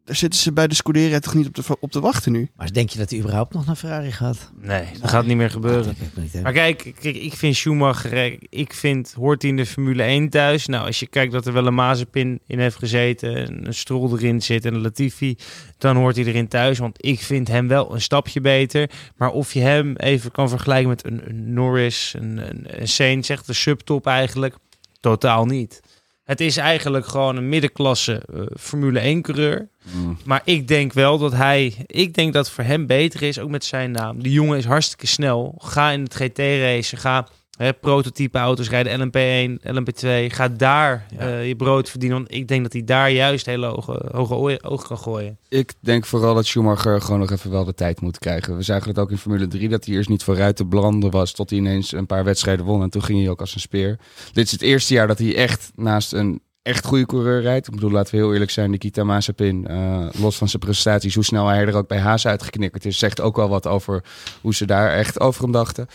daar 0.08 0.16
zitten 0.16 0.40
ze 0.40 0.52
bij 0.52 0.66
de 0.66 0.74
Scuderia 0.74 1.18
toch 1.18 1.34
niet 1.34 1.46
op 1.46 1.54
te, 1.54 1.76
op 1.80 1.90
te 1.90 2.00
wachten 2.00 2.32
nu. 2.32 2.50
Maar 2.56 2.72
denk 2.72 2.90
je 2.90 2.98
dat 2.98 3.10
hij 3.10 3.18
überhaupt 3.18 3.54
nog 3.54 3.66
naar 3.66 3.76
Ferrari 3.76 4.12
gaat? 4.12 4.50
Nee, 4.60 4.84
dat 5.00 5.10
gaat 5.10 5.26
niet 5.26 5.36
meer 5.36 5.50
gebeuren. 5.50 5.84
Dat 5.84 5.98
denk 5.98 6.10
ik 6.10 6.22
niet, 6.22 6.32
hè. 6.32 6.40
Maar 6.40 6.52
kijk, 6.52 6.92
kijk, 7.00 7.16
ik 7.16 7.34
vind 7.34 7.56
Schumacher, 7.56 8.12
eh, 8.12 8.38
ik 8.48 8.72
vind, 8.72 9.12
hoort 9.12 9.42
hij 9.42 9.50
in 9.50 9.56
de 9.56 9.66
Formule 9.66 10.02
1 10.02 10.28
thuis? 10.28 10.66
Nou, 10.66 10.86
als 10.86 11.00
je 11.00 11.06
kijkt 11.06 11.32
dat 11.32 11.46
er 11.46 11.52
wel 11.52 11.66
een 11.66 11.74
Mazepin 11.74 12.40
in 12.46 12.58
heeft 12.58 12.76
gezeten, 12.76 13.36
en 13.36 13.66
een 13.66 13.74
Stroll 13.74 14.12
erin 14.12 14.42
zit 14.42 14.64
en 14.64 14.74
een 14.74 14.80
Latifi, 14.80 15.36
dan 15.78 15.96
hoort 15.96 16.16
hij 16.16 16.24
erin 16.24 16.48
thuis. 16.48 16.78
Want 16.78 17.04
ik 17.04 17.20
vind 17.20 17.48
hem 17.48 17.68
wel 17.68 17.94
een 17.94 18.00
stapje 18.00 18.40
beter. 18.40 18.90
Maar 19.16 19.30
of 19.30 19.52
je 19.52 19.60
hem 19.60 19.96
even 19.96 20.30
kan 20.30 20.48
vergelijken 20.48 20.88
met 20.88 21.06
een, 21.06 21.20
een 21.28 21.52
Norris, 21.52 22.14
een, 22.18 22.48
een, 22.48 22.80
een 22.80 22.88
Sainz, 22.88 23.26
zegt 23.26 23.46
de 23.46 23.52
subtop 23.52 24.06
eigenlijk, 24.06 24.54
totaal 25.00 25.44
niet. 25.44 25.80
Het 26.28 26.40
is 26.40 26.56
eigenlijk 26.56 27.06
gewoon 27.06 27.36
een 27.36 27.48
middenklasse 27.48 28.22
eh, 28.34 28.40
Formule 28.58 28.98
1 28.98 29.22
coureur. 29.22 29.68
Mm. 29.92 30.18
Maar 30.24 30.42
ik 30.44 30.68
denk 30.68 30.92
wel 30.92 31.18
dat 31.18 31.32
hij. 31.32 31.74
Ik 31.86 32.14
denk 32.14 32.32
dat 32.32 32.44
het 32.44 32.54
voor 32.54 32.64
hem 32.64 32.86
beter 32.86 33.22
is, 33.22 33.38
ook 33.38 33.48
met 33.48 33.64
zijn 33.64 33.90
naam. 33.90 34.22
Die 34.22 34.32
jongen 34.32 34.58
is 34.58 34.64
hartstikke 34.64 35.06
snel. 35.06 35.54
Ga 35.58 35.90
in 35.90 36.02
het 36.02 36.14
GT-racen. 36.14 36.98
Ga 36.98 37.28
hè, 37.58 37.72
prototype 37.72 38.38
auto's 38.38 38.70
rijden. 38.70 39.00
LMP1, 39.00 39.60
LMP2. 39.76 40.08
Ga 40.34 40.48
daar 40.48 41.06
Ja. 41.10 41.18
eh, 41.18 41.46
je 41.48 41.56
brood 41.56 41.90
verdienen. 41.90 42.18
Want 42.18 42.34
ik 42.34 42.48
denk 42.48 42.62
dat 42.62 42.72
hij 42.72 42.84
daar 42.84 43.10
juist 43.10 43.46
hele 43.46 43.66
hoge, 43.66 44.08
hoge 44.12 44.62
ogen 44.62 44.88
kan 44.88 44.98
gooien. 44.98 45.38
Ik 45.48 45.72
denk 45.80 46.06
vooral 46.06 46.34
dat 46.34 46.46
Schumacher 46.46 47.00
gewoon 47.00 47.20
nog 47.20 47.30
even 47.30 47.50
wel 47.50 47.64
de 47.64 47.74
tijd 47.74 48.00
moet 48.00 48.18
krijgen. 48.18 48.56
We 48.56 48.62
zagen 48.62 48.88
het 48.88 48.98
ook 48.98 49.10
in 49.10 49.18
Formule 49.18 49.46
3 49.46 49.68
dat 49.68 49.84
hij 49.84 49.94
eerst 49.94 50.08
niet 50.08 50.22
vooruit 50.22 50.56
te 50.56 50.66
branden 50.66 51.10
was 51.10 51.32
tot 51.32 51.50
hij 51.50 51.58
ineens 51.58 51.92
een 51.92 52.06
paar 52.06 52.24
wedstrijden 52.24 52.64
won. 52.64 52.82
En 52.82 52.90
toen 52.90 53.02
ging 53.02 53.20
hij 53.20 53.30
ook 53.30 53.40
als 53.40 53.54
een 53.54 53.60
speer. 53.60 53.98
Dit 54.32 54.44
is 54.46 54.52
het 54.52 54.62
eerste 54.62 54.94
jaar 54.94 55.06
dat 55.06 55.18
hij 55.18 55.34
echt 55.36 55.72
naast 55.74 56.12
een 56.12 56.40
echt 56.68 56.84
goede 56.86 57.06
coureur 57.06 57.40
rijdt. 57.42 57.66
Ik 57.66 57.74
bedoel, 57.74 57.90
laten 57.90 58.14
we 58.14 58.20
heel 58.20 58.32
eerlijk 58.32 58.50
zijn, 58.50 58.70
Nikita 58.70 59.04
Mazepin, 59.04 59.66
eh, 59.66 60.06
los 60.20 60.36
van 60.36 60.48
zijn 60.48 60.62
prestaties, 60.62 61.14
hoe 61.14 61.24
snel 61.24 61.46
hij 61.46 61.66
er 61.66 61.74
ook 61.76 61.88
bij 61.88 61.98
Haas 61.98 62.26
uitgeknikkerd 62.26 62.84
is, 62.84 62.98
zegt 62.98 63.20
ook 63.20 63.36
wel 63.36 63.48
wat 63.48 63.66
over 63.66 64.04
hoe 64.40 64.54
ze 64.54 64.66
daar 64.66 64.90
echt 64.92 65.20
over 65.20 65.42
hem 65.42 65.52
dachten. 65.52 65.86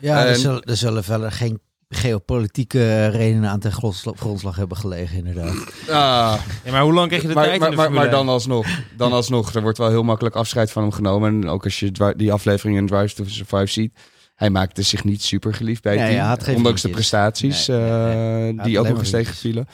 Ja, 0.00 0.22
er 0.24 0.28
En- 0.28 0.38
zullen, 0.38 0.62
er 0.62 0.76
zullen 0.76 1.04
verder 1.04 1.32
geen 1.32 1.60
geopolitieke 1.88 3.06
redenen 3.06 3.50
aan 3.50 3.60
ten 3.60 3.72
grondslag, 3.72 4.14
grondslag 4.16 4.56
hebben 4.56 4.76
gelegen, 4.76 5.16
inderdaad. 5.16 5.54
Ah, 5.88 6.34
Ja, 6.64 6.70
maar 6.70 6.82
hoe 6.82 6.92
lang 6.92 7.06
krijg 7.06 7.22
je 7.22 7.28
de 7.28 7.34
maar, 7.34 7.44
tijd 7.44 7.58
maar, 7.60 7.68
in 7.70 7.74
de 7.76 7.80
maar, 7.82 7.92
maar 7.92 8.10
dan 8.10 8.20
1? 8.26 8.28
alsnog, 8.28 8.66
dan 8.96 9.12
alsnog, 9.12 9.54
er 9.54 9.62
wordt 9.62 9.78
wel 9.78 9.88
heel 9.88 10.02
makkelijk 10.02 10.34
afscheid 10.36 10.70
van 10.72 10.82
hem 10.82 10.92
genomen. 10.92 11.42
En 11.42 11.48
ook 11.48 11.64
als 11.64 11.80
je 11.80 12.14
die 12.16 12.32
aflevering 12.32 12.78
in 12.78 12.86
Drive 12.86 13.14
to 13.14 13.24
Survive 13.26 13.66
ziet, 13.66 13.92
hij 14.42 14.50
maakte 14.50 14.82
zich 14.82 15.04
niet 15.04 15.22
super 15.22 15.54
geliefd 15.54 15.82
bij 15.82 15.96
het 15.96 16.00
Nee, 16.16 16.36
team. 16.36 16.56
ondanks 16.56 16.82
de 16.82 16.88
prestaties 16.88 17.66
Nee, 17.66 17.78
nee, 17.78 17.90
nee. 18.52 18.58
eh, 18.58 18.64
die 18.64 18.78
ook 18.78 18.88
nog 18.88 18.98
eens 18.98 19.10
tegenvielen. 19.10 19.66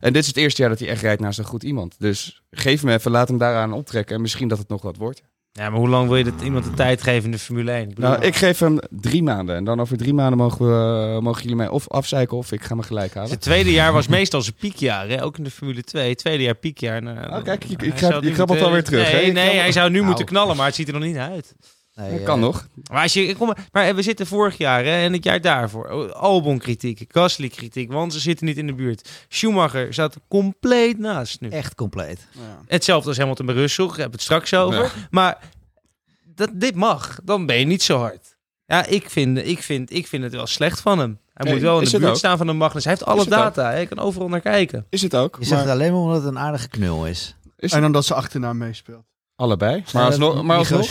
En 0.00 0.12
dit 0.12 0.22
is 0.22 0.28
het 0.28 0.36
eerste 0.36 0.60
jaar 0.60 0.70
dat 0.70 0.78
hij 0.78 0.88
echt 0.88 1.02
rijdt 1.02 1.20
naast 1.20 1.38
een 1.38 1.44
goed 1.44 1.62
iemand. 1.62 1.94
Dus 1.98 2.42
geef 2.50 2.80
hem 2.80 2.90
even, 2.90 3.10
laat 3.10 3.28
hem 3.28 3.38
daaraan 3.38 3.72
optrekken. 3.72 4.14
En 4.14 4.20
misschien 4.20 4.48
dat 4.48 4.58
het 4.58 4.68
nog 4.68 4.82
wat 4.82 4.96
wordt. 4.96 5.22
Ja, 5.52 5.70
maar 5.70 5.78
hoe 5.78 5.88
lang 5.88 6.08
wil 6.08 6.16
je 6.16 6.24
dat 6.24 6.40
iemand 6.42 6.64
de 6.64 6.70
tijd 6.70 7.02
geven 7.02 7.24
in 7.24 7.30
de 7.30 7.38
Formule 7.38 7.70
1? 7.72 7.82
Ik 7.88 7.94
bedoel, 7.94 8.10
Nou, 8.10 8.22
ik 8.24 8.36
geef 8.36 8.58
hem 8.58 8.78
drie 8.90 9.22
maanden. 9.22 9.56
En 9.56 9.64
dan 9.64 9.80
over 9.80 9.96
drie 9.96 10.14
maanden 10.14 10.38
mogen, 10.38 10.66
we, 10.66 11.20
mogen 11.20 11.42
jullie 11.42 11.56
mij 11.56 11.68
of 11.68 11.88
afzeiken 11.88 12.36
of 12.36 12.52
ik 12.52 12.62
ga 12.64 12.74
me 12.74 12.82
gelijk 12.82 13.14
halen. 13.14 13.30
Het 13.30 13.40
tweede 13.40 13.72
jaar 13.72 13.92
was 13.92 14.08
meestal 14.08 14.42
zijn 14.42 14.54
piekjaar, 14.54 15.08
hè? 15.08 15.22
ook 15.24 15.38
in 15.38 15.44
de 15.44 15.50
Formule 15.50 15.82
2. 15.82 16.14
Tweede 16.14 16.42
jaar 16.42 16.54
piekjaar. 16.54 17.02
Nou, 17.02 17.18
Oh, 17.36 17.42
kijk, 17.42 17.64
ik- 17.64 17.80
hij 17.80 17.88
ik 17.88 17.98
ga- 17.98 18.18
je 18.20 18.30
krabbelt 18.30 18.60
alweer 18.62 18.84
terug, 18.84 19.10
hè? 19.10 19.16
Nee, 19.16 19.26
Je 19.26 19.32
nee 19.32 19.56
hij 19.56 19.72
zou 19.72 19.88
nu 19.90 19.94
Nou. 19.96 20.06
moeten 20.06 20.24
knallen, 20.26 20.56
maar 20.56 20.66
het 20.66 20.74
ziet 20.74 20.86
er 20.88 20.94
nog 20.94 21.02
niet 21.02 21.16
uit. 21.16 21.54
Nee, 21.96 22.10
Dat 22.10 22.18
eh, 22.18 22.24
kan 22.24 22.40
nog. 22.40 22.66
Maar, 22.90 23.02
als 23.02 23.12
je, 23.12 23.36
kom, 23.36 23.46
maar- 23.46 23.66
maar 23.72 23.94
we 23.94 24.02
zitten 24.02 24.26
vorig 24.26 24.56
jaar 24.56 24.84
hè, 24.84 24.90
en 25.04 25.12
het 25.12 25.24
jaar 25.24 25.40
daarvoor. 25.40 25.88
Oh, 25.88 26.10
Albon 26.12 26.58
kritiek, 26.58 27.04
Gasly 27.08 27.48
kritiek, 27.48 27.92
want 27.92 28.12
ze 28.12 28.20
zitten 28.20 28.46
niet 28.46 28.56
in 28.56 28.66
de 28.66 28.74
buurt. 28.74 29.26
Schumacher 29.28 29.92
staat 29.92 30.14
er 30.14 30.20
compleet 30.28 30.98
naast 30.98 31.40
nu. 31.40 31.48
Echt 31.48 31.74
compleet. 31.74 32.26
Ja. 32.32 32.40
Hetzelfde 32.66 33.08
als 33.08 33.18
Hamilton 33.18 33.46
bij 33.46 33.54
Russell, 33.54 33.84
ik 33.84 33.96
heb 33.96 34.12
het 34.12 34.22
straks 34.22 34.54
over. 34.54 34.82
Ja. 34.82 34.90
Maar 35.10 35.38
dat, 36.34 36.50
dit 36.52 36.74
mag, 36.74 37.18
dan 37.24 37.46
ben 37.46 37.58
je 37.58 37.64
niet 37.64 37.82
zo 37.82 37.98
hard. 37.98 38.36
Ja, 38.66 38.84
ik 38.86 39.10
vind, 39.10 39.38
ik 39.38 39.62
vind, 39.62 39.92
ik 39.92 40.06
vind 40.06 40.22
het 40.22 40.32
wel 40.32 40.46
slecht 40.46 40.80
van 40.80 40.98
hem. 40.98 41.18
Hij 41.34 41.44
Nee, 41.44 41.54
moet 41.54 41.62
wel 41.62 41.78
in 41.80 41.84
de 41.84 41.98
buurt 41.98 42.10
ook. 42.10 42.16
staan 42.16 42.36
van 42.36 42.46
de 42.46 42.52
Magnus. 42.52 42.84
Hij 42.84 42.92
heeft 42.92 43.04
alle 43.06 43.26
data, 43.26 43.64
hè. 43.68 43.72
hij 43.74 43.86
kan 43.86 43.98
overal 43.98 44.28
naar 44.28 44.40
kijken. 44.40 44.86
Is 44.90 45.02
het 45.02 45.14
ook. 45.16 45.36
Je 45.38 45.44
zegt 45.44 45.56
het 45.60 45.68
maar 45.68 45.74
alleen 45.78 45.92
maar 45.92 46.00
omdat 46.00 46.16
het 46.16 46.24
een 46.26 46.38
aardige 46.38 46.68
knul 46.68 47.06
is. 47.06 47.36
is 47.56 47.72
En 47.72 47.84
omdat 47.84 48.04
ze 48.04 48.14
achternaam 48.14 48.56
meespeelt. 48.58 49.04
Allebei. 49.36 49.82
Maar 49.92 50.04
alsnog, 50.04 50.42
maar 50.42 50.56
alsnog 50.58 50.84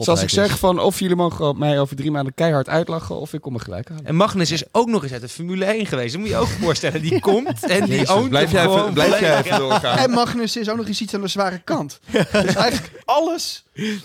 zoals 0.00 0.22
ik 0.22 0.28
zeg, 0.28 0.58
van 0.58 0.78
of 0.78 0.98
jullie 1.00 1.16
mogen 1.16 1.58
mij 1.58 1.80
over 1.80 1.96
drie 1.96 2.10
maanden 2.10 2.34
keihard 2.34 2.68
uitlachen 2.68 3.20
of 3.20 3.32
ik 3.32 3.40
kom 3.40 3.52
me 3.52 3.58
gelijk 3.58 3.88
halen. 3.88 4.06
En 4.06 4.14
Magnus 4.14 4.50
is 4.50 4.64
ook 4.72 4.88
nog 4.88 5.02
eens 5.02 5.12
uit 5.12 5.20
de 5.20 5.28
Formule 5.28 5.64
1 5.64 5.86
geweest. 5.86 6.12
Dat 6.12 6.20
moet 6.20 6.30
je 6.30 6.36
ook 6.36 6.46
voorstellen. 6.46 7.02
Die 7.02 7.20
komt 7.30 7.66
en 7.66 7.84
die 7.84 7.92
Jezus, 7.92 8.08
oont 8.08 8.28
blijf 8.28 8.52
jij 8.52 8.66
even, 8.66 8.92
blijf 8.92 9.20
jij 9.20 9.38
even 9.44 9.58
doorgaan. 9.58 9.98
En 9.98 10.10
Magnus 10.10 10.56
is 10.56 10.68
ook 10.68 10.76
nog 10.76 10.86
eens 10.86 11.00
iets 11.00 11.14
aan 11.14 11.20
de 11.20 11.28
zware 11.28 11.58
kant. 11.64 12.00
Dus 12.32 12.54
eigenlijk 12.54 13.02
alles 13.04 13.64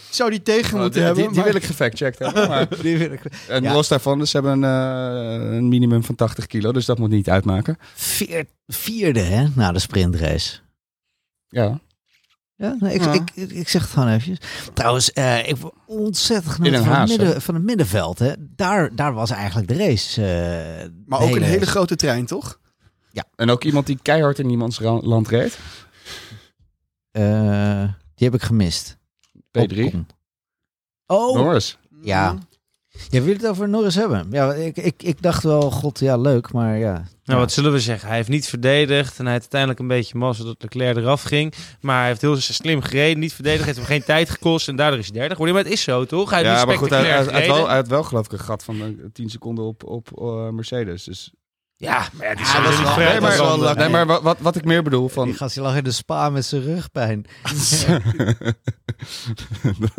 zou 0.09 0.29
die 0.29 0.41
tegen 0.41 0.73
Oh, 0.75 0.79
moeten 0.81 0.91
die, 0.93 1.01
hebben. 1.01 1.23
die, 1.23 1.31
die 1.33 1.35
maar- 1.41 1.47
wil 1.51 1.61
ik 1.61 1.67
gefactcheckt 1.67 2.19
hebben. 2.19 2.47
Maar, 2.49 2.67
Die 2.81 2.97
wil 2.97 3.11
ik- 3.11 3.21
en 3.47 3.63
Ja. 3.63 3.73
los 3.73 3.87
daarvan, 3.87 4.19
dus 4.19 4.29
ze 4.29 4.37
hebben 4.37 4.63
een, 4.63 5.49
eh, 5.49 5.55
een 5.55 5.67
minimum 5.67 6.03
van 6.03 6.15
80 6.15 6.47
kilo, 6.47 6.71
dus 6.71 6.85
dat 6.85 6.97
moet 6.97 7.09
niet 7.09 7.29
uitmaken. 7.29 7.77
Veer- 7.95 8.45
vierde, 8.67 9.19
hè, 9.19 9.45
na 9.55 9.71
de 9.71 9.79
sprintrace. 9.79 10.57
Ja. 11.47 11.79
Ja, 12.57 12.75
nee, 12.79 12.93
ik, 12.93 13.01
Ja. 13.03 13.13
Ik, 13.13 13.31
ik, 13.33 13.51
ik 13.51 13.69
zeg 13.69 13.81
het 13.81 13.91
gewoon 13.91 14.07
eventjes. 14.09 14.37
Trouwens, 14.73 15.13
eh, 15.13 15.47
ik 15.47 15.57
word 15.57 15.73
ontzettend 15.85 16.53
genoten 16.53 16.73
In 16.79 16.83
van, 16.83 16.93
het 16.99 17.09
midden, 17.09 17.41
van 17.41 17.55
het 17.55 17.63
middenveld. 17.63 18.19
Hè. 18.19 18.33
Daar, 18.39 18.95
daar 18.95 19.13
was 19.13 19.29
eigenlijk 19.29 19.67
de 19.67 19.77
race. 19.77 20.21
eh, 20.21 20.89
Maar 21.05 21.19
de 21.19 21.25
ook 21.25 21.35
een 21.35 21.41
hele 21.41 21.57
race. 21.59 21.69
grote 21.69 21.95
trein, 21.95 22.25
toch? 22.25 22.59
En 23.35 23.49
ook 23.49 23.63
iemand 23.63 23.85
die 23.85 23.99
keihard 24.01 24.39
in 24.39 24.49
iemands 24.49 24.79
land 24.79 25.27
reed. 25.27 25.57
Eh, 27.11 27.83
die 28.15 28.27
heb 28.27 28.33
ik 28.33 28.41
gemist. 28.41 28.97
P3. 29.37 29.77
Ocon. 29.79 30.07
Oh, 31.05 31.35
Norris. 31.35 31.77
ja. 32.01 32.35
Je 33.09 33.21
wil 33.21 33.33
het 33.33 33.47
over 33.47 33.69
Norris 33.69 33.95
hebben. 33.95 34.27
Ja, 34.31 34.53
ik, 34.53 34.77
ik, 34.77 35.03
ik 35.03 35.21
dacht 35.21 35.43
wel, 35.43 35.71
god, 35.71 35.99
ja, 35.99 36.17
leuk, 36.17 36.51
maar 36.51 36.77
ja. 36.77 37.03
Nou, 37.25 37.39
wat 37.39 37.51
zullen 37.51 37.71
we 37.71 37.79
zeggen? 37.79 38.07
Hij 38.07 38.17
heeft 38.17 38.29
niet 38.29 38.47
verdedigd 38.47 39.19
en 39.19 39.23
hij 39.23 39.33
heeft 39.33 39.53
uiteindelijk 39.53 39.79
een 39.79 39.87
beetje 39.87 40.17
mazzel 40.17 40.45
dat 40.45 40.61
Leclerc 40.61 40.97
eraf 40.97 41.23
ging. 41.23 41.53
Maar 41.81 41.99
hij 41.99 42.07
heeft 42.07 42.21
heel 42.21 42.35
slim 42.35 42.81
gereden, 42.81 43.19
niet 43.19 43.33
verdedigd, 43.33 43.65
heeft 43.65 43.77
hem 43.77 43.85
geen 43.85 44.03
tijd 44.03 44.29
gekost 44.29 44.67
en 44.67 44.75
daardoor 44.75 44.99
is 44.99 45.05
hij 45.05 45.13
derde 45.13 45.31
geworden. 45.31 45.55
Maar 45.55 45.63
het 45.63 45.73
is 45.73 45.81
zo, 45.81 46.05
toch? 46.05 46.29
Hij 46.29 46.39
heeft 46.39 46.51
Ja, 46.51 46.57
niet 46.57 46.67
maar 46.67 46.77
goed, 46.77 46.89
hij, 46.89 46.99
hij, 46.99 47.07
spectaculair 47.07 47.41
hij 47.41 47.47
had 47.47 47.57
wel, 47.57 47.67
hij 47.67 47.75
had 47.75 47.87
wel 47.87 48.03
geloof 48.03 48.25
ik 48.25 48.31
een 48.31 48.39
gat 48.39 48.63
van 48.63 48.81
eh, 48.81 48.87
10 49.13 49.29
seconden 49.29 49.65
op, 49.65 49.83
op 49.83 50.21
eh, 50.21 50.49
Mercedes. 50.49 51.03
Dus... 51.03 51.31
Ja, 51.77 52.07
maar 52.13 52.27
ja, 52.27 52.35
die 52.35 52.45
Ja, 52.45 52.51
zijn 52.51 52.63
dat 52.63 52.71
is 52.71 52.79
wel- 53.37 53.59
wel. 53.59 53.73
Nee, 53.75 53.89
maar 53.89 54.05
wat, 54.05 54.21
wat, 54.21 54.37
wat 54.39 54.55
ik 54.55 54.65
meer 54.65 54.83
bedoel 54.83 55.09
van... 55.09 55.25
Die 55.25 55.33
gast 55.33 55.53
die 55.53 55.63
lag 55.63 55.75
in 55.75 55.83
de 55.83 55.91
spa 55.91 56.29
met 56.29 56.45
zijn 56.45 56.63
rugpijn. 56.63 57.25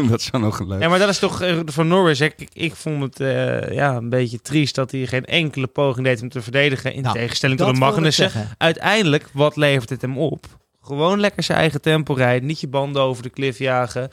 dat 0.09 0.23
zou 0.23 0.43
nog 0.43 0.59
een 0.59 0.69
leuk... 0.69 0.81
Ja, 0.81 0.89
maar 0.89 0.99
dat 0.99 1.09
is 1.09 1.19
toch 1.19 1.41
eh, 1.43 1.59
van 1.65 1.89
Norris. 1.89 2.21
Ik, 2.21 2.49
ik 2.53 2.75
vond 2.75 3.03
het 3.03 3.21
eh, 3.21 3.73
ja, 3.75 3.95
een 3.97 4.09
beetje 4.09 4.41
triest 4.41 4.75
dat 4.75 4.91
hij 4.91 5.07
geen 5.07 5.25
enkele 5.25 5.67
poging 5.67 6.07
deed 6.07 6.23
om 6.23 6.29
te 6.29 6.43
verdedigen. 6.43 6.95
In 6.95 7.03
Nou, 7.03 7.15
tegenstelling 7.15 7.59
tot 7.59 7.73
de 7.75 7.79
Magnussen. 7.79 8.31
Uiteindelijk, 8.59 9.29
wat 9.33 9.57
levert 9.57 9.91
het 9.91 10.03
hem 10.03 10.19
op? 10.19 10.47
Gewoon 10.81 11.21
lekker 11.21 11.43
zijn 11.43 11.59
eigen 11.59 11.81
tempo 11.81 12.13
rijden. 12.15 12.47
Niet 12.49 12.61
je 12.61 12.69
banden 12.69 13.03
over 13.03 13.23
de 13.23 13.31
klif 13.31 13.59
jagen. 13.59 14.09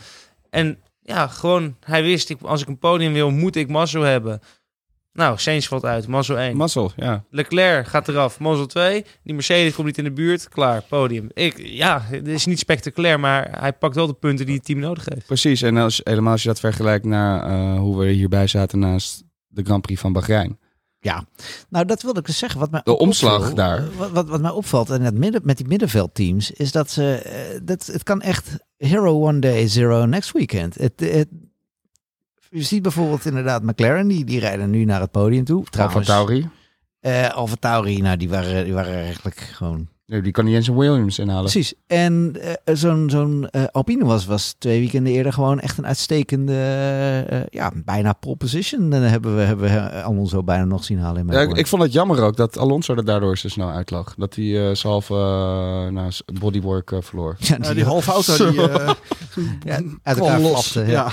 En 0.49 0.77
ja, 1.01 1.27
gewoon, 1.27 1.75
hij 1.85 2.03
wist, 2.03 2.29
ik, 2.29 2.37
als 2.41 2.61
ik 2.61 2.67
een 2.67 2.79
podium 2.79 3.13
wil, 3.13 3.29
moet 3.31 3.55
ik 3.55 3.69
Mazzo 3.69 4.01
hebben. 4.01 4.41
Nou, 5.13 5.37
Sainz 5.37 5.67
valt 5.67 5.85
uit, 5.85 6.07
Mazzo 6.07 6.35
1. 6.35 6.57
Mazzel, 6.57 6.91
ja. 6.95 7.23
Leclerc 7.29 7.87
gaat 7.87 8.07
eraf, 8.07 8.39
Mazzo 8.39 8.65
2. 8.65 9.05
Die 9.23 9.33
Mercedes 9.33 9.73
komt 9.73 9.87
niet 9.87 9.97
in 9.97 10.03
de 10.03 10.11
buurt, 10.11 10.49
klaar, 10.49 10.81
podium. 10.89 11.29
Ik, 11.33 11.57
ja, 11.67 12.01
het 12.01 12.27
is 12.27 12.45
niet 12.45 12.59
spectaculair, 12.59 13.19
maar 13.19 13.59
hij 13.59 13.73
pakt 13.73 13.95
wel 13.95 14.07
de 14.07 14.13
punten 14.13 14.45
die 14.45 14.55
het 14.55 14.65
team 14.65 14.79
nodig 14.79 15.05
heeft. 15.13 15.25
Precies, 15.25 15.61
en 15.61 15.77
als, 15.77 16.01
helemaal 16.03 16.31
als 16.31 16.41
je 16.41 16.47
dat 16.47 16.59
vergelijkt 16.59 17.05
naar 17.05 17.43
eh, 17.43 17.79
hoe 17.79 17.99
we 17.99 18.05
hierbij 18.05 18.47
zaten 18.47 18.79
naast 18.79 19.23
de 19.47 19.63
Grand 19.63 19.81
Prix 19.81 20.01
van 20.01 20.13
Bahrein. 20.13 20.59
Nou, 21.69 21.85
dat 21.85 22.01
wilde 22.01 22.19
ik 22.19 22.25
dus 22.25 22.37
zeggen. 22.37 22.59
Wat 22.59 22.71
mij 22.71 22.81
De 22.83 22.97
omslag 22.97 23.37
opviel, 23.39 23.55
daar. 23.55 23.83
Wat, 23.97 24.11
wat, 24.11 24.27
wat 24.27 24.41
mij 24.41 24.51
opvalt 24.51 24.89
en 24.89 25.01
het 25.01 25.17
midden, 25.17 25.41
met 25.43 25.57
die 25.57 25.67
middenveldteams, 25.67 26.51
is 26.51 26.71
dat 26.71 26.91
ze. 26.91 27.15
eh, 27.15 27.59
dat, 27.63 27.85
het 27.85 28.03
kan 28.03 28.21
echt 28.21 28.57
hero 28.77 29.27
one 29.27 29.39
day, 29.39 29.67
zero 29.67 30.05
next 30.05 30.31
weekend. 30.31 30.75
Het, 30.75 30.93
het, 30.99 31.27
je 32.53 32.63
ziet 32.63 32.81
bijvoorbeeld 32.81 33.25
inderdaad 33.25 33.63
McLaren, 33.63 34.07
die, 34.07 34.25
die 34.25 34.39
rijden 34.39 34.69
nu 34.69 34.85
naar 34.85 35.01
het 35.01 35.11
podium 35.11 35.43
toe. 35.43 35.57
Alfa 35.57 35.69
Trouwens, 35.71 36.07
Tauri. 36.07 36.49
eh 36.99 37.29
Alfa 37.29 37.55
Tauri, 37.59 38.01
nou, 38.01 38.17
die 38.17 38.29
waren, 38.29 38.63
die 38.63 38.73
waren 38.73 38.95
eigenlijk 38.95 39.37
gewoon 39.37 39.87
Nee, 40.05 40.21
die 40.21 40.31
kan 40.31 40.45
niet 40.45 40.55
eens 40.55 40.67
een 40.67 40.77
Williams 40.77 41.19
inhalen. 41.19 41.51
Precies. 41.51 41.73
En 41.87 42.35
eh, 42.41 42.75
zo'n 42.75 43.09
zo'n 43.09 43.47
eh, 43.49 43.63
Alpine 43.71 44.05
was, 44.05 44.25
was 44.25 44.55
twee 44.57 44.79
weekenden 44.79 45.13
eerder 45.13 45.33
gewoon 45.33 45.59
echt 45.59 45.77
een 45.77 45.85
uitstekende, 45.85 47.47
ja, 47.49 47.71
bijna 47.75 48.13
pole 48.13 48.35
position. 48.35 48.93
En 48.93 49.01
hebben 49.01 49.35
we, 49.35 49.41
hebben 49.41 49.71
we 49.71 50.03
Alonso 50.03 50.43
bijna 50.43 50.65
nog 50.65 50.83
zien 50.83 50.99
halen 50.99 51.27
in 51.27 51.33
Ja, 51.33 51.41
ik, 51.41 51.57
ik 51.57 51.67
vond 51.67 51.81
het 51.81 51.93
jammer 51.93 52.21
ook 52.21 52.37
dat 52.37 52.57
Alonso 52.57 52.95
er 52.95 53.05
daardoor 53.05 53.37
zo 53.37 53.47
snel 53.47 53.69
uitlag. 53.69 54.15
Dat 54.17 54.35
hij 54.35 54.75
zijn 54.75 54.93
halve 54.93 55.13
eh, 55.13 55.93
nou, 55.93 56.11
bodywork 56.39 56.93
verloor. 56.99 57.35
ja, 57.39 57.73
die 57.73 57.85
halve 57.93 58.11
auto 58.11 58.51
die 58.51 58.61
ja, 59.63 59.81
uit 60.03 60.17
elkaar. 60.17 60.41
Ja. 60.73 60.85
Ja. 60.85 61.11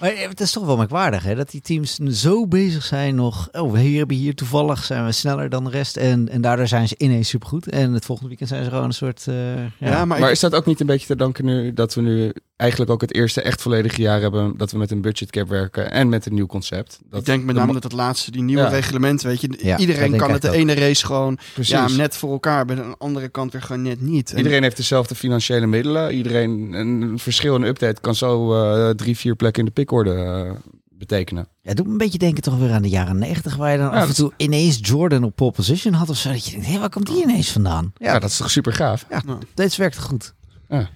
Maar 0.00 0.10
eh, 0.10 0.28
het 0.28 0.40
is 0.40 0.52
toch 0.52 0.66
wel 0.66 0.76
merkwaardig 0.76 1.22
hè, 1.22 1.34
dat 1.34 1.50
die 1.50 1.60
teams 1.60 1.94
zo 1.96 2.46
bezig 2.46 2.84
zijn 2.84 3.14
nog. 3.14 3.48
Oh, 3.52 3.72
we 3.72 3.78
hier 3.80 3.98
hebben 3.98 4.16
hier 4.16 4.34
toevallig 4.34 4.84
zijn 4.84 5.04
we 5.04 5.12
sneller 5.12 5.48
dan 5.48 5.64
de 5.64 5.70
rest. 5.70 5.96
En, 5.96 6.28
en 6.28 6.40
daardoor 6.40 6.66
zijn 6.68 6.88
ze 6.88 6.94
ineens 6.98 7.28
supergoed. 7.28 7.68
En 7.68 7.92
het 7.92 8.04
volgende 8.04 8.28
weekend 8.28 8.48
zijn 8.50 8.64
ze 8.64 8.70
gewoon 8.70 8.84
een 8.84 8.92
soort... 8.92 9.24
eh, 9.28 9.56
ja. 9.56 9.70
Ja, 9.78 10.04
maar, 10.04 10.06
Maar 10.18 10.28
ik- 10.28 10.34
is 10.34 10.40
dat 10.40 10.54
ook 10.54 10.66
niet 10.66 10.80
een 10.80 10.86
beetje 10.86 11.06
te 11.06 11.16
danken 11.16 11.44
nu 11.44 11.72
dat 11.72 11.94
we 11.94 12.00
nu 12.00 12.32
eigenlijk 12.60 12.90
ook 12.90 13.00
het 13.00 13.14
eerste 13.14 13.42
echt 13.42 13.62
volledige 13.62 14.02
jaar 14.02 14.20
hebben 14.20 14.56
dat 14.56 14.70
we 14.72 14.78
met 14.78 14.90
een 14.90 15.00
budgetcap 15.00 15.48
werken 15.48 15.90
en 15.90 16.08
met 16.08 16.26
een 16.26 16.34
nieuw 16.34 16.46
concept? 16.46 16.98
Dat 17.10 17.20
ik 17.20 17.26
denk 17.26 17.44
met 17.44 17.54
name 17.54 17.72
dat 17.72 17.82
het 17.82 17.92
laatste, 17.92 18.30
die 18.30 18.42
nieuwe 18.42 18.62
Ja. 18.62 18.68
reglement, 18.68 19.22
weet 19.22 19.40
je. 19.40 19.58
Ja, 19.62 19.78
iedereen 19.78 20.16
kan 20.16 20.30
het 20.32 20.42
de 20.42 20.50
ene 20.50 20.74
race 20.74 21.06
gewoon 21.06 21.38
Precies. 21.54 21.72
ja, 21.72 21.88
net 21.88 22.16
voor 22.16 22.32
elkaar, 22.32 22.64
bij 22.64 22.76
de 22.76 22.94
andere 22.98 23.28
kant 23.28 23.52
weer 23.52 23.62
gewoon 23.62 23.82
net 23.82 24.00
niet. 24.00 24.30
En- 24.30 24.36
Iedereen 24.36 24.62
heeft 24.62 24.76
dezelfde 24.76 25.14
financiële 25.14 25.66
middelen. 25.66 26.14
Iedereen, 26.14 26.72
een 26.72 27.18
verschil 27.18 27.54
in 27.56 27.62
update 27.62 28.00
kan 28.00 28.14
zo 28.14 28.54
eh, 28.54 28.90
drie, 28.90 29.16
vier 29.16 29.36
plekken 29.36 29.60
in 29.62 29.66
de 29.68 29.72
pickorde 29.74 30.14
eh, 30.14 30.50
betekenen. 30.90 31.48
Ja, 31.62 31.68
het 31.68 31.76
doet 31.76 31.86
me 31.86 31.92
een 31.92 31.98
beetje 31.98 32.18
denken 32.18 32.42
toch 32.42 32.58
weer 32.58 32.72
aan 32.72 32.82
de 32.82 32.88
jaren 32.88 33.18
negentig, 33.18 33.56
waar 33.56 33.72
je 33.72 33.78
dan 33.78 33.86
Ja, 33.86 33.92
af 33.94 34.00
en 34.00 34.06
dat- 34.06 34.16
toe 34.16 34.32
ineens 34.36 34.78
Jordan 34.82 35.24
op 35.24 35.36
pole 35.36 35.50
position 35.52 35.92
had 35.92 36.08
of 36.08 36.16
zo. 36.16 36.30
Dat 36.30 36.44
je 36.44 36.50
denkt, 36.50 36.66
hé, 36.66 36.78
waar 36.78 36.88
komt 36.90 37.06
die 37.06 37.22
ineens 37.22 37.50
vandaan? 37.52 37.92
Ja, 37.96 38.18
dat 38.18 38.30
is 38.30 38.36
toch 38.36 38.50
super 38.50 38.72
gaaf? 38.72 39.06
Deze 39.54 39.76
werkte 39.80 40.00
goed. 40.00 40.34
Ja. 40.68 40.88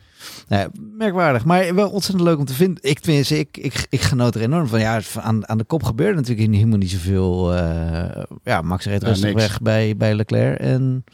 Ja, 0.48 0.68
merkwaardig, 0.96 1.44
maar 1.44 1.74
wel 1.74 1.90
ontzettend 1.90 2.24
leuk 2.28 2.38
om 2.38 2.44
te 2.44 2.54
vinden. 2.54 2.82
Ik, 2.82 2.98
tenminste, 2.98 3.38
ik, 3.38 3.56
ik, 3.56 3.86
ik 3.88 4.00
genoot 4.00 4.34
er 4.34 4.40
enorm 4.40 4.66
van. 4.66 4.80
Ja, 4.80 5.00
aan, 5.20 5.48
aan 5.48 5.58
de 5.58 5.64
kop 5.64 5.82
gebeurde 5.82 6.14
natuurlijk 6.20 6.52
helemaal 6.54 6.78
niet 6.78 6.90
zoveel. 6.90 7.54
eh 7.54 8.22
ja, 8.42 8.62
Max 8.62 8.84
reed 8.84 9.02
Ja, 9.02 9.08
rustig 9.08 9.28
niks. 9.28 9.40
weg 9.40 9.60
bij, 9.60 9.96
bij 9.96 10.14
Leclerc. 10.14 10.58
En 10.58 11.04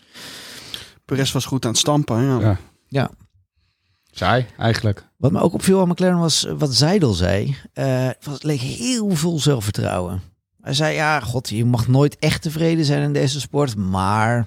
Perez 1.04 1.32
was 1.32 1.44
goed 1.44 1.64
aan 1.64 1.70
het 1.70 1.80
stampen. 1.80 2.22
Ja. 2.22 2.40
Ja. 2.40 2.58
ja, 2.88 3.10
Saai, 4.10 4.46
eigenlijk. 4.58 5.06
wat 5.16 5.32
me 5.32 5.40
ook 5.40 5.52
opviel 5.54 5.80
aan 5.80 5.88
McLaren 5.88 6.18
was 6.18 6.46
wat 6.58 6.74
Zijdel 6.74 7.12
zei. 7.12 7.56
Eh, 7.72 8.06
het 8.06 8.24
was, 8.24 8.42
leek 8.42 8.60
heel 8.60 9.10
veel 9.16 9.38
zelfvertrouwen. 9.38 10.20
Hij 10.60 10.74
zei, 10.74 10.94
ja, 10.94 11.20
god, 11.20 11.48
je 11.48 11.64
mag 11.64 11.88
nooit 11.88 12.18
echt 12.18 12.42
tevreden 12.42 12.84
zijn 12.84 13.02
in 13.02 13.12
deze 13.12 13.40
sport, 13.40 13.76
maar 13.76 14.46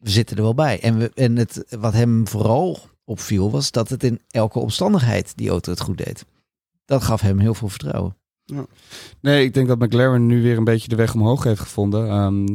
we 0.00 0.10
zitten 0.10 0.36
er 0.36 0.42
wel 0.42 0.54
bij. 0.54 0.80
En, 0.80 0.98
we, 0.98 1.10
en 1.14 1.36
het, 1.36 1.64
wat 1.80 1.92
hem 1.92 2.28
vooral 2.28 2.78
opviel 3.08 3.50
was 3.50 3.70
dat 3.70 3.88
het 3.88 4.04
in 4.04 4.20
elke 4.30 4.58
omstandigheid 4.58 5.32
die 5.36 5.50
auto 5.50 5.70
het 5.70 5.80
goed 5.80 5.98
deed. 5.98 6.24
Dat 6.84 7.02
gaf 7.02 7.20
hem 7.20 7.38
heel 7.38 7.54
veel 7.54 7.68
vertrouwen. 7.68 8.16
Nee, 9.20 9.44
ik 9.44 9.54
denk 9.54 9.68
dat 9.68 9.78
McLaren 9.78 10.26
nu 10.26 10.42
weer 10.42 10.56
een 10.56 10.64
beetje 10.64 10.88
de 10.88 10.96
weg 10.96 11.14
omhoog 11.14 11.44
heeft 11.44 11.60
gevonden. 11.60 12.08
Ehm, 12.08 12.46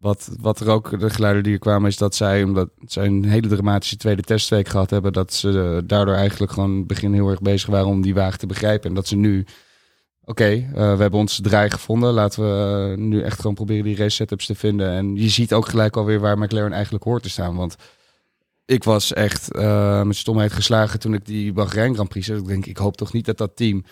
wat, 0.00 0.30
wat 0.40 0.60
er 0.60 0.68
ook, 0.68 1.00
de 1.00 1.10
geluiden 1.10 1.42
die 1.42 1.52
er 1.52 1.58
kwamen, 1.58 1.88
is 1.88 1.96
dat 1.96 2.14
zij, 2.14 2.42
omdat 2.42 2.68
zij 2.84 3.06
een 3.06 3.24
hele 3.24 3.48
dramatische 3.48 3.96
tweede 3.96 4.22
testweek 4.22 4.68
gehad 4.68 4.90
hebben, 4.90 5.12
dat 5.12 5.32
ze 5.32 5.82
daardoor 5.86 6.14
eigenlijk 6.14 6.52
gewoon 6.52 6.86
begin 6.86 7.12
heel 7.12 7.28
erg 7.28 7.40
bezig 7.40 7.68
waren 7.68 7.86
om 7.86 8.02
die 8.02 8.14
wagen 8.14 8.38
te 8.38 8.46
begrijpen. 8.46 8.88
En 8.88 8.94
dat 8.94 9.06
ze 9.06 9.16
nu, 9.16 9.46
oké, 10.24 10.50
eh, 10.50 10.72
we 10.72 10.80
hebben 10.80 11.20
ons 11.20 11.40
draai 11.42 11.70
gevonden. 11.70 12.12
Laten 12.12 12.42
we 12.42 12.90
eh, 12.92 12.98
nu 12.98 13.22
echt 13.22 13.40
gewoon 13.40 13.54
proberen 13.54 13.84
die 13.84 13.96
race 13.96 14.16
setups 14.16 14.46
te 14.46 14.54
vinden. 14.54 14.90
En 14.90 15.16
je 15.16 15.28
ziet 15.28 15.52
ook 15.52 15.68
gelijk 15.68 15.96
alweer 15.96 16.20
waar 16.20 16.38
McLaren 16.38 16.72
eigenlijk 16.72 17.04
hoort 17.04 17.22
te 17.22 17.30
staan. 17.30 17.56
Want 17.56 17.76
ik 18.66 18.84
was 18.84 19.12
echt 19.12 19.52
eh, 19.52 20.02
met 20.02 20.16
stomheid 20.16 20.52
geslagen 20.52 21.00
toen 21.00 21.14
ik 21.14 21.24
die 21.24 21.52
Bahrein 21.52 21.94
Grand 21.94 22.08
Prix 22.08 22.26
zag. 22.26 22.36
Ik 22.36 22.46
denk, 22.46 22.66
ik 22.66 22.76
hoop 22.76 22.96
toch 22.96 23.12
niet 23.12 23.24
dat 23.24 23.38
dat 23.38 23.56
team... 23.56 23.84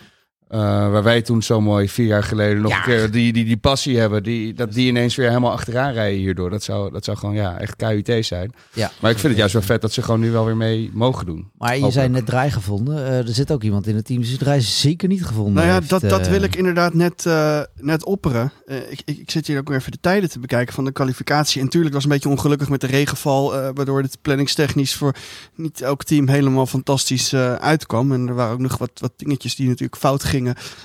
eh, 0.49 0.61
waar 0.61 1.03
wij 1.03 1.23
toen 1.23 1.43
zo 1.43 1.61
mooi 1.61 1.89
vier 1.89 2.07
jaar 2.07 2.23
geleden 2.23 2.63
nog 2.63 2.71
Ja. 2.71 2.77
een 2.77 2.83
keer 2.85 3.11
die, 3.11 3.33
die, 3.33 3.45
die 3.45 3.57
passie 3.57 3.99
hebben, 3.99 4.23
die, 4.23 4.55
dat 4.55 4.73
die 4.73 4.89
ineens 4.89 5.15
weer 5.17 5.29
helemaal 5.29 5.53
achteraan 5.53 5.93
rijden 5.93 6.19
hierdoor. 6.19 6.51
Dat 6.51 6.63
zou, 6.63 6.93
dat 6.93 7.05
zou 7.05 7.17
gewoon 7.17 7.35
ja, 7.35 7.59
echt 7.59 7.77
KUT 7.77 8.27
zijn. 8.27 8.53
Ja. 8.73 8.91
Maar 9.01 9.11
ik 9.11 9.17
vind 9.19 9.29
het 9.29 9.37
juist 9.37 9.53
wel 9.53 9.63
vet 9.63 9.81
dat 9.81 9.93
ze 9.93 10.03
gewoon 10.03 10.21
nu 10.21 10.31
wel 10.31 10.45
weer 10.45 10.57
mee 10.57 10.91
mogen 10.93 11.27
doen. 11.27 11.51
Maar 11.59 11.69
je 11.69 11.75
Hopelijk. 11.75 11.93
zei 11.95 12.09
net 12.09 12.27
draai 12.27 12.51
gevonden. 12.51 13.07
Eh, 13.07 13.19
er 13.19 13.35
zit 13.35 13.53
ook 13.53 13.63
iemand 13.63 13.87
in 13.87 13.97
het 13.97 14.05
team 14.05 14.19
die 14.19 14.29
zijn 14.29 14.39
draai 14.41 14.61
zeker 14.61 15.09
niet 15.09 15.25
gevonden 15.25 15.55
Nou 15.55 15.67
ja, 15.67 15.75
heeft, 15.75 15.89
dat, 15.89 16.01
dat 16.01 16.21
eh. 16.21 16.31
wil 16.31 16.43
ik 16.43 16.57
inderdaad 16.57 16.95
net, 16.95 17.27
eh, 17.27 17.61
net 17.81 18.05
opperen. 18.05 18.53
Eh, 18.67 18.77
ik, 18.91 19.03
ik, 19.05 19.19
ik 19.19 19.31
zit 19.31 19.47
hier 19.47 19.59
ook 19.59 19.69
weer 19.69 19.79
even 19.79 19.93
de 19.93 19.99
tijden 20.01 20.31
te 20.31 20.39
bekijken 20.39 20.75
van 20.75 20.85
de 20.85 20.93
kwalificatie. 20.93 21.59
En 21.59 21.65
natuurlijk 21.65 21.95
was 21.95 22.03
het 22.05 22.13
een 22.13 22.19
beetje 22.19 22.35
ongelukkig 22.37 22.69
met 22.69 22.81
de 22.81 22.87
regenval, 22.87 23.55
eh, 23.57 23.69
waardoor 23.75 24.03
het 24.03 24.19
planningstechnisch 24.23 24.95
voor 24.95 25.15
niet 25.55 25.81
elk 25.81 26.05
team 26.05 26.29
helemaal 26.29 26.67
fantastisch 26.67 27.33
eh, 27.33 27.55
uitkwam. 27.55 28.13
En 28.13 28.29
er 28.29 28.35
waren 28.35 28.53
ook 28.53 28.59
nog 28.61 28.79
wat, 28.79 28.91
wat 28.95 29.13
dingetjes 29.17 29.55
die 29.57 29.69
natuurlijk 29.69 29.97
fout 30.01 30.25
gingen 30.25 30.33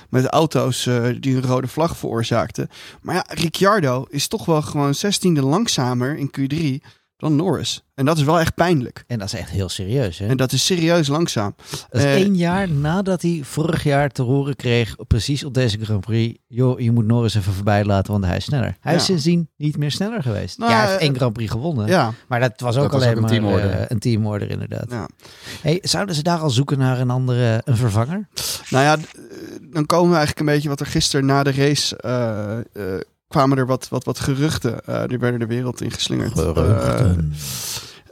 met 0.08 0.22
de 0.22 0.30
auto's 0.30 0.86
eh, 0.86 1.06
die 1.20 1.36
een 1.36 1.42
rode 1.42 1.68
vlag 1.68 1.96
veroorzaakten. 1.96 2.70
Maar 3.02 3.14
ja, 3.14 3.24
Ricciardo 3.28 4.06
is 4.08 4.28
toch 4.28 4.44
wel 4.44 4.62
gewoon 4.62 4.94
16e 4.94 5.42
langzamer 5.42 6.16
in 6.16 6.30
Q3 6.38 6.86
dan 7.20 7.36
Norris. 7.36 7.84
En 7.94 8.04
dat 8.06 8.16
is 8.18 8.22
wel 8.24 8.40
echt 8.40 8.54
pijnlijk. 8.54 9.04
En 9.06 9.18
dat 9.18 9.26
is 9.32 9.34
echt 9.40 9.50
heel 9.50 9.68
serieus. 9.68 10.18
Hè? 10.18 10.26
En 10.26 10.36
dat 10.36 10.52
is 10.52 10.64
serieus 10.66 11.08
langzaam. 11.08 11.54
Dat 11.70 12.00
is 12.00 12.04
Eh, 12.04 12.14
één 12.14 12.36
jaar 12.36 12.70
nadat 12.70 13.22
hij 13.22 13.40
vorig 13.44 13.82
jaar 13.84 14.08
te 14.10 14.22
horen 14.22 14.56
kreeg, 14.56 14.94
precies 15.06 15.44
op 15.44 15.54
deze 15.54 15.78
Grand 15.84 16.00
Prix, 16.00 16.38
joh, 16.46 16.80
je 16.80 16.90
moet 16.90 17.06
Norris 17.06 17.34
even 17.34 17.52
voorbij 17.52 17.84
laten, 17.84 18.12
want 18.12 18.24
hij 18.24 18.36
is 18.36 18.44
sneller. 18.44 18.76
Hij 18.80 18.94
is 18.94 19.04
sindsdien 19.04 19.48
niet 19.56 19.76
meer 19.76 19.90
sneller 19.90 20.22
geweest. 20.22 20.58
Nou, 20.58 20.70
ja, 20.70 20.76
hij 20.78 20.86
heeft 20.86 21.00
eh, 21.00 21.06
één 21.06 21.16
Grand 21.16 21.32
Prix 21.32 21.50
gewonnen, 21.50 21.86
Ja, 21.86 22.12
maar 22.28 22.40
dat 22.40 22.52
was 22.60 22.76
ook 22.76 22.82
Dat 22.82 22.92
was 22.92 23.00
alleen 23.02 23.10
ook 23.10 23.16
een 23.16 23.22
maar 23.22 23.30
teamorder. 23.30 23.70
eh, 23.70 23.84
een 23.88 23.98
teamorder 23.98 24.50
inderdaad. 24.50 24.86
ja. 24.90 25.08
Hey, 25.62 25.78
zouden 25.82 26.14
ze 26.14 26.22
daar 26.22 26.38
al 26.38 26.50
zoeken 26.50 26.78
naar 26.78 27.00
een 27.00 27.10
andere, 27.10 27.60
een 27.64 27.76
vervanger? 27.76 28.28
Nou 28.70 28.84
ja, 28.84 28.96
dan 29.70 29.86
komen 29.86 30.10
we 30.10 30.16
eigenlijk 30.16 30.40
een 30.48 30.54
beetje 30.54 30.68
wat 30.68 30.80
er 30.80 30.86
gisteren 30.86 31.26
na 31.26 31.42
de 31.42 31.52
race 31.52 31.96
eh, 31.96 32.58
eh, 32.58 33.00
kwamen 33.30 33.58
er 33.58 33.66
wat, 33.66 33.88
wat, 33.88 34.04
wat 34.04 34.20
geruchten. 34.20 34.84
eh, 34.84 35.06
die 35.06 35.18
werden 35.18 35.40
de 35.40 35.46
wereld 35.46 35.80
in 35.80 35.90
geslingerd. 35.90 36.38
Eh, 36.38 37.10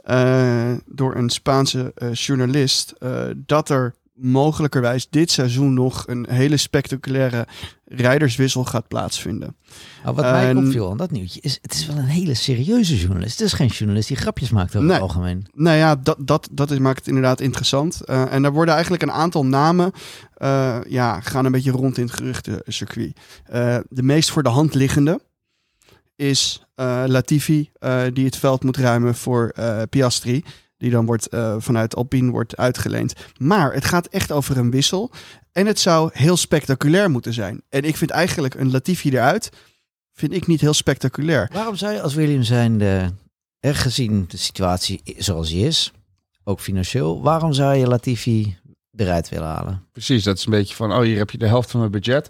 eh, 0.03 0.77
door 0.85 1.15
een 1.15 1.29
Spaanse 1.29 1.93
journalist. 2.11 2.93
dat 3.35 3.69
er 3.69 3.93
mogelijkerwijs 4.21 5.07
dit 5.09 5.31
seizoen 5.31 5.73
nog 5.73 6.03
een 6.07 6.25
hele 6.29 6.57
spectaculaire 6.57 7.47
rijderswissel 7.85 8.65
gaat 8.65 8.87
plaatsvinden. 8.87 9.55
Nou, 10.03 10.15
wat 10.15 10.25
mij 10.25 10.49
En- 10.49 10.57
opviel 10.57 10.89
aan 10.91 10.97
dat 10.97 11.11
nieuwtje 11.11 11.39
is, 11.41 11.59
het 11.61 11.73
is 11.73 11.85
wel 11.85 11.97
een 11.97 12.03
hele 12.05 12.33
serieuze 12.33 12.97
journalist. 12.97 13.37
Het 13.37 13.47
is 13.47 13.53
geen 13.53 13.67
journalist 13.67 14.07
die 14.07 14.17
grapjes 14.17 14.49
maakt 14.49 14.67
over 14.75 14.81
Nee. 14.87 14.91
het 14.91 15.01
algemeen. 15.01 15.47
Nou 15.53 15.77
ja, 15.77 15.95
dat, 15.95 16.17
dat, 16.19 16.49
dat 16.51 16.71
is, 16.71 16.79
maakt 16.79 16.97
het 16.97 17.07
inderdaad 17.07 17.41
interessant. 17.41 18.01
Eh, 18.01 18.33
en 18.33 18.41
daar 18.41 18.53
worden 18.53 18.73
eigenlijk 18.73 19.03
een 19.03 19.11
aantal 19.11 19.45
namen, 19.45 19.91
eh, 20.33 20.77
ja, 20.87 21.19
gaan 21.19 21.45
een 21.45 21.51
beetje 21.51 21.71
rond 21.71 21.97
in 21.97 22.03
het 22.03 22.13
geruchtencircuit. 22.13 23.19
Eh 23.43 23.77
de 23.89 24.03
meest 24.03 24.31
voor 24.31 24.43
de 24.43 24.49
hand 24.49 24.73
liggende 24.73 25.19
is 26.15 26.63
Latifi, 27.05 27.69
die 28.13 28.25
het 28.25 28.37
veld 28.37 28.63
moet 28.63 28.77
ruimen 28.77 29.15
voor 29.15 29.53
Piastri. 29.89 30.43
Die 30.79 30.91
dan 30.91 31.05
wordt, 31.05 31.27
eh, 31.27 31.55
vanuit 31.57 31.95
Alpine 31.95 32.31
wordt 32.31 32.57
uitgeleend. 32.57 33.13
Maar 33.37 33.73
het 33.73 33.85
gaat 33.85 34.07
echt 34.07 34.31
over 34.31 34.57
een 34.57 34.71
wissel. 34.71 35.11
En 35.51 35.65
het 35.65 35.79
zou 35.79 36.09
heel 36.13 36.37
spectaculair 36.37 37.09
moeten 37.09 37.33
zijn. 37.33 37.61
En 37.69 37.83
ik 37.83 37.97
vind 37.97 38.11
eigenlijk 38.11 38.53
een 38.53 38.71
Latifi 38.71 39.09
eruit, 39.09 39.49
vind 40.13 40.33
ik 40.33 40.47
niet 40.47 40.61
heel 40.61 40.73
spectaculair. 40.73 41.49
Waarom 41.53 41.75
zou 41.75 41.93
je 41.93 42.01
als 42.01 42.13
William 42.13 42.43
zijnde, 42.43 43.13
er 43.59 43.75
gezien 43.75 44.25
de 44.27 44.37
situatie 44.37 45.01
zoals 45.17 45.49
die 45.49 45.65
is, 45.65 45.91
ook 46.43 46.59
financieel, 46.59 47.21
waarom 47.21 47.53
zou 47.53 47.75
je 47.75 47.87
Latifi 47.87 48.57
eruit 48.95 49.29
willen 49.29 49.47
halen? 49.47 49.85
Precies, 49.91 50.23
dat 50.23 50.37
is 50.37 50.45
een 50.45 50.51
beetje 50.51 50.75
van, 50.75 50.93
oh 50.93 51.01
hier 51.01 51.17
heb 51.17 51.29
je 51.29 51.37
de 51.37 51.47
helft 51.47 51.71
van 51.71 51.79
mijn 51.79 51.91
budget. 51.91 52.29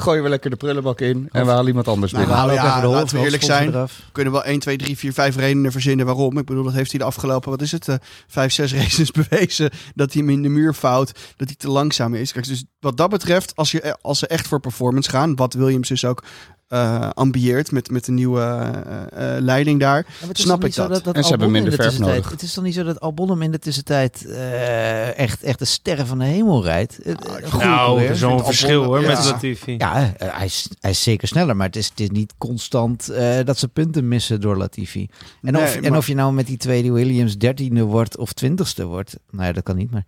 Gooien 0.00 0.22
we 0.22 0.28
lekker 0.28 0.50
de 0.50 0.56
prullenbak 0.56 1.00
in 1.00 1.28
en 1.32 1.44
we 1.44 1.50
halen 1.50 1.66
iemand 1.66 1.88
anders 1.88 2.12
Nou, 2.12 2.26
binnen. 2.26 2.44
we 2.44 2.48
halen 2.50 2.64
ook 2.64 2.68
even 2.76 2.80
de 2.90 2.96
laten 2.96 3.16
we 3.18 3.24
eerlijk 3.24 3.42
zijn. 3.42 3.68
eraf. 3.68 3.96
We 3.96 4.12
kunnen 4.12 4.32
wel 4.32 4.44
1, 4.44 4.58
2, 4.58 4.76
3, 4.76 4.98
4, 4.98 5.12
5 5.12 5.36
redenen 5.36 5.72
verzinnen 5.72 6.06
waarom. 6.06 6.38
Ik 6.38 6.44
bedoel, 6.44 6.64
dat 6.64 6.72
heeft 6.72 6.90
hij 6.90 6.98
de 7.00 7.06
afgelopen, 7.06 7.50
wat 7.50 7.62
is 7.62 7.72
het, 7.72 7.88
eh 7.88 7.94
5, 8.26 8.52
6 8.52 8.72
races 8.82 9.10
bewezen. 9.10 9.70
Dat 9.94 10.12
hij 10.12 10.22
hem 10.22 10.30
in 10.30 10.42
de 10.42 10.48
muur 10.48 10.74
fout, 10.74 11.12
dat 11.36 11.46
hij 11.48 11.56
te 11.56 11.68
langzaam 11.70 12.14
is. 12.14 12.32
Kijk, 12.32 12.46
dus 12.46 12.64
wat 12.80 12.96
dat 12.96 13.10
betreft, 13.10 13.56
als, 13.56 13.70
je, 13.70 13.96
als 14.00 14.18
ze 14.18 14.26
echt 14.26 14.48
voor 14.48 14.60
performance 14.60 15.10
gaan, 15.10 15.36
wat 15.36 15.54
Williams 15.54 15.88
dus 15.88 16.04
ook 16.04 16.22
eh 16.68 17.10
ambieert 17.14 17.72
met, 17.72 17.90
met 17.90 18.04
de 18.04 18.12
nieuwe 18.12 18.40
eh, 18.40 19.34
eh, 19.36 19.42
leiding 19.42 19.80
daar. 19.80 20.06
Ja, 20.20 20.26
Snap 20.32 20.34
toch 20.46 20.56
niet 20.58 20.64
ik 20.68 20.72
zo 20.72 20.88
dat. 20.88 21.04
dat 21.04 21.14
En 21.14 21.22
ze 21.22 21.28
hebben 21.30 21.50
minder 21.50 21.70
de 21.70 21.82
verf 21.82 21.98
nodig. 21.98 22.30
Het 22.30 22.42
is 22.42 22.52
toch 22.52 22.64
niet 22.64 22.74
zo 22.74 22.82
dat 22.82 23.00
Albon 23.00 23.30
hem 23.30 23.42
in 23.42 23.50
de 23.50 23.58
tussentijd 23.58 24.26
eh, 24.26 25.18
echt, 25.18 25.42
echt 25.42 25.58
de 25.58 25.64
sterren 25.64 26.06
van 26.06 26.18
de 26.18 26.24
hemel 26.24 26.64
rijdt? 26.64 26.98
Ah, 27.06 27.58
Nou, 27.58 27.96
coureur. 27.96 28.16
zo'n 28.16 28.44
verschil 28.44 28.84
hoor 28.84 29.00
ja. 29.00 29.08
met 29.08 29.24
Latifi. 29.24 29.74
Ja, 29.78 30.12
hij 30.18 30.44
is, 30.44 30.68
hij 30.80 30.90
is 30.90 31.02
zeker 31.02 31.28
sneller, 31.28 31.56
maar 31.56 31.66
het 31.66 31.76
is, 31.76 31.88
het 31.88 32.00
is 32.00 32.10
niet 32.10 32.34
constant 32.38 33.08
eh, 33.08 33.44
dat 33.44 33.58
ze 33.58 33.68
punten 33.68 34.08
missen 34.08 34.40
door 34.40 34.56
Latifi. 34.56 35.08
En, 35.42 35.56
of, 35.56 35.76
en 35.76 35.96
of 35.96 36.06
je 36.06 36.14
nou 36.14 36.32
met 36.32 36.46
die 36.46 36.56
tweede 36.56 36.92
Williams 36.92 37.38
dertiende 37.38 37.82
wordt 37.82 38.16
of 38.16 38.32
twintigste 38.32 38.84
wordt, 38.84 39.16
nou 39.30 39.46
ja, 39.46 39.52
dat 39.52 39.62
kan 39.62 39.76
niet, 39.76 39.90
maar 39.90 40.04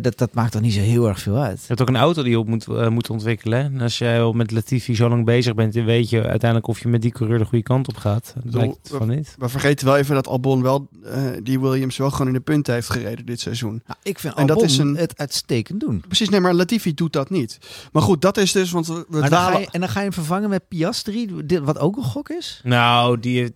dat, 0.00 0.18
dat 0.18 0.34
maakt 0.34 0.52
toch 0.52 0.62
niet 0.62 0.74
zo 0.74 0.80
heel 0.80 1.08
erg 1.08 1.20
veel 1.20 1.36
uit. 1.36 1.60
Je 1.60 1.66
hebt 1.66 1.80
ook 1.80 1.88
een 1.88 1.96
auto 1.96 2.22
die 2.22 2.30
je 2.30 2.38
op 2.38 2.48
moet, 2.48 2.66
moet 2.90 3.10
ontwikkelen. 3.10 3.58
hè. 3.58 3.64
En 3.64 3.80
als 3.80 3.98
jij 3.98 4.22
al 4.22 4.32
met 4.32 4.50
Latifi 4.50 4.94
zo 4.94 5.08
lang 5.08 5.24
bezig 5.24 5.54
bent, 5.54 5.72
dan 5.72 5.84
weet 5.88 6.10
je 6.10 6.22
uiteindelijk 6.22 6.66
of 6.66 6.80
je 6.80 6.88
met 6.88 7.02
die 7.02 7.12
coureur 7.12 7.38
de 7.38 7.44
goede 7.44 7.64
kant 7.64 7.88
op 7.88 7.96
gaat. 7.96 8.34
Dat 8.44 8.54
lijkt 8.54 8.76
het 8.82 8.92
van 8.96 9.08
niet. 9.08 9.34
We 9.38 9.48
vergeten 9.48 9.86
wel 9.86 9.96
even 9.96 10.14
dat 10.14 10.26
Albon 10.26 10.62
wel 10.62 10.88
eh, 11.04 11.22
die 11.42 11.60
Williams 11.60 11.96
wel 11.96 12.10
gewoon 12.10 12.26
in 12.26 12.32
de 12.32 12.40
punten 12.40 12.74
heeft 12.74 12.90
gereden 12.90 13.26
dit 13.26 13.40
seizoen. 13.40 13.82
Nou, 13.86 13.98
ik 14.02 14.18
vind 14.18 14.34
En 14.34 14.46
dat 14.46 14.56
Albon 14.56 14.70
is 14.70 14.78
een- 14.78 14.96
het 14.96 15.18
uitstekend 15.18 15.80
doen. 15.80 16.00
Precies, 16.06 16.28
nee, 16.28 16.40
maar 16.40 16.54
Latifi 16.54 16.94
doet 16.94 17.12
dat 17.12 17.30
niet. 17.30 17.58
Maar 17.92 18.02
goed, 18.02 18.20
dat 18.22 18.36
is 18.36 18.52
dus, 18.52 18.70
want 18.70 18.86
we, 18.86 19.04
we 19.08 19.18
Maar 19.18 19.30
dan 19.30 19.60
je, 19.60 19.68
en 19.70 19.80
dan 19.80 19.88
ga 19.88 19.98
je 19.98 20.04
hem 20.04 20.12
vervangen 20.14 20.48
met 20.48 20.68
Piastri, 20.68 21.30
dit- 21.44 21.60
wat 21.62 21.78
ook 21.78 21.96
een 21.96 22.02
gok 22.02 22.28
is. 22.28 22.60
Nou, 22.64 23.20
die... 23.20 23.54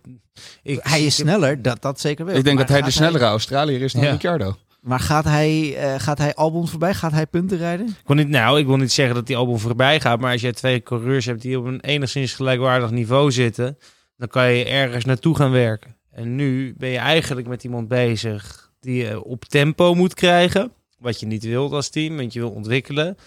Ik, 0.63 0.79
Hij 0.81 1.05
is 1.05 1.15
sneller, 1.15 1.61
dat, 1.61 1.81
dat 1.81 1.99
zeker 1.99 2.25
wel. 2.25 2.35
Ik 2.35 2.43
denk 2.43 2.57
Maar 2.57 2.65
dat 2.65 2.75
hij 2.75 2.85
de 2.85 2.91
snellere 2.93 3.25
Australiër 3.25 3.81
is 3.81 3.93
dan 3.93 4.01
Ja. 4.03 4.11
Ricciardo. 4.11 4.55
Maar 4.83 4.99
gaat 4.99 5.23
hij, 5.23 5.75
eh, 5.77 5.99
gaat 5.99 6.17
hij 6.17 6.33
Albon 6.33 6.67
voorbij? 6.67 6.93
Gaat 6.93 7.11
hij 7.11 7.25
punten 7.25 7.57
rijden? 7.57 7.87
Ik 7.87 7.93
wil 8.07 8.15
niet, 8.15 8.29
nou, 8.29 8.59
ik 8.59 8.65
wil 8.65 8.77
niet 8.77 8.91
zeggen 8.91 9.15
dat 9.15 9.27
die 9.27 9.35
album 9.37 9.57
voorbij 9.59 9.99
gaat, 9.99 10.19
maar 10.19 10.31
als 10.31 10.41
jij 10.41 10.51
twee 10.53 10.81
coureurs 10.81 11.25
hebt 11.25 11.41
die 11.41 11.59
op 11.59 11.65
een 11.65 11.81
enigszins 11.81 12.33
gelijkwaardig 12.33 12.91
niveau 12.91 13.31
zitten, 13.31 13.77
dan 14.17 14.27
kan 14.27 14.51
je 14.51 14.65
ergens 14.65 15.05
naartoe 15.05 15.35
gaan 15.35 15.51
werken. 15.51 15.95
En 16.11 16.35
nu 16.35 16.73
ben 16.77 16.89
je 16.89 16.97
eigenlijk 16.97 17.47
met 17.47 17.63
iemand 17.63 17.87
bezig 17.87 18.71
die 18.79 19.03
je 19.05 19.23
op 19.23 19.45
tempo 19.45 19.93
moet 19.93 20.13
krijgen, 20.13 20.71
wat 20.99 21.19
je 21.19 21.25
niet 21.25 21.43
wilt 21.43 21.71
als 21.71 21.89
team, 21.89 22.15
want 22.17 22.33
je 22.33 22.39
wil 22.39 22.51
ontwikkelen. 22.51 23.17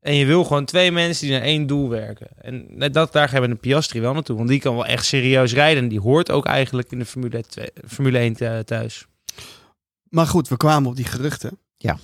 En 0.00 0.14
je 0.14 0.26
wil 0.26 0.44
gewoon 0.44 0.64
twee 0.64 0.92
mensen 0.92 1.26
die 1.26 1.36
naar 1.36 1.46
één 1.46 1.66
doel 1.66 1.88
werken. 1.88 2.28
En 2.40 2.66
dat, 2.92 3.12
daar 3.12 3.28
gaan 3.28 3.42
we 3.42 3.48
een 3.48 3.58
Piastri 3.58 4.00
wel 4.00 4.12
naartoe, 4.12 4.36
want 4.36 4.48
die 4.48 4.60
kan 4.60 4.74
wel 4.74 4.86
echt 4.86 5.04
serieus 5.04 5.52
rijden. 5.54 5.82
En 5.82 5.88
die 5.88 6.00
hoort 6.00 6.30
ook 6.30 6.46
eigenlijk 6.46 6.90
in 6.92 6.98
de 6.98 7.04
Formule, 7.04 7.42
2, 7.42 7.66
Formule 7.86 8.18
1 8.18 8.32
thu- 8.32 8.62
thuis. 8.64 9.06
Maar 10.10 10.26
goed, 10.26 10.48
we 10.48 10.56
kwamen 10.56 10.90
op 10.90 10.96
die 10.96 11.04
geruchten. 11.04 11.58
Ja. 11.76 11.98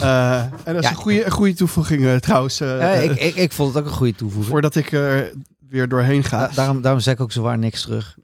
Eh, 0.00 0.40
en 0.42 0.50
dat 0.64 0.76
is 0.76 0.82
Ja. 0.82 0.90
een 0.90 0.94
goede, 0.96 1.24
een 1.24 1.30
goede 1.30 1.54
toevoeging 1.54 2.04
eh, 2.04 2.16
trouwens. 2.16 2.60
eh, 2.60 3.04
ik, 3.04 3.20
ik, 3.20 3.34
ik 3.34 3.52
vond 3.52 3.74
het 3.74 3.82
ook 3.84 3.90
een 3.90 3.96
goede 3.96 4.14
toevoeging. 4.14 4.50
voordat 4.52 4.74
ik 4.74 4.90
weer 5.72 5.88
doorheen 5.88 6.24
ga. 6.24 6.38
Da- 6.38 6.54
daarom, 6.54 6.82
daarom 6.82 7.00
zeg 7.00 7.14
ik 7.14 7.20
ook 7.20 7.32
zowaar 7.32 7.58
niks 7.58 7.82
terug. 7.82 8.16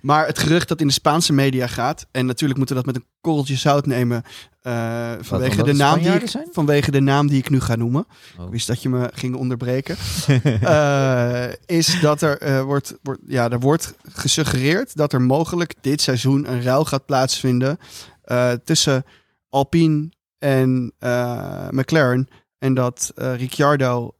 Maar 0.00 0.26
het 0.26 0.38
gerucht 0.38 0.68
dat 0.68 0.80
in 0.80 0.86
de 0.86 0.92
Spaanse 0.92 1.32
media 1.32 1.66
gaat, 1.66 2.06
en 2.10 2.26
natuurlijk 2.26 2.58
moeten 2.58 2.76
we 2.76 2.82
dat 2.82 2.92
met 2.92 3.02
een 3.02 3.08
korreltje 3.20 3.56
zout 3.56 3.86
nemen, 3.86 4.22
eh, 4.60 5.12
vanwege, 5.20 5.62
de 5.62 5.72
naam 5.72 5.98
die 6.02 6.12
ik, 6.12 6.28
zijn? 6.28 6.48
vanwege 6.52 6.90
de 6.90 7.00
naam 7.00 7.26
die 7.26 7.38
ik 7.38 7.50
nu 7.50 7.60
ga 7.60 7.74
noemen. 7.74 8.06
Oh. 8.38 8.44
Ik 8.44 8.50
wist 8.50 8.66
dat 8.66 8.82
je 8.82 8.88
me 8.88 9.10
ging 9.14 9.34
onderbreken. 9.34 9.96
Eh, 10.60 11.46
is 11.66 12.00
dat 12.00 12.22
er, 12.22 12.38
eh, 12.38 12.62
wordt, 12.62 12.94
wordt, 13.02 13.20
ja, 13.26 13.50
er 13.50 13.60
wordt 13.60 13.94
gesuggereerd 14.12 14.96
dat 14.96 15.12
er 15.12 15.22
mogelijk 15.22 15.74
dit 15.80 16.00
seizoen 16.00 16.50
een 16.50 16.62
ruil 16.62 16.84
gaat 16.84 17.06
plaatsvinden 17.06 17.78
tussen 18.64 19.04
Alpine 19.48 20.08
en 20.38 20.92
McLaren. 21.70 22.28
En 22.58 22.74
dat 22.74 23.12
Ricciardo 23.14 24.14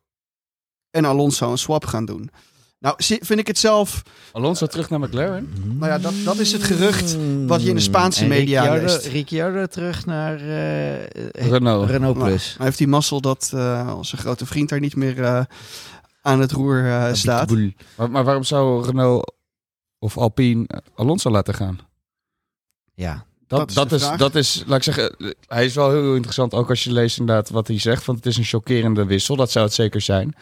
en 0.95 1.05
Alonso 1.05 1.51
een 1.51 1.59
swap 1.59 1.85
gaan 1.85 2.05
doen. 2.05 2.31
Nou, 2.79 2.95
vind 2.99 3.39
ik 3.39 3.47
het 3.47 3.59
zelf 3.59 4.03
Alonso 4.33 4.67
terug 4.67 4.91
naar 4.91 5.01
McLaren. 5.01 5.53
Nou 5.79 5.87
ja, 5.93 5.99
dat, 5.99 6.13
dat 6.25 6.39
is 6.39 6.53
het 6.53 6.63
gerucht 6.63 7.17
wat 7.47 7.63
je 7.63 7.69
in 7.69 7.75
de 7.75 7.81
Spaanse 7.81 8.23
En 8.23 8.29
media 8.29 8.61
Ricciardo, 8.63 8.87
leest. 8.95 9.07
Ricciardo 9.07 9.67
terug 9.67 10.07
naar 10.07 10.35
eh, 10.41 11.05
Renault. 11.51 11.91
Renault 11.91 12.17
Nou, 12.17 12.29
Plus. 12.29 12.55
hij 12.57 12.67
heeft 12.67 12.79
die 12.79 12.87
mazzel 12.89 13.21
dat 13.21 13.51
eh, 13.55 13.95
onze 13.97 14.17
grote 14.17 14.47
vriend 14.47 14.69
daar 14.69 14.81
niet 14.81 14.97
meer 14.97 15.23
eh, 15.23 15.41
aan 16.23 16.41
het 16.41 16.53
roer 16.53 16.87
eh, 16.87 17.13
staat. 17.13 17.51
Maar, 17.97 18.11
maar 18.11 18.25
waarom 18.25 18.45
zou 18.45 18.85
Renault 18.87 19.33
of 19.99 20.19
Alpine 20.19 20.65
eh, 20.67 20.79
Alonso 20.95 21.31
laten 21.31 21.55
gaan? 21.55 21.79
Ja, 22.95 23.25
Dat, 23.47 23.59
Dat 23.59 23.69
is 23.69 23.75
dat, 23.75 23.93
is, 23.93 24.03
vraag. 24.05 24.19
dat 24.19 24.35
is, 24.35 24.63
laat 24.67 24.77
ik 24.77 24.83
zeggen, 24.83 25.17
eh, 25.19 25.31
hij 25.47 25.65
is 25.65 25.75
wel 25.75 25.91
heel 25.91 26.15
interessant. 26.15 26.55
Ook 26.55 26.69
als 26.69 26.85
je 26.85 26.93
leest 26.93 27.19
inderdaad 27.19 27.51
wat 27.51 27.67
hij 27.69 27.79
zegt. 27.79 28.05
Want 28.05 28.19
het 28.19 28.27
is 28.27 28.37
een 28.37 28.45
chockerende 28.45 29.05
wissel. 29.05 29.37
Dat 29.37 29.51
zou 29.51 29.65
het 29.65 29.75
zeker 29.75 30.01
zijn. 30.01 30.35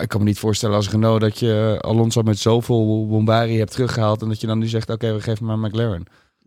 Maar 0.00 0.08
ik 0.08 0.14
kan 0.14 0.24
me 0.24 0.30
niet 0.30 0.38
voorstellen 0.38 0.76
als 0.76 0.90
Renault 0.90 1.20
dat 1.20 1.38
je 1.38 1.78
Alonso 1.80 2.22
met 2.22 2.38
zoveel 2.38 3.06
bombari 3.06 3.58
hebt 3.58 3.72
teruggehaald. 3.72 4.22
En 4.22 4.28
dat 4.28 4.40
je 4.40 4.46
dan 4.46 4.58
nu 4.58 4.66
zegt, 4.68 4.90
oké, 4.90 5.12
we 5.12 5.20
geven 5.20 5.46
hem 5.46 5.50
aan 5.54 5.60
McLaren. 5.68 6.04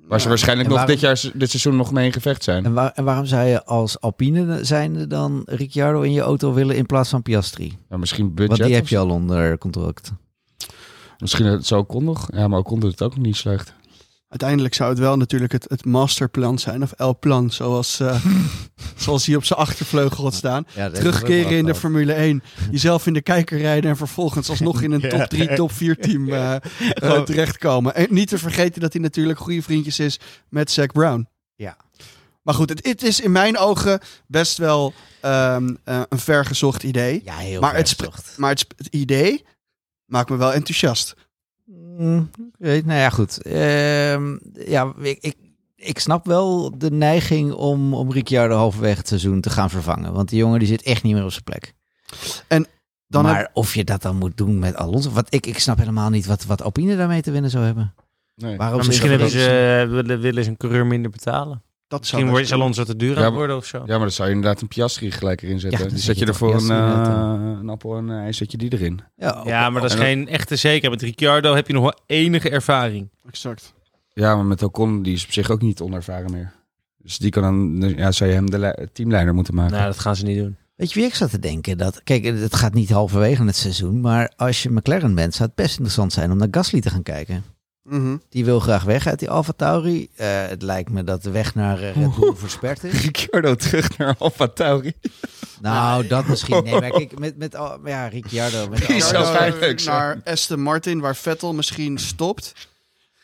Waar 0.07 0.21
ze 0.21 0.27
waarschijnlijk 0.27 0.69
nog 0.69 0.77
waarom- 0.77 0.95
dit, 0.95 1.03
jaar, 1.03 1.31
dit 1.33 1.49
seizoen 1.49 1.75
nog 1.75 1.91
mee 1.91 2.05
in 2.05 2.13
gevecht 2.13 2.43
zijn. 2.43 2.65
en, 2.65 2.73
waar, 2.73 2.91
en 2.95 3.03
waarom 3.03 3.25
zou 3.25 3.47
je 3.47 3.65
als 3.65 3.99
Alpine 3.99 4.63
zijnde 4.63 5.07
dan 5.07 5.41
Ricciardo 5.45 6.01
in 6.01 6.11
je 6.11 6.21
auto 6.21 6.53
willen 6.53 6.75
in 6.75 6.85
plaats 6.85 7.09
van 7.09 7.21
Piastri? 7.21 7.77
Ja, 7.89 7.97
misschien 7.97 8.33
budget. 8.33 8.47
Want 8.57 8.63
die 8.69 8.75
heb 8.75 8.87
je 8.87 8.97
al 8.97 9.09
onder 9.09 9.57
contract. 9.57 10.11
Misschien 11.17 11.45
het 11.45 11.65
zo 11.65 11.77
Ocon 11.77 12.03
nog. 12.03 12.27
Ja, 12.33 12.47
maar 12.47 12.63
doet 12.63 12.83
het 12.83 13.01
ook 13.01 13.17
niet 13.17 13.35
slecht. 13.35 13.73
Uiteindelijk 14.33 14.73
zou 14.73 14.89
het 14.89 14.99
wel 14.99 15.17
natuurlijk 15.17 15.51
het, 15.51 15.65
het 15.69 15.85
masterplan 15.85 16.59
zijn, 16.59 16.83
of 16.83 16.93
L-plan, 16.97 17.51
zoals, 17.51 17.99
eh, 17.99 18.25
zoals 18.95 19.25
hij 19.25 19.35
op 19.35 19.43
zijn 19.43 19.59
achtervleugel 19.59 20.23
had 20.23 20.33
staan. 20.33 20.67
Ja, 20.75 20.89
Terugkeren 20.89 21.57
in 21.57 21.65
de 21.65 21.75
Formule 21.75 22.13
1, 22.13 22.43
jezelf 22.71 23.07
in 23.07 23.13
de 23.13 23.21
kijker 23.21 23.57
rijden 23.57 23.89
en 23.89 23.97
vervolgens 23.97 24.49
alsnog 24.49 24.81
in 24.81 24.91
een 24.91 24.99
Ja. 25.09 25.09
top 25.09 25.29
3, 25.29 25.53
top 25.53 25.71
4 25.71 25.97
team 25.97 26.29
eh, 26.33 26.55
eh, 26.55 27.21
terechtkomen. 27.21 27.95
En 27.95 28.07
niet 28.09 28.27
te 28.27 28.37
vergeten 28.37 28.81
dat 28.81 28.93
hij 28.93 29.01
natuurlijk 29.01 29.39
goede 29.39 29.61
vriendjes 29.61 29.99
is 29.99 30.19
met 30.49 30.71
Zac 30.71 30.91
Brown. 30.91 31.27
Ja. 31.55 31.77
Maar 32.41 32.53
goed, 32.53 32.69
het, 32.69 32.85
het 32.87 33.03
is 33.03 33.19
in 33.19 33.31
mijn 33.31 33.57
ogen 33.57 33.99
best 34.27 34.57
wel 34.57 34.93
eh, 35.21 35.57
een 35.83 36.19
vergezocht 36.19 36.83
idee. 36.83 37.21
Ja, 37.25 37.37
heel 37.37 37.61
Maar 37.61 37.75
het. 37.75 37.95
Maar 38.37 38.49
het 38.49 38.87
idee 38.89 39.45
maakt 40.05 40.29
me 40.29 40.35
wel 40.35 40.53
enthousiast. 40.53 41.15
Mm, 41.65 42.29
nou 42.59 42.93
ja, 42.93 43.09
goed. 43.09 43.41
Ehm, 43.41 44.37
ja, 44.53 44.93
ik, 45.01 45.17
ik, 45.21 45.35
ik 45.75 45.99
snap 45.99 46.25
wel 46.25 46.77
de 46.77 46.91
neiging 46.91 47.51
om, 47.53 47.93
om 47.93 48.11
Ricciardo 48.11 48.55
halverwege 48.55 48.97
het 48.97 49.07
seizoen 49.07 49.41
te 49.41 49.49
gaan 49.49 49.69
vervangen. 49.69 50.13
Want 50.13 50.29
die 50.29 50.39
jongen 50.39 50.59
die 50.59 50.67
zit 50.67 50.81
echt 50.83 51.03
niet 51.03 51.13
meer 51.13 51.23
op 51.23 51.31
zijn 51.31 51.43
plek. 51.43 51.73
En 52.47 52.65
dan 53.07 53.23
maar 53.23 53.37
heb- 53.37 53.49
of 53.53 53.75
je 53.75 53.83
dat 53.83 54.01
dan 54.01 54.15
moet 54.15 54.37
doen 54.37 54.59
met 54.59 54.75
Alonso... 54.75 55.11
Wat, 55.11 55.27
ik, 55.29 55.45
ik 55.45 55.59
snap 55.59 55.77
helemaal 55.77 56.09
niet 56.09 56.25
wat, 56.25 56.45
wat 56.45 56.61
Alpine 56.61 56.95
daarmee 56.97 57.21
te 57.21 57.31
winnen 57.31 57.51
zou 57.51 57.65
hebben. 57.65 57.93
Nee. 58.35 58.57
Waarom 58.57 58.77
Maar 58.77 58.87
misschien 58.87 59.09
hebben 59.09 59.29
ze, 59.29 59.79
eh, 59.83 59.89
willen, 59.89 60.19
willen 60.19 60.43
ze 60.43 60.49
een 60.49 60.57
coureur 60.57 60.85
minder 60.85 61.11
betalen. 61.11 61.61
Dat 61.99 62.07
zou 62.07 62.21
Misschien 62.23 62.43
wordt 62.45 62.61
Alonso 62.61 62.83
te 62.83 62.95
duur 62.95 63.15
aan 63.15 63.21
Ja, 63.21 63.29
maar- 63.29 63.37
worden 63.37 63.55
of 63.55 63.65
zo. 63.65 63.77
Ja, 63.77 63.83
maar 63.85 63.99
dan 63.99 64.11
zou 64.11 64.29
je 64.29 64.35
inderdaad 64.35 64.61
een 64.61 64.67
Piastri 64.67 65.11
gelijk 65.11 65.41
erin 65.41 65.59
zetten. 65.59 65.79
Ja, 65.79 65.85
dan 65.85 65.93
die 65.95 66.03
zet 66.03 66.13
je 66.15 66.19
je 66.21 66.25
er 66.31 66.31
toch 66.37 66.39
voor 66.49 66.49
een, 66.61 66.67
Piastri 66.67 66.75
eh, 67.53 67.57
een 67.59 67.69
appel 67.69 67.97
en 67.97 68.07
een 68.07 68.19
ei, 68.23 68.33
zet 68.33 68.51
je 68.51 68.57
die 68.57 68.73
erin. 68.73 68.99
Ja, 69.15 69.41
Ja, 69.45 69.69
maar 69.69 69.81
dat 69.81 69.89
is 69.91 69.97
dan- 69.97 70.05
geen 70.05 70.27
echte 70.27 70.55
zekerheid. 70.55 70.91
Met 71.01 71.09
Ricciardo 71.09 71.55
heb 71.55 71.67
je 71.67 71.73
nog 71.73 71.83
wel 71.83 71.99
enige 72.05 72.49
ervaring. 72.49 73.09
Exact. 73.27 73.73
Ja, 74.13 74.35
maar 74.35 74.45
met 74.45 74.63
Ocon, 74.63 75.03
die 75.03 75.13
is 75.13 75.23
op 75.25 75.31
zich 75.31 75.49
ook 75.49 75.61
niet 75.61 75.81
onervaren 75.81 76.31
meer. 76.31 76.53
Dus 76.97 77.17
die 77.17 77.29
kan 77.29 77.43
dan, 77.43 77.93
ja, 77.97 78.11
zou 78.11 78.29
je 78.29 78.35
hem 78.35 78.49
de 78.49 78.59
le- 78.59 78.87
teamleider 78.93 79.33
moeten 79.33 79.55
maken. 79.55 79.73
Nou, 79.73 79.85
dat 79.85 79.99
gaan 79.99 80.15
ze 80.15 80.23
niet 80.25 80.37
doen. 80.37 80.55
Weet 80.75 80.91
je 80.93 80.99
wie 80.99 81.07
ik 81.09 81.15
zat 81.15 81.29
te 81.29 81.39
denken? 81.39 81.77
Dat, 81.77 82.03
kijk, 82.03 82.23
het 82.23 82.55
gaat 82.55 82.73
niet 82.73 82.89
halverwege 82.89 83.43
het 83.43 83.55
seizoen. 83.55 84.01
Maar 84.01 84.33
als 84.35 84.63
je 84.63 84.69
McLaren 84.69 85.15
bent, 85.15 85.33
zou 85.33 85.47
het 85.47 85.55
best 85.57 85.71
interessant 85.71 86.13
zijn 86.13 86.31
om 86.31 86.37
naar 86.37 86.47
Gasly 86.51 86.81
te 86.81 86.89
gaan 86.89 87.03
kijken. 87.03 87.43
Mhm. 87.83 88.17
Die 88.29 88.45
wil 88.45 88.59
graag 88.59 88.83
weg 88.83 89.07
uit 89.07 89.19
die 89.19 89.29
Alfa 89.29 89.53
Tauri. 89.55 90.09
Eh, 90.15 90.47
het 90.47 90.61
lijkt 90.61 90.89
me 90.89 91.03
dat 91.03 91.23
de 91.23 91.31
weg 91.31 91.55
naar 91.55 91.81
eh, 91.81 91.95
Red 91.95 92.15
Bull 92.15 92.35
versperd 92.45 92.83
is. 92.83 93.01
Ricciardo 93.01 93.55
terug 93.55 93.97
naar 93.97 94.15
Alfa 94.17 94.47
Tauri. 94.47 94.93
Nou, 95.61 96.07
dat 96.07 96.27
misschien. 96.27 96.63
Nee, 96.63 96.79
maar 96.79 96.89
kijk, 96.99 97.19
met, 97.19 97.37
met 97.37 97.57
ja, 97.85 98.07
Ricciardo. 98.07 98.69
Met 98.69 98.79
Ricciardo 98.79 99.83
naar 99.85 100.21
Aston 100.23 100.61
Martin, 100.61 100.99
waar 100.99 101.15
Vettel 101.15 101.53
misschien 101.53 101.97
stopt. 101.97 102.53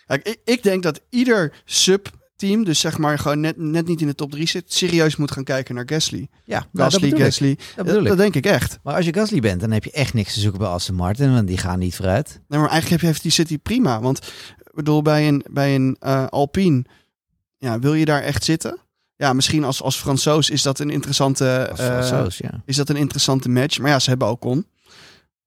Kijk, 0.08 0.28
ik, 0.28 0.40
ik 0.46 0.64
denk 0.64 0.84
dat 0.84 1.02
ieder 1.10 1.54
subteam, 2.40 2.64
dus 2.64 2.80
zeg 2.80 2.98
maar 2.98 3.20
gewoon 3.20 3.40
net, 3.40 3.58
net 3.58 3.88
niet 3.88 4.02
in 4.02 4.08
de 4.08 4.16
top 4.16 4.32
3 4.32 4.48
zit, 4.48 4.74
serieus 4.74 5.16
moet 5.16 5.32
gaan 5.32 5.44
kijken 5.44 5.76
naar 5.76 5.84
Gasly. 5.86 6.28
ja, 6.44 6.68
nou, 6.72 6.92
Gasly. 6.92 7.12
Gasly. 7.18 7.58
Dat 7.76 8.06
dat 8.06 8.18
denk 8.18 8.36
ik 8.36 8.46
echt. 8.46 8.80
Maar 8.84 8.96
als 8.96 9.06
je 9.06 9.14
Gasly 9.14 9.40
bent, 9.40 9.62
dan 9.62 9.72
heb 9.72 9.84
je 9.84 9.92
echt 9.92 10.14
niks 10.14 10.34
te 10.34 10.40
zoeken 10.40 10.60
bij 10.60 10.70
Aston 10.70 10.96
Martin, 10.96 11.34
want 11.34 11.48
die 11.48 11.58
gaan 11.58 11.80
niet 11.80 11.96
vooruit. 11.96 12.28
Nee, 12.48 12.60
maar 12.60 12.70
eigenlijk 12.70 12.90
heb 12.90 13.00
je 13.00 13.06
heeft 13.06 13.22
die 13.22 13.32
City 13.32 13.58
prima. 13.58 14.02
Want 14.02 14.18
ik 14.58 14.74
bedoel, 14.74 15.02
bij 15.02 15.28
een, 15.28 15.46
bij 15.52 15.76
een 15.76 15.96
eh, 16.00 16.26
Alpine, 16.28 16.86
ja, 17.58 17.80
wil 17.80 17.94
je 17.94 18.06
daar 18.06 18.22
echt 18.22 18.44
zitten? 18.44 18.78
Ja, 19.16 19.34
misschien 19.34 19.64
als, 19.64 19.82
als 19.82 19.98
Fransoos 19.98 20.50
is 20.50 20.62
dat 20.62 20.80
een 20.80 20.90
interessante, 20.90 21.72
Fransoos, 21.74 22.38
ja. 22.38 22.62
is 22.66 22.76
dat 22.76 22.90
een 22.90 22.96
interessante 22.96 23.50
match. 23.50 23.80
Maar 23.80 23.90
ja, 23.90 24.00
ze 24.00 24.10
hebben 24.10 24.30
Ocon. 24.30 24.66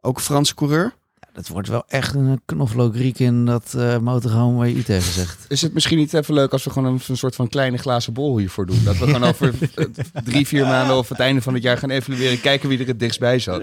Ook 0.01 0.17
een 0.17 0.23
Franse 0.23 0.55
coureur. 0.55 0.95
Dat 1.33 1.49
wordt 1.49 1.69
wel 1.69 1.85
echt 1.89 2.15
een 2.15 2.41
knoflookriek 2.45 3.19
in 3.19 3.45
dat 3.45 3.75
eh 3.75 3.99
motorhome 3.99 4.59
waar 4.59 4.69
je 4.69 4.75
iets 4.75 4.87
tegen 4.87 5.13
zegt. 5.13 5.45
Is 5.49 5.63
het 5.63 5.75
misschien 5.75 5.99
niet 5.99 6.15
even 6.15 6.35
leuk 6.35 6.53
als 6.53 6.65
we 6.65 6.71
gewoon 6.71 6.93
een, 6.93 7.01
een 7.09 7.17
soort 7.17 7.35
van 7.35 7.49
kleine 7.49 7.77
glazen 7.77 8.13
bol 8.13 8.39
hiervoor 8.39 8.67
doen? 8.67 8.85
Dat 8.85 8.99
we 8.99 9.05
gewoon 9.05 9.25
over 9.25 9.55
drie, 10.25 10.47
vier 10.47 10.67
maanden 10.67 10.97
of 10.97 11.09
het 11.09 11.19
einde 11.19 11.43
van 11.43 11.55
het 11.55 11.63
jaar 11.63 11.79
gaan 11.79 11.91
evalueren. 11.91 12.41
Kijken 12.41 12.69
wie 12.69 12.79
er 12.79 12.87
het 12.87 13.01
dichtst 13.01 13.21
bij 13.21 13.39
zat. 13.39 13.63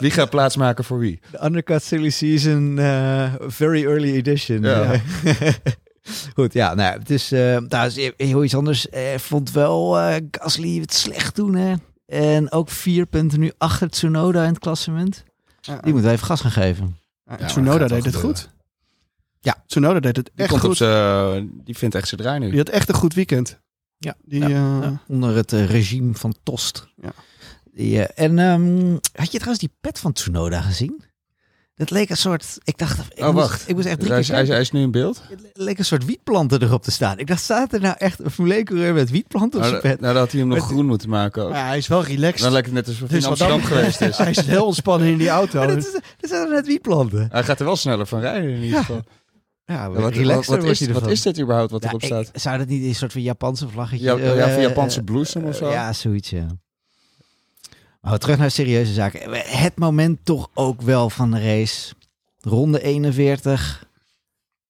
Wie 0.00 0.10
gaat 0.10 0.30
plaatsmaken 0.30 0.84
voor 0.84 0.98
wie? 0.98 1.20
De 1.30 1.44
Undercut 1.44 1.82
Silly 1.82 2.10
Season, 2.10 2.78
eh, 2.78 3.32
very 3.40 3.84
early 3.84 4.14
edition. 4.14 4.62
Ja. 4.62 5.00
Goed, 6.34 6.52
ja, 6.52 6.74
nou, 6.74 6.92
ja, 6.92 6.98
het 6.98 7.10
is, 7.10 7.32
eh 7.32 7.58
nou, 7.68 7.86
is 7.86 8.10
heel 8.16 8.44
iets 8.44 8.54
anders. 8.54 8.88
Eh, 8.88 9.18
vond 9.18 9.52
wel 9.52 9.98
eh, 9.98 10.16
Gasly 10.30 10.80
het 10.80 10.94
slecht 10.94 11.36
doen, 11.36 11.54
hè. 11.54 11.74
En 12.06 12.52
ook 12.52 12.70
vier 12.70 13.06
punten 13.06 13.40
nu 13.40 13.52
achter 13.58 13.90
Tsunoda 13.90 14.42
in 14.42 14.48
het 14.48 14.58
klassement. 14.58 15.24
Die 15.60 15.92
moeten 15.92 16.02
we 16.02 16.10
even 16.10 16.26
gas 16.26 16.40
gaan 16.40 16.50
geven. 16.50 16.96
Ja, 17.24 17.46
Tsunoda 17.46 17.86
deed 17.86 18.04
het 18.04 18.14
goed. 18.14 18.50
Ja. 19.40 19.64
Tsunoda 19.66 20.00
deed 20.00 20.16
het 20.16 20.30
Die, 20.34 20.44
echt 20.44 20.52
op 20.54 20.60
goed. 20.60 20.76
z'n- 20.76 21.60
die 21.64 21.76
vindt 21.76 21.94
echt 21.94 22.08
zijn 22.08 22.20
draai 22.20 22.38
nu. 22.38 22.48
Die 22.48 22.58
had 22.58 22.68
echt 22.68 22.88
een 22.88 22.94
goed 22.94 23.14
weekend. 23.14 23.60
Ja, 23.98 24.14
Die, 24.24 24.40
ja, 24.40 24.46
eh, 24.46 24.50
ja, 24.82 25.00
onder 25.08 25.36
het 25.36 25.52
eh, 25.52 25.66
regime 25.66 26.14
van 26.14 26.34
Tost. 26.42 26.88
Ja. 26.96 27.12
Die, 27.72 28.04
eh, 28.06 28.24
en 28.24 28.38
ehm, 28.38 28.92
had 29.12 29.26
je 29.32 29.38
trouwens 29.38 29.58
die 29.58 29.72
pet 29.80 29.98
van 29.98 30.12
Tsunoda 30.12 30.60
gezien? 30.60 31.02
Dat 31.76 31.90
leek 31.90 32.10
een 32.10 32.16
soort... 32.16 32.58
Ik 32.64 32.78
dacht... 32.78 32.98
Ik 32.98 33.18
Oh, 33.18 33.24
moest- 33.24 33.34
wacht. 33.36 33.68
Ik 33.68 33.74
moest 33.74 33.86
echt 33.86 33.98
drie 34.00 34.12
hij, 34.12 34.20
keer 34.20 34.28
is, 34.28 34.28
hij, 34.28 34.42
is, 34.42 34.48
kijken. 34.48 34.52
hij 34.52 34.60
is 34.60 34.70
nu 34.70 34.80
in 34.80 34.90
beeld. 34.90 35.22
Het 35.28 35.50
leek 35.52 35.78
een 35.78 35.84
soort 35.84 36.04
wietplanten 36.04 36.62
erop 36.62 36.82
te 36.82 36.90
staan. 36.90 37.18
Ik 37.18 37.26
dacht, 37.26 37.42
staat 37.42 37.72
er 37.72 37.80
nou 37.80 37.94
echt 37.98 38.24
een 38.24 38.30
Formule 38.30 38.60
1-coureur 38.60 38.94
met 38.94 39.10
wietplanten 39.10 39.58
op 39.60 39.66
Nou, 39.66 39.68
zijn 39.80 39.92
pet? 39.92 40.00
nou, 40.00 40.12
dat 40.12 40.22
had 40.22 40.30
hij 40.32 40.40
hem 40.40 40.48
nog 40.48 40.58
Met- 40.58 40.66
groen 40.66 40.86
moeten 40.86 41.08
maken 41.08 41.42
ook. 41.44 41.52
ja, 41.52 41.66
hij 41.66 41.76
is 41.78 41.86
wel 41.88 42.04
relaxed. 42.04 42.40
Dan 42.42 42.52
lijkt 42.52 42.66
het 42.66 42.74
net 42.76 42.86
alsof 42.86 43.00
hij 43.00 43.08
Dus 43.08 43.22
in 43.24 43.28
Amsterdam 43.30 43.62
geweest 43.62 44.00
is. 44.00 44.16
hij 44.26 44.30
is 44.30 44.40
heel 44.46 44.64
ontspannen 44.66 45.08
in 45.08 45.18
die 45.18 45.28
auto. 45.28 45.58
Maar 45.58 45.68
dat 45.68 45.76
is, 45.76 45.94
er 45.94 46.28
zijn 46.28 46.46
er 46.46 46.52
net 46.54 46.66
wietplanten. 46.66 47.28
Hij 47.30 47.42
gaat 47.44 47.58
er 47.58 47.64
wel 47.64 47.76
sneller 47.76 48.06
van 48.06 48.20
rijden 48.20 48.50
in 48.50 48.62
ieder 48.62 48.78
geval. 48.78 49.02
Ja, 49.64 49.74
Ja, 49.74 49.90
wat, 49.90 49.96
wat, 49.96 50.04
wat, 50.46 50.64
is, 50.64 50.86
wat 50.88 51.22
dit 51.22 51.40
überhaupt 51.40 51.70
wat 51.70 51.82
Ja, 51.82 51.88
erop 51.88 52.00
ik- 52.02 52.06
staat? 52.06 52.30
zou 52.32 52.58
dat 52.58 52.66
niet 52.68 52.84
een 52.84 52.94
soort 52.94 53.12
van 53.12 53.22
Japanse 53.22 53.68
vlaggetje? 53.68 54.04
Ja, 54.04 54.16
ja, 54.16 54.34
eh, 54.46 54.52
van 54.52 54.62
Japanse 54.62 54.98
eh, 54.98 55.04
bloesem 55.04 55.44
of 55.44 55.56
zo? 55.56 55.70
Ja, 55.70 55.92
zoiets, 55.92 56.30
ja. 56.30 56.46
Maar 58.04 58.18
terug 58.18 58.38
naar 58.38 58.50
serieuze 58.50 58.92
zaken. 58.92 59.34
Het 59.34 59.78
moment 59.78 60.18
toch 60.24 60.50
ook 60.54 60.82
wel 60.82 61.10
van 61.10 61.30
de 61.30 61.40
race. 61.40 61.94
Ronde 62.40 62.82
41 62.82 63.86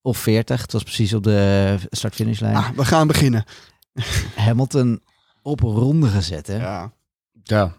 of 0.02 0.18
40. 0.18 0.62
Het 0.62 0.72
was 0.72 0.82
precies 0.82 1.14
op 1.14 1.22
de 1.22 1.76
start-finishlijn. 1.90 2.56
Ah, 2.56 2.68
we 2.70 2.84
gaan 2.84 3.06
beginnen. 3.06 3.44
Hamilton 4.34 5.00
op 5.42 5.62
een 5.62 5.74
ronde 5.74 6.08
gezet, 6.08 6.46
hè? 6.46 6.56
Ja. 6.56 6.92
Ja. 7.42 7.62
En 7.62 7.72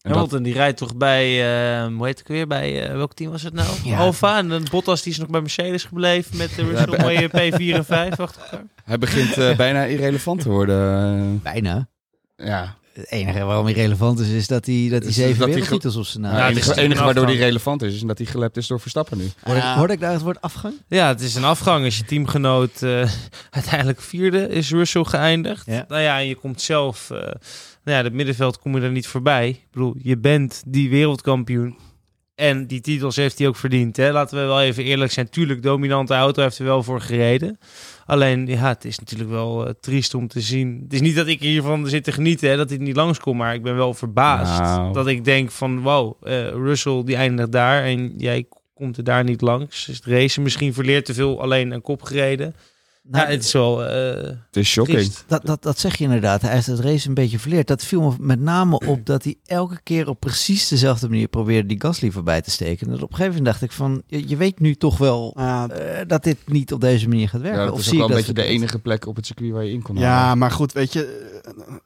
dat, 0.00 0.12
Hamilton 0.12 0.42
die 0.42 0.52
rijdt 0.54 0.78
toch 0.78 0.96
bij, 0.96 1.24
eh, 1.24 1.86
hoe 1.86 2.06
heet 2.06 2.18
het 2.18 2.28
ook 2.28 2.36
weer, 2.36 2.46
bij 2.46 2.88
eh, 2.88 2.94
welk 2.94 3.14
team 3.14 3.30
was 3.30 3.42
het 3.42 3.54
nou? 3.54 3.68
Ja. 3.84 3.98
Alfa. 3.98 4.38
En 4.38 4.48
dan 4.48 4.66
Bottas 4.70 5.02
die 5.02 5.12
is 5.12 5.18
nog 5.18 5.28
bij 5.28 5.40
Mercedes 5.40 5.84
gebleven 5.84 6.36
met 6.36 6.54
de 6.54 6.96
mooie 6.98 7.28
P4 7.28 7.74
en 7.74 7.84
5 7.84 8.20
achter 8.20 8.42
elkaar. 8.42 8.64
hij 8.84 8.98
begint 8.98 9.36
eh, 9.36 9.56
bijna 9.56 9.84
irrelevant 9.84 10.40
te 10.40 10.48
worden. 10.48 11.42
Bijna. 11.42 11.88
ja. 12.36 12.76
Het 12.96 13.10
enige 13.10 13.44
waarom 13.44 13.64
hij 13.64 13.74
relevant 13.74 14.18
is, 14.18 14.28
is 14.28 14.46
dat 14.46 14.66
hij, 14.66 14.88
dat 14.90 15.02
hij 15.02 15.12
zeven 15.12 15.38
dat 15.38 15.48
wereldtitels 15.48 15.96
op 15.96 16.04
zijn 16.04 16.22
naam 16.22 16.32
Nou, 16.32 16.48
Ja, 16.48 16.54
het 16.58 16.66
het 16.66 16.76
enige, 16.76 17.04
waardoor 17.04 17.26
hij 17.26 17.36
relevant 17.36 17.82
is, 17.82 17.94
is 17.94 18.00
dat 18.00 18.18
hij 18.18 18.26
gelept 18.26 18.56
is 18.56 18.66
door 18.66 18.80
Verstappen 18.80 19.18
nu. 19.18 19.30
Hoorde, 19.42 19.60
Ja. 19.60 19.76
hoorde 19.76 19.92
ik 19.92 20.00
daar 20.00 20.12
het 20.12 20.22
woord 20.22 20.40
afgang? 20.40 20.74
Ja, 20.88 21.08
het 21.08 21.20
is 21.20 21.34
een 21.34 21.44
afgang. 21.44 21.84
Als 21.84 21.96
je 21.96 22.04
teamgenoot 22.04 22.82
eh, 22.82 23.10
uiteindelijk 23.50 24.00
vierde 24.00 24.48
is 24.48 24.70
Russell 24.70 25.04
geëindigd. 25.04 25.66
Ja. 25.66 25.84
Nou 25.88 26.02
ja, 26.02 26.18
en 26.18 26.26
je 26.26 26.34
komt 26.34 26.60
zelf, 26.60 27.10
eh, 27.10 27.18
nou 27.18 27.98
ja, 27.98 28.02
het 28.02 28.12
middenveld 28.12 28.58
kom 28.58 28.76
je 28.76 28.82
er 28.82 28.90
niet 28.90 29.06
voorbij. 29.06 29.48
Ik 29.48 29.66
bedoel, 29.72 29.94
je 30.02 30.18
bent 30.18 30.62
die 30.66 30.90
wereldkampioen. 30.90 31.76
En 32.36 32.66
die 32.66 32.80
titels 32.80 33.16
heeft 33.16 33.38
hij 33.38 33.48
ook 33.48 33.56
verdiend. 33.56 33.96
Hè? 33.96 34.12
Laten 34.12 34.38
we 34.38 34.44
wel 34.44 34.62
even 34.62 34.84
eerlijk 34.84 35.12
zijn. 35.12 35.28
Tuurlijk, 35.28 35.62
dominante 35.62 36.14
auto 36.14 36.42
heeft 36.42 36.58
er 36.58 36.64
wel 36.64 36.82
voor 36.82 37.00
gereden. 37.00 37.58
Alleen, 38.06 38.46
ja, 38.46 38.68
het 38.68 38.84
is 38.84 38.98
natuurlijk 38.98 39.30
wel 39.30 39.66
eh, 39.66 39.72
triest 39.80 40.14
om 40.14 40.28
te 40.28 40.40
zien. 40.40 40.80
Het 40.82 40.92
is 40.92 41.00
niet 41.00 41.16
dat 41.16 41.26
ik 41.26 41.40
hiervan 41.40 41.88
zit 41.88 42.04
te 42.04 42.12
genieten, 42.12 42.50
hè, 42.50 42.56
dat 42.56 42.68
hij 42.68 42.78
niet 42.78 42.96
langskomt. 42.96 43.38
Maar 43.38 43.54
ik 43.54 43.62
ben 43.62 43.76
wel 43.76 43.94
verbaasd. 43.94 44.60
Nou. 44.60 44.92
Dat 44.92 45.06
ik 45.06 45.24
denk 45.24 45.50
van, 45.50 45.80
wow, 45.80 46.14
eh, 46.22 46.48
Russell 46.48 47.02
die 47.04 47.16
eindigt 47.16 47.52
daar. 47.52 47.84
En 47.84 48.14
jij 48.16 48.46
komt 48.74 48.96
er 48.96 49.04
daar 49.04 49.24
niet 49.24 49.40
langs. 49.40 49.88
Is 49.88 49.96
het 49.96 50.06
racen 50.06 50.42
misschien 50.42 50.74
verleerd 50.74 51.04
te 51.04 51.14
veel 51.14 51.40
alleen 51.40 51.70
een 51.70 51.82
kop 51.82 52.02
gereden. 52.02 52.54
Nou, 53.08 53.24
ja, 53.26 53.30
het 53.30 53.44
is 53.44 53.52
wel 53.52 53.84
eh 53.84 54.22
Het 54.24 54.56
is 54.56 54.68
shocking. 54.68 55.12
Dat, 55.26 55.46
dat, 55.46 55.62
dat 55.62 55.78
zeg 55.78 55.96
je 55.96 56.04
inderdaad. 56.04 56.42
Hij 56.42 56.52
heeft 56.52 56.66
het 56.66 56.80
race 56.80 57.08
een 57.08 57.14
beetje 57.14 57.38
verleerd. 57.38 57.66
Dat 57.66 57.84
viel 57.84 58.00
me 58.00 58.14
met 58.18 58.40
name 58.40 58.78
op 58.78 59.06
dat 59.06 59.24
hij 59.24 59.36
elke 59.44 59.80
keer 59.82 60.08
op 60.08 60.20
precies 60.20 60.68
dezelfde 60.68 61.08
manier 61.08 61.28
probeerde 61.28 61.68
die 61.68 61.80
Gasly 61.80 62.10
voorbij 62.10 62.42
te 62.42 62.50
steken. 62.50 62.86
En 62.86 62.92
dat 62.92 63.02
op 63.02 63.10
een 63.10 63.16
gegeven 63.16 63.36
moment 63.36 63.52
dacht 63.52 63.62
ik 63.62 63.76
van, 63.76 64.02
je, 64.06 64.28
je 64.28 64.36
weet 64.36 64.60
nu 64.60 64.74
toch 64.74 64.98
wel 64.98 65.34
eh, 65.36 65.64
dat 66.06 66.24
dit 66.24 66.36
niet 66.46 66.72
op 66.72 66.80
deze 66.80 67.08
manier 67.08 67.28
gaat 67.28 67.40
werken. 67.40 67.60
Ja, 67.60 67.64
dat 67.66 67.74
of 67.74 67.80
is 67.80 67.84
zie 67.84 67.94
ook 67.94 68.02
ik 68.02 68.08
wel 68.08 68.18
een 68.18 68.24
beetje 68.24 68.42
de 68.42 68.48
enige 68.48 68.78
plek 68.78 69.06
op 69.06 69.16
het 69.16 69.26
circuit 69.26 69.52
waar 69.52 69.64
je 69.64 69.72
in 69.72 69.82
kon 69.82 69.96
ja, 69.96 70.08
halen. 70.10 70.38
maar 70.38 70.50
goed, 70.50 70.72
weet 70.72 70.92
je, 70.92 71.34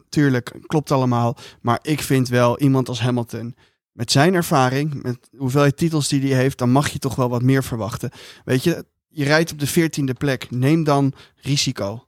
tuurlijk, 0.08 0.52
klopt 0.66 0.90
allemaal. 0.90 1.36
Maar 1.60 1.78
ik 1.82 2.00
vind 2.00 2.28
wel 2.28 2.58
iemand 2.58 2.88
als 2.88 3.00
Hamilton, 3.00 3.54
met 3.92 4.10
zijn 4.10 4.34
ervaring, 4.34 5.02
met 5.02 5.18
hoeveelheid 5.36 5.76
titels 5.76 6.08
die 6.08 6.20
hij 6.20 6.42
heeft, 6.42 6.58
dan 6.58 6.70
mag 6.70 6.88
je 6.88 6.98
toch 6.98 7.14
wel 7.14 7.28
wat 7.28 7.42
meer 7.42 7.64
verwachten. 7.64 8.10
Weet 8.44 8.64
je, 8.64 8.84
je 9.10 9.24
rijdt 9.24 9.52
op 9.52 9.58
de 9.58 9.66
veertiende 9.66 10.14
plek, 10.14 10.50
neem 10.50 10.84
dan 10.84 11.12
risico. 11.36 12.04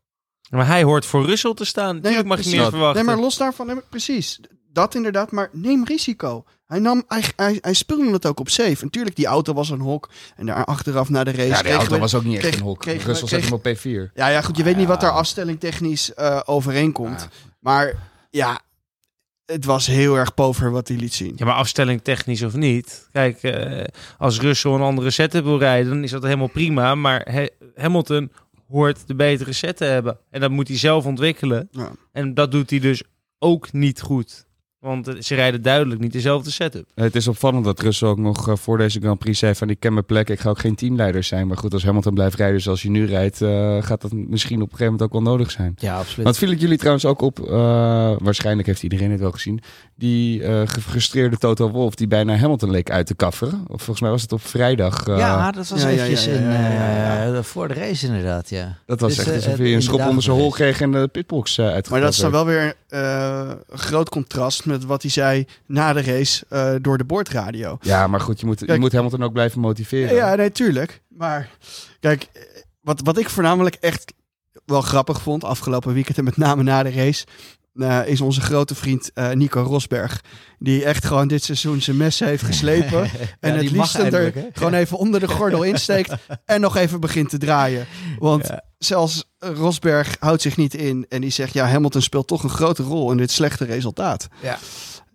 Maar 0.51 0.67
hij 0.67 0.83
hoort 0.83 1.07
voor 1.07 1.25
Russell 1.27 1.55
te 1.55 1.65
staan. 1.65 1.95
Natuurlijk 1.97 2.27
mag 2.29 2.37
je 2.37 2.43
precies. 2.43 2.61
meer 2.61 2.71
verwachten. 2.71 3.05
Nee, 3.05 3.15
maar 3.15 3.25
los 3.25 3.37
daarvan, 3.37 3.67
nee, 3.67 3.75
maar 3.75 3.85
precies. 3.91 4.41
Dat 4.73 4.95
inderdaad, 4.95 5.31
maar 5.31 5.49
neem 5.53 5.85
risico. 5.85 6.45
Hij, 6.67 6.79
nam, 6.81 7.05
hij, 7.09 7.23
hij, 7.37 7.59
hij 7.61 7.73
speelde 7.73 8.11
het 8.13 8.27
ook 8.27 8.41
op 8.41 8.49
safe. 8.49 8.85
Natuurlijk, 8.85 9.17
die 9.17 9.27
auto 9.27 9.53
was 9.53 9.71
een 9.71 9.81
hok. 9.81 10.09
En 10.37 10.47
daar 10.47 10.65
achteraf 10.65 11.09
na 11.09 11.25
de 11.25 11.31
race... 11.31 11.47
Ja, 11.49 11.63
die 11.63 11.73
auto 11.73 11.91
we- 11.95 11.99
was 11.99 12.15
ook 12.15 12.25
niet 12.25 12.35
echt 12.37 12.43
kreeg- 12.47 12.57
een 12.57 12.63
hok. 12.67 12.79
kreeg- 12.81 13.05
Russell 13.05 13.29
zet 13.29 13.39
kreeg- 13.39 13.51
hem 13.51 13.99
op 13.99 14.09
P4. 14.09 14.13
Ja, 14.15 14.29
ja, 14.29 14.43
goed, 14.43 14.57
je 14.57 14.63
weet 14.63 14.77
niet 14.77 14.87
wat 14.87 15.01
daar 15.01 15.11
afstelling 15.11 15.61
technisch 15.61 16.15
eh, 16.15 16.41
overeenkomt. 16.45 17.29
Maar 17.61 17.95
ja, 18.31 18.61
het 19.53 19.65
was 19.65 19.87
heel 19.87 20.17
erg 20.17 20.35
pover 20.35 20.71
wat 20.71 20.89
hij 20.89 20.97
liet 20.97 21.15
zien. 21.15 21.33
Ja, 21.37 21.45
maar 21.45 21.55
afstelling 21.55 22.03
technisch 22.03 22.43
of 22.43 22.55
niet. 22.55 23.09
Kijk, 23.13 23.43
eh, 23.43 23.85
als 24.19 24.41
Russell 24.41 24.71
een 24.73 24.81
andere 24.81 25.11
setup 25.11 25.45
wil 25.45 25.59
rijden, 25.59 25.91
dan 25.93 26.03
is 26.03 26.11
dat 26.11 26.23
helemaal 26.23 26.49
prima. 26.49 26.95
Maar 26.95 27.21
He- 27.31 27.49
Hamilton 27.75 28.33
hoort 28.69 29.07
de 29.07 29.15
betere 29.15 29.53
set 29.53 29.77
te 29.77 29.85
hebben. 29.85 30.19
En 30.31 30.41
dat 30.41 30.51
moet 30.51 30.69
hij 30.69 30.77
zelf 30.79 31.07
ontwikkelen. 31.07 31.69
Ja. 31.71 31.91
En 32.13 32.35
dat 32.35 32.51
doet 32.51 32.71
hij 32.71 32.79
dus 32.79 33.03
ook 33.39 33.73
niet 33.73 34.01
goed. 34.01 34.47
Want 34.83 35.09
eh, 35.09 35.15
ze 35.21 35.35
rijden 35.35 35.63
duidelijk 35.63 36.01
niet 36.01 36.13
dezelfde 36.13 36.51
setup. 36.51 36.87
Het 36.95 37.15
is 37.17 37.29
opvallend 37.29 37.65
dat 37.65 37.81
Russell 37.81 38.09
ook 38.09 38.19
nog 38.19 38.49
eh, 38.49 38.57
voor 38.57 38.79
deze 38.79 39.01
Grand 39.01 39.19
Prix 39.19 39.39
zei 39.39 39.55
van 39.55 39.71
ik 39.71 39.81
ken 39.81 39.93
mijn 39.93 40.05
plek, 40.05 40.31
ik 40.31 40.41
ga 40.41 40.49
ook 40.51 40.59
geen 40.59 40.75
teamleider 40.75 41.23
zijn. 41.23 41.47
Maar 41.47 41.57
goed, 41.57 41.73
als 41.73 41.85
Hamilton 41.85 42.15
blijft 42.15 42.37
rijden 42.37 42.61
zoals 42.61 42.83
hij 42.83 42.91
nu 42.91 43.07
rijdt, 43.07 43.43
eh, 43.43 43.83
gaat 43.83 44.01
dat 44.01 44.13
misschien 44.13 44.57
op 44.57 44.71
een 44.71 44.77
gegeven 44.77 44.85
moment 44.85 45.03
ook 45.03 45.13
wel 45.13 45.33
nodig 45.33 45.51
zijn. 45.51 45.75
Ja, 45.79 45.97
absoluut. 45.97 46.25
Want 46.25 46.39
viel 46.39 46.51
het 46.51 46.61
jullie 46.61 46.77
trouwens 46.79 47.05
ook 47.05 47.21
op, 47.21 47.41
eh, 47.41 48.13
waarschijnlijk 48.19 48.67
heeft 48.69 48.83
iedereen 48.83 49.11
het 49.11 49.21
wel 49.21 49.31
gezien, 49.33 49.61
die 49.95 50.43
eh, 50.43 50.61
gefrustreerde 50.65 51.37
Toto 51.39 51.71
Wolff 51.71 51.95
die 51.95 52.07
bijna 52.07 52.37
Hamilton 52.37 52.71
leek 52.71 52.91
uit 52.91 53.07
te 53.07 53.15
kafferen. 53.15 53.65
Of 53.67 53.77
volgens 53.77 54.01
mij 54.01 54.11
was 54.11 54.23
het 54.23 54.33
op 54.33 54.47
vrijdag. 54.47 55.07
eh, 55.07 55.19
ja, 55.19 55.51
dat 55.51 55.69
was 55.69 55.83
ja, 55.83 55.89
eventjes 55.89 56.25
ja, 56.25 56.33
ja, 56.33 56.39
in, 56.39 56.45
ja, 56.45 56.71
ja, 56.71 57.25
ja. 57.25 57.35
eh, 57.35 57.43
voor 57.43 57.69
de 57.69 57.75
race 57.75 58.07
inderdaad, 58.07 58.51
ja. 58.51 58.79
dat 58.87 59.01
was 59.01 59.15
Dus, 59.15 59.19
echt 59.19 59.29
eh, 59.29 59.35
alsof 59.35 59.57
hij 59.57 59.75
een 59.75 59.83
schop 59.83 60.01
onder 60.01 60.23
zijn 60.23 60.37
hol 60.37 60.51
kreeg 60.51 60.81
en 60.81 60.93
de 60.93 61.09
pitbox 61.13 61.59
uh, 61.59 61.67
Maar 61.91 62.01
dat 62.01 62.13
is 62.13 62.19
dan 62.19 62.31
wel 62.31 62.47
weer 62.47 62.75
een 62.93 63.79
groot 63.79 64.09
contrast 64.09 64.67
met 64.67 64.85
wat 64.85 65.03
hij 65.03 65.11
zei 65.11 65.47
na 65.67 65.93
de 65.93 66.03
race 66.03 66.45
eh, 66.49 66.75
door 66.81 66.99
de 66.99 67.05
boordradio. 67.05 67.79
Ja, 67.81 68.07
maar 68.07 68.21
goed, 68.21 68.41
je 68.41 68.47
moet, 68.47 68.61
je 68.61 68.79
moet 68.79 68.93
Hamilton 68.93 69.23
ook 69.23 69.33
blijven 69.33 69.61
motiveren. 69.61 70.15
Ja, 70.15 70.35
nee, 70.35 70.53
tuurlijk. 70.53 71.03
Maar 71.09 71.51
kijk, 72.01 72.27
wat, 72.81 73.01
wat 73.05 73.19
ik 73.19 73.29
voornamelijk 73.29 73.75
echt 73.75 74.13
wel 74.65 74.81
grappig 74.81 75.23
vond, 75.23 75.45
afgelopen 75.45 75.95
weekend 75.95 76.19
en 76.19 76.25
met 76.25 76.37
name 76.37 76.63
na 76.63 76.83
de 76.83 76.91
race, 76.91 77.27
eh, 77.75 78.01
is 78.07 78.21
onze 78.21 78.41
grote 78.41 78.75
vriend 78.75 79.11
eh, 79.15 79.31
Nico 79.31 79.63
Rosberg. 79.63 80.21
Die 80.59 80.85
echt 80.85 81.05
gewoon 81.05 81.29
dit 81.29 81.45
seizoen 81.45 81.83
zijn 81.83 81.97
mes 81.97 82.19
heeft 82.19 82.43
geslepen. 82.45 83.11
en 83.41 83.55
het 83.57 83.71
liefst 83.71 83.95
er 83.99 84.33
gewoon 84.53 84.75
even 84.75 84.99
onder 84.99 85.21
de 85.21 85.29
gordel 85.29 85.63
insteekt. 85.63 86.15
en 86.45 86.61
nog 86.61 86.77
even 86.77 87.01
begint 87.01 87.29
te 87.31 87.39
draaien. 87.39 87.87
Want 88.19 88.47
Ja. 88.47 88.65
zelfs 88.79 89.25
Rosberg 89.39 90.17
houdt 90.19 90.43
zich 90.43 90.57
niet 90.57 90.75
in. 90.75 91.07
En 91.09 91.21
die 91.21 91.31
zegt, 91.31 91.53
ja, 91.55 91.67
Hamilton 91.67 92.03
speelt 92.03 92.27
toch 92.27 92.43
een 92.43 92.51
grote 92.51 92.83
rol 92.83 93.11
in 93.11 93.17
dit 93.17 93.31
slechte 93.31 93.65
resultaat. 93.65 94.29
Ja. 94.43 94.59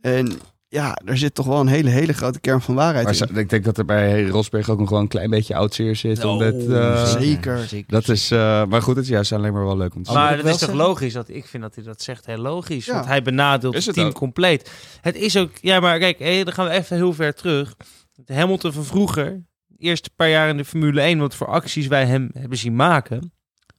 En 0.02 0.40
ja, 0.78 0.98
er 1.06 1.18
zit 1.18 1.36
toch 1.36 1.46
wel 1.46 1.60
een 1.60 1.68
hele, 1.68 1.90
hele 1.90 2.14
grote 2.14 2.40
kern 2.40 2.62
van 2.62 2.76
waarheid 2.76 3.06
Maar 3.06 3.30
in. 3.30 3.38
ik 3.38 3.50
denk 3.50 3.64
dat 3.64 3.78
er 3.78 3.86
bij 3.86 4.28
Rosberg 4.28 4.70
ook 4.70 4.80
nog 4.80 4.90
wel 4.90 5.00
een 5.00 5.08
klein 5.08 5.30
beetje 5.30 5.56
oud 5.56 5.74
zeer 5.74 5.96
zit. 5.96 6.24
omdat, 6.24 6.68
eh, 6.68 7.06
zeker. 7.06 7.70
Dat 7.88 8.10
is, 8.10 8.32
eh, 8.32 8.66
maar 8.66 8.82
goed, 8.82 8.96
het 8.96 9.04
is 9.04 9.12
juist 9.12 9.32
alleen 9.32 9.54
maar 9.54 9.66
wel 9.66 9.78
leuk 9.78 9.96
om 9.96 10.04
te 10.04 10.12
zien. 10.12 10.20
Maar 10.20 10.38
dat 10.38 10.46
is 10.46 10.58
toch 10.58 10.74
logisch? 10.74 11.14
Dat, 11.14 11.30
ik 11.30 11.46
vind 11.46 11.64
dat 11.64 11.76
hij 11.76 11.84
dat 11.84 12.02
zegt 12.02 12.26
heel 12.26 12.38
logisch. 12.38 12.86
Ja. 12.86 12.94
Want 12.94 13.06
hij 13.06 13.22
benadeelt 13.22 13.74
Is 13.74 13.80
het 13.86 13.88
het 13.88 13.96
team 13.96 14.08
ook? 14.08 14.16
compleet. 14.16 14.72
Het 15.02 15.16
is 15.16 15.38
ook... 15.38 15.52
Ja, 15.62 15.80
maar 15.80 16.00
kijk, 16.00 16.20
hé, 16.20 16.44
dan 16.44 16.54
gaan 16.54 16.68
we 16.68 16.72
even 16.72 16.96
heel 16.96 17.14
ver 17.14 17.34
terug. 17.34 17.76
De 18.14 18.34
Hamilton 18.34 18.74
van 18.74 18.86
vroeger, 18.86 19.44
de 19.68 19.78
eerste 19.78 20.10
paar 20.16 20.30
jaar 20.30 20.50
in 20.50 20.58
de 20.58 20.66
Formule 20.66 21.02
1... 21.02 21.20
wat 21.20 21.36
voor 21.36 21.48
acties 21.48 21.88
wij 21.88 22.06
hem 22.06 22.30
hebben 22.34 22.58
zien 22.58 22.76
maken... 22.76 23.34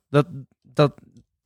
dat, 0.08 0.26
dat, 0.62 0.92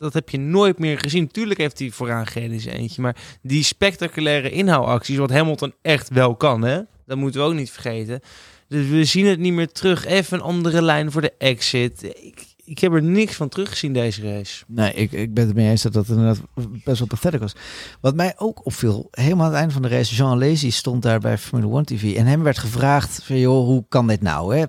dat 0.03 0.12
heb 0.12 0.28
je 0.28 0.38
nooit 0.38 0.78
meer 0.78 0.98
gezien. 0.98 1.28
Tuurlijk 1.28 1.61
heeft 1.61 1.78
hij 1.78 1.90
vooraan 1.90 2.26
gereden 2.26 2.53
in 2.53 2.61
zijn 2.61 2.76
eentje... 2.76 3.03
maar 3.03 3.16
die 3.42 3.64
spectaculaire 3.64 4.50
inhoudacties... 4.50 5.16
wat 5.16 5.30
Hamilton 5.30 5.74
echt 5.82 6.09
wel 6.09 6.36
kan, 6.36 6.62
hè? 6.62 6.80
Dat 7.07 7.16
moeten 7.16 7.40
we 7.40 7.46
ook 7.46 7.55
niet 7.55 7.70
vergeten. 7.70 8.20
Dus 8.68 8.88
we 8.88 9.05
zien 9.05 9.26
het 9.26 9.38
niet 9.38 9.53
meer 9.53 9.72
terug. 9.72 10.07
Even 10.07 10.38
een 10.38 10.44
andere 10.44 10.82
lijn 10.82 11.12
voor 11.12 11.20
de 11.20 11.32
exit. 11.38 12.03
Ik, 12.03 12.46
ik 12.64 12.78
heb 12.78 12.92
er 12.92 13.03
niks 13.03 13.34
van 13.34 13.48
teruggezien 13.48 13.92
deze 13.92 14.22
race. 14.22 14.64
Nee, 14.66 14.92
ik, 14.92 15.12
ik 15.12 15.34
ben 15.34 15.46
het 15.46 15.55
mee 15.55 15.70
eens 15.70 15.82
dat 15.82 15.92
dat 15.92 16.09
inderdaad 16.09 16.40
best 16.84 16.98
wel 16.98 17.09
pathetic 17.09 17.40
was. 17.40 17.55
Wat 18.00 18.14
mij 18.14 18.34
ook 18.36 18.66
opviel, 18.66 19.09
helemaal 19.11 19.44
aan 19.44 19.50
het 19.50 19.59
einde 19.59 19.72
van 19.72 19.82
de 19.82 19.88
race, 19.88 20.14
Jean 20.14 20.38
Lazy 20.38 20.70
stond 20.70 21.03
daar 21.03 21.20
bij 21.20 21.38
Formule 21.38 21.74
1 21.74 21.84
TV 21.84 22.16
en 22.16 22.26
hem 22.26 22.42
werd 22.42 22.59
gevraagd 22.59 23.20
van, 23.22 23.38
joh, 23.38 23.64
hoe 23.64 23.84
kan 23.88 24.07
dit 24.07 24.22
nou? 24.22 24.57
Hè? 24.57 24.64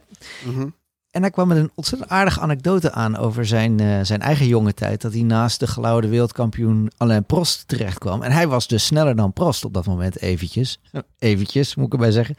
Mhm. 0.46 0.68
En 1.14 1.22
hij 1.22 1.32
kwam 1.32 1.48
met 1.48 1.58
een 1.58 1.72
ontzettend 1.76 2.10
aardige 2.10 2.40
anekdote 2.40 2.92
aan 2.92 3.18
over 3.18 3.46
zijn, 3.46 3.80
eh, 3.80 4.00
zijn 4.02 4.22
eigen 4.22 4.48
jonge 4.48 4.74
tijd. 4.74 5.02
Dat 5.02 5.14
hij 5.14 5.22
naast 5.22 5.60
de 5.60 5.68
gouden 5.68 6.10
wereldkampioen 6.10 6.92
Alain 6.98 7.26
Prost 7.26 7.68
terecht 7.68 7.98
kwam. 7.98 8.22
En 8.22 8.32
hij 8.32 8.48
was 8.48 8.68
dus 8.68 8.86
sneller 8.86 9.16
dan 9.16 9.34
Prost 9.34 9.66
op 9.66 9.74
dat 9.74 9.86
moment 9.86 10.22
eventjes. 10.22 10.80
Eventjes, 11.20 11.76
moet 11.76 11.86
ik 11.86 11.94
erbij 11.94 12.12
zeggen. 12.12 12.36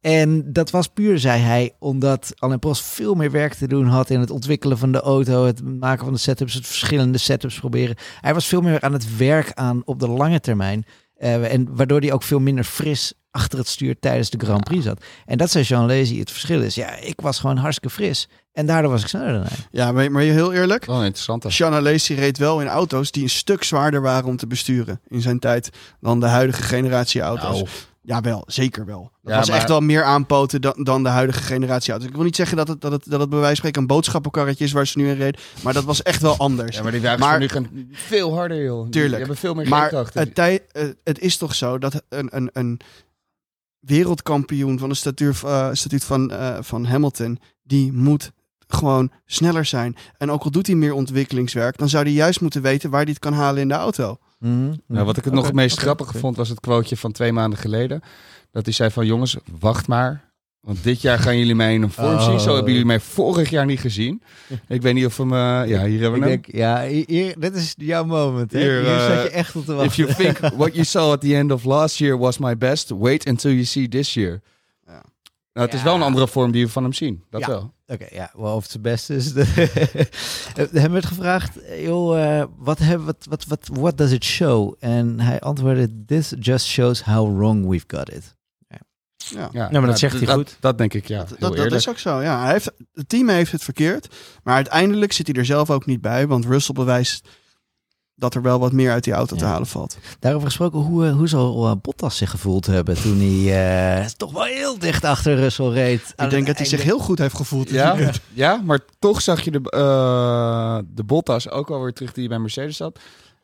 En 0.00 0.52
dat 0.52 0.70
was 0.70 0.86
puur, 0.86 1.18
zei 1.18 1.40
hij, 1.40 1.74
omdat 1.78 2.32
Alain 2.38 2.58
Prost 2.58 2.82
veel 2.82 3.14
meer 3.14 3.30
werk 3.30 3.54
te 3.54 3.68
doen 3.68 3.86
had 3.86 4.10
in 4.10 4.20
het 4.20 4.30
ontwikkelen 4.30 4.78
van 4.78 4.92
de 4.92 5.00
auto, 5.00 5.44
het 5.44 5.64
maken 5.64 6.04
van 6.04 6.12
de 6.12 6.20
setups, 6.20 6.54
het 6.54 6.66
verschillende 6.66 7.18
setups 7.18 7.58
proberen. 7.58 7.96
Hij 8.20 8.34
was 8.34 8.46
veel 8.46 8.60
meer 8.60 8.80
aan 8.80 8.92
het 8.92 9.16
werk 9.16 9.52
aan 9.52 9.82
op 9.84 10.00
de 10.00 10.08
lange 10.08 10.40
termijn. 10.40 10.84
Eh, 11.16 11.52
en 11.52 11.76
waardoor 11.76 12.00
hij 12.00 12.12
ook 12.12 12.22
veel 12.22 12.40
minder 12.40 12.64
fris 12.64 13.12
achter 13.36 13.58
het 13.58 13.68
stuur 13.68 13.98
tijdens 14.00 14.30
de 14.30 14.38
Grand 14.44 14.64
Prix 14.64 14.84
zat. 14.84 15.04
En 15.26 15.38
dat 15.38 15.50
zei 15.50 15.64
Jean 15.64 15.86
Lazy 15.86 16.18
het 16.18 16.30
verschil 16.30 16.62
is. 16.62 16.74
Ja, 16.74 16.96
ik 16.96 17.20
was 17.20 17.38
gewoon 17.38 17.56
hartstikke 17.56 17.94
fris. 17.94 18.28
En 18.52 18.66
daardoor 18.66 18.90
was 18.90 19.00
ik 19.02 19.08
sneller 19.08 19.32
dan 19.32 19.42
hij. 19.42 19.56
Ja, 19.70 19.92
maar, 19.92 20.10
maar 20.10 20.22
heel 20.22 20.52
eerlijk. 20.52 20.84
Wel 20.84 21.02
interessant. 21.04 21.42
hè? 21.42 21.50
Shanna 21.50 21.80
Lacey 21.80 22.16
reed 22.16 22.38
wel 22.38 22.60
in 22.60 22.68
auto's 22.68 23.10
die 23.10 23.22
een 23.22 23.30
stuk 23.30 23.62
zwaarder 23.64 24.02
waren 24.02 24.28
om 24.28 24.36
te 24.36 24.46
besturen 24.46 25.00
in 25.08 25.20
zijn 25.20 25.38
tijd 25.38 25.70
dan 26.00 26.20
de 26.20 26.26
huidige 26.26 26.62
generatie 26.62 27.20
auto's. 27.20 27.54
Nou, 27.56 27.66
Ja, 28.02 28.20
wel, 28.20 28.42
zeker 28.46 28.86
wel. 28.86 29.10
Dat 29.22 29.32
Ja, 29.32 29.38
was 29.38 29.48
maar- 29.48 29.56
echt 29.56 29.68
wel 29.68 29.80
meer 29.80 30.02
aanpoten 30.04 30.60
dan, 30.60 30.74
dan 30.76 31.02
de 31.02 31.08
huidige 31.08 31.42
generatie 31.42 31.90
auto's. 31.92 32.08
Ik 32.08 32.14
wil 32.14 32.24
niet 32.24 32.36
zeggen 32.36 32.56
dat 32.56 32.68
het, 32.68 32.80
dat 32.80 32.92
het, 32.92 33.04
dat 33.10 33.20
het 33.20 33.28
bij 33.28 33.38
wijze 33.38 33.46
van 33.46 33.56
spreken 33.56 33.80
een 33.80 33.86
boodschappenkarretje 33.86 34.64
is 34.64 34.72
waar 34.72 34.86
ze 34.86 34.98
nu 34.98 35.08
in 35.08 35.16
reed, 35.16 35.40
maar 35.62 35.72
dat 35.72 35.84
was 35.84 36.02
echt 36.02 36.22
wel 36.22 36.36
anders. 36.36 36.76
ja, 36.76 36.82
maar 36.82 36.92
die 36.92 37.00
wagens 37.00 37.20
Maar- 37.22 37.38
nu 37.38 37.48
gaan 37.48 37.88
veel 37.92 38.34
harder, 38.34 38.62
joh. 38.64 38.88
Tuurlijk. 38.88 39.08
Die 39.08 39.18
hebben 39.18 39.36
veel 39.36 39.54
meer 39.54 39.68
Maar 39.68 39.92
het, 40.12 40.34
tij- 40.34 40.60
eh, 40.72 40.84
het 41.04 41.18
is 41.18 41.36
toch 41.36 41.54
zo 41.54 41.78
dat 41.78 42.02
een, 42.08 42.28
een, 42.36 42.50
een 42.52 42.80
wereldkampioen 43.86 44.78
van 44.78 44.88
de 44.88 44.94
statuur, 44.94 45.40
eh, 45.44 45.68
statuut 45.72 46.04
van, 46.04 46.30
eh, 46.30 46.56
van 46.60 46.84
Hamilton, 46.84 47.38
die 47.62 47.92
moet 47.92 48.32
gewoon 48.66 49.10
sneller 49.26 49.64
zijn. 49.64 49.96
En 50.18 50.30
ook 50.30 50.42
al 50.42 50.50
doet 50.50 50.66
hij 50.66 50.76
meer 50.76 50.92
ontwikkelingswerk, 50.92 51.78
dan 51.78 51.88
zou 51.88 52.04
hij 52.04 52.12
juist 52.12 52.40
moeten 52.40 52.62
weten 52.62 52.90
waar 52.90 53.02
hij 53.02 53.10
het 53.10 53.18
kan 53.18 53.32
halen 53.32 53.60
in 53.62 53.68
de 53.68 53.74
auto. 53.74 54.18
Nou, 54.86 55.04
wat 55.04 55.16
ik 55.16 55.24
het 55.24 55.34
nog 55.34 55.44
het 55.44 55.54
meest 55.54 55.78
grappige 55.78 56.18
vond, 56.18 56.36
was 56.36 56.48
het 56.48 56.60
quoteje 56.60 56.96
van 56.96 57.12
twee 57.12 57.32
maanden 57.32 57.58
geleden. 57.58 58.00
Dat 58.50 58.64
hij 58.64 58.74
zei 58.74 58.90
van, 58.90 59.06
jongens, 59.06 59.36
wacht 59.60 59.88
maar. 59.88 60.25
Want 60.66 60.82
dit 60.84 61.00
jaar 61.00 61.18
gaan 61.18 61.38
jullie 61.38 61.54
mij 61.54 61.74
in 61.74 61.82
een 61.82 61.90
vorm 61.90 62.14
Oh. 62.14 62.24
zien. 62.24 62.40
Zo 62.40 62.54
hebben 62.54 62.70
jullie 62.72 62.86
mij 62.86 63.00
vorig 63.00 63.50
jaar 63.50 63.66
niet 63.66 63.80
gezien. 63.80 64.22
Ik 64.68 64.82
weet 64.82 64.94
niet 64.94 65.06
of 65.06 65.16
hem... 65.16 65.32
eh, 65.32 65.38
ja, 65.38 65.84
hier 65.84 66.00
hebben 66.00 66.20
we 66.20 66.26
Ik 66.26 66.32
hem. 66.32 66.42
denk, 66.42 66.46
ja, 66.46 66.86
hier, 67.06 67.34
dit 67.38 67.54
is 67.56 67.74
jouw 67.76 68.04
moment. 68.04 68.52
Hè? 68.52 68.58
Hier, 68.58 68.80
Hier, 68.80 68.86
eh, 68.96 69.06
zat 69.14 69.22
je 69.22 69.30
echt 69.30 69.56
op 69.56 69.64
te 69.64 69.74
wachten. 69.74 70.04
If 70.08 70.16
you 70.18 70.32
think 70.34 70.54
what 70.54 70.72
you 70.72 70.84
saw 70.84 71.12
at 71.12 71.20
the 71.20 71.36
end 71.36 71.50
of 71.52 71.64
last 71.64 71.96
year 71.98 72.18
was 72.18 72.38
my 72.38 72.56
best, 72.56 72.90
wait 72.90 73.26
until 73.28 73.50
you 73.50 73.64
see 73.64 73.88
this 73.88 74.14
year. 74.14 74.40
Ja. 74.86 75.02
Nou, 75.52 75.66
het 75.66 75.72
is 75.74 75.78
Ja. 75.78 75.84
wel 75.84 75.94
een 75.94 76.02
andere 76.02 76.28
vorm 76.28 76.50
die 76.52 76.64
we 76.64 76.72
van 76.72 76.82
hem 76.82 76.92
zien. 76.92 77.22
Dat 77.30 77.40
Ja. 77.40 77.46
wel. 77.46 77.74
Oké, 77.86 78.06
ja, 78.10 78.30
wel 78.36 78.54
of 78.54 78.62
het 78.62 78.70
zijn 78.70 78.82
beste 78.82 79.14
is. 79.14 79.32
Hem 80.82 80.92
werd 80.92 81.06
gevraagd, 81.06 81.58
eh, 81.62 81.84
joh, 81.84 82.38
eh, 82.40 82.44
wat, 82.58 82.78
heb, 82.78 83.00
wat, 83.00 83.26
wat, 83.28 83.44
wat 83.48 83.68
what 83.72 83.98
does 83.98 84.10
it 84.12 84.24
show? 84.24 84.74
En 84.78 85.20
hij 85.20 85.40
antwoordde, 85.40 85.90
this 86.06 86.32
just 86.40 86.66
shows 86.66 87.02
how 87.02 87.38
wrong 87.38 87.66
we've 87.68 87.84
got 87.86 88.12
it. 88.12 88.35
Ja. 89.34 89.48
Ja, 89.52 89.68
maar 89.70 89.86
dat 89.86 89.98
zegt 89.98 90.18
hij 90.20 90.34
goed. 90.34 90.56
Dat 90.60 90.78
denk 90.78 90.94
ik, 90.94 91.08
ja. 91.08 91.26
Dat, 91.38 91.56
dat, 91.56 91.72
is 91.72 91.88
ook 91.88 91.98
zo, 91.98 92.22
ja. 92.22 92.42
Hij 92.42 92.52
heeft, 92.52 92.72
het 92.94 93.08
team 93.08 93.28
heeft 93.28 93.52
het 93.52 93.64
verkeerd, 93.64 94.14
maar 94.42 94.54
uiteindelijk 94.54 95.12
zit 95.12 95.26
hij 95.26 95.36
er 95.36 95.44
zelf 95.44 95.70
ook 95.70 95.86
niet 95.86 96.00
bij, 96.00 96.26
want 96.26 96.44
Russell 96.44 96.74
bewijst 96.74 97.28
dat 98.16 98.34
er 98.34 98.42
wel 98.42 98.58
wat 98.58 98.72
meer 98.72 98.92
uit 98.92 99.04
die 99.04 99.12
auto 99.12 99.36
te 99.36 99.44
halen 99.44 99.66
valt. 99.66 99.98
Daarover 100.18 100.48
gesproken, 100.48 100.78
hoe, 100.78 101.06
eh, 101.06 101.12
hoe 101.12 101.28
zal 101.28 101.66
eh, 101.66 101.72
Bottas 101.82 102.16
zich 102.16 102.30
gevoeld 102.30 102.66
hebben 102.66 103.02
toen 103.02 103.18
hij 103.18 104.00
eh, 104.00 104.06
toch 104.06 104.32
wel 104.32 104.44
heel 104.44 104.78
dicht 104.78 105.04
achter 105.04 105.36
Russell 105.36 105.68
reed? 105.68 106.12
Ik 106.16 106.30
denk 106.30 106.46
dat 106.46 106.56
hij 106.56 106.66
zich 106.66 106.82
heel 106.82 106.98
goed 106.98 107.18
heeft 107.18 107.36
gevoeld. 107.36 107.70
Ja, 107.70 107.96
ja, 108.32 108.60
maar 108.64 108.80
toch 108.98 109.22
zag 109.22 109.40
je 109.40 109.50
de, 109.50 109.60
eh, 109.70 110.78
de 110.94 111.04
Bottas 111.04 111.50
ook 111.50 111.70
alweer 111.70 111.92
terug 111.92 112.12
die 112.12 112.28
bij 112.28 112.38
Mercedes 112.38 112.76
zat. 112.76 112.98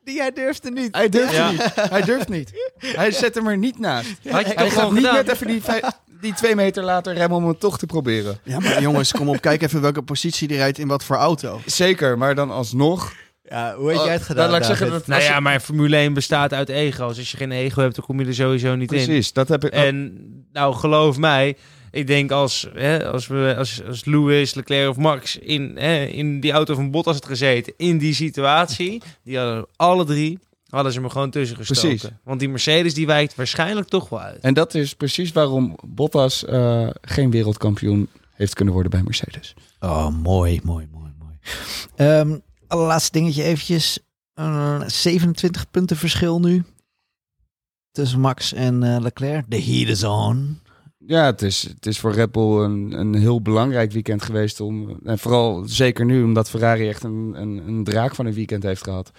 Die 0.04 0.18
hij 0.20 0.32
durfde 0.32 0.70
niet. 0.70 0.96
Hij 0.96 1.08
durft 1.08 1.32
Ja. 1.34 1.50
niet. 1.50 1.72
Hij 1.74 2.02
durft 2.02 2.28
niet. 2.28 2.50
Hij 2.78 3.10
zet 3.10 3.34
hem 3.34 3.46
er 3.46 3.56
niet 3.58 3.78
naast. 3.78 4.08
Had 4.08 4.40
je 4.46 4.52
Hij 4.54 4.70
gaat 4.70 4.72
gewoon 4.72 4.94
niet 4.94 5.06
gedaan? 5.06 5.24
net 5.24 5.34
even 5.34 5.46
die, 5.46 5.62
die 6.20 6.32
twee 6.34 6.54
meter 6.54 6.82
later 6.84 7.14
remmen 7.14 7.38
om 7.38 7.48
het 7.48 7.60
toch 7.60 7.78
te 7.78 7.86
proberen. 7.86 8.38
Ja, 8.42 8.58
maar 8.60 8.80
jongens, 8.82 9.12
kom 9.12 9.28
op, 9.28 9.40
kijk 9.40 9.62
even 9.62 9.80
welke 9.80 10.02
positie 10.02 10.48
die 10.48 10.56
rijdt 10.56 10.78
in 10.78 10.88
wat 10.88 11.04
voor 11.04 11.16
auto. 11.16 11.60
Zeker, 11.66 12.18
maar 12.18 12.34
dan 12.34 12.50
alsnog. 12.50 13.12
Ja, 13.42 13.74
hoe 13.74 13.88
heb 13.88 13.98
Oh, 13.98 14.04
jij 14.04 14.12
het 14.12 14.22
gedaan? 14.22 14.42
dan 14.42 14.50
laat 14.52 14.60
ik 14.60 14.66
zeggen 14.66 14.90
dat- 14.90 15.06
Nou 15.06 15.22
ja, 15.22 15.40
maar 15.40 15.60
Formule 15.60 15.96
1 15.96 16.12
bestaat 16.14 16.52
uit 16.52 16.68
ego's. 16.68 17.18
Als 17.18 17.30
je 17.30 17.36
geen 17.36 17.52
ego 17.52 17.80
hebt, 17.82 17.94
dan 17.96 18.04
kom 18.04 18.20
je 18.20 18.26
er 18.26 18.34
sowieso 18.34 18.74
niet 18.76 18.92
in. 18.92 19.04
Precies, 19.04 19.32
dat 19.32 19.48
heb 19.48 19.64
ik. 19.64 19.72
En 19.72 20.18
nou, 20.52 20.74
geloof 20.74 21.16
mij, 21.18 21.56
ik 21.92 22.06
denk 22.06 22.30
als, 22.30 22.68
hè, 22.74 23.06
als, 23.06 23.26
we, 23.26 23.54
als, 23.58 23.82
als 23.86 24.04
Lewis, 24.04 24.54
Leclerc 24.54 24.88
of 24.88 24.96
Max 24.96 25.36
in, 25.36 25.76
hè, 25.76 26.04
in 26.04 26.40
die 26.40 26.52
auto 26.52 26.74
van 26.74 26.90
Bottas 26.90 27.14
had 27.14 27.26
gezeten, 27.26 27.72
in 27.76 27.98
die 27.98 28.14
situatie, 28.14 29.02
die 29.24 29.38
hadden 29.38 29.66
alle 29.76 30.04
drie, 30.04 30.38
hadden 30.68 30.92
ze 30.92 31.00
me 31.00 31.10
gewoon 31.10 31.30
tussen 31.30 31.56
gestoken. 31.56 31.88
Precies. 31.88 32.10
Want 32.24 32.40
die 32.40 32.48
Mercedes 32.48 32.94
die 32.94 33.06
wijkt 33.06 33.34
waarschijnlijk 33.34 33.88
toch 33.88 34.08
wel 34.08 34.20
uit. 34.20 34.40
En 34.40 34.54
dat 34.54 34.74
is 34.74 34.94
precies 34.94 35.32
waarom 35.32 35.76
Bottas 35.86 36.44
eh, 36.44 36.88
geen 37.02 37.30
wereldkampioen 37.30 38.08
heeft 38.32 38.54
kunnen 38.54 38.74
worden 38.74 38.92
bij 38.92 39.02
Mercedes. 39.02 39.54
Oh, 39.80 40.08
mooi, 40.08 40.60
mooi, 40.62 40.88
mooi, 40.92 41.12
mooi. 41.18 41.34
Ehm 41.96 42.36
allerlaatste 42.72 43.12
dingetje 43.12 43.42
eventjes. 43.42 43.98
Eh, 44.34 44.82
27 44.86 45.70
punten 45.70 45.96
verschil 45.96 46.40
nu. 46.40 46.64
Tussen 47.90 48.20
Max 48.20 48.52
en 48.52 48.82
eh, 48.82 49.00
Leclerc. 49.00 49.44
De 49.48 49.62
heat 49.62 49.88
is 49.88 50.04
on. 50.04 50.60
Ja, 51.06 51.24
het 51.24 51.42
is, 51.42 51.62
het 51.62 51.86
is 51.86 51.98
voor 51.98 52.12
Red 52.12 52.32
Bull 52.32 52.58
een, 52.64 52.92
een 52.98 53.14
heel 53.14 53.40
belangrijk 53.42 53.92
weekend 53.92 54.22
geweest. 54.22 54.60
Om, 54.60 54.98
en 55.04 55.18
vooral 55.18 55.62
zeker 55.66 56.04
nu, 56.04 56.22
omdat 56.22 56.50
Ferrari 56.50 56.88
echt 56.88 57.02
een, 57.04 57.32
een, 57.36 57.62
een 57.66 57.84
draak 57.84 58.14
van 58.14 58.26
een 58.26 58.32
weekend 58.34 58.62
heeft 58.62 58.82
gehad. 58.84 59.10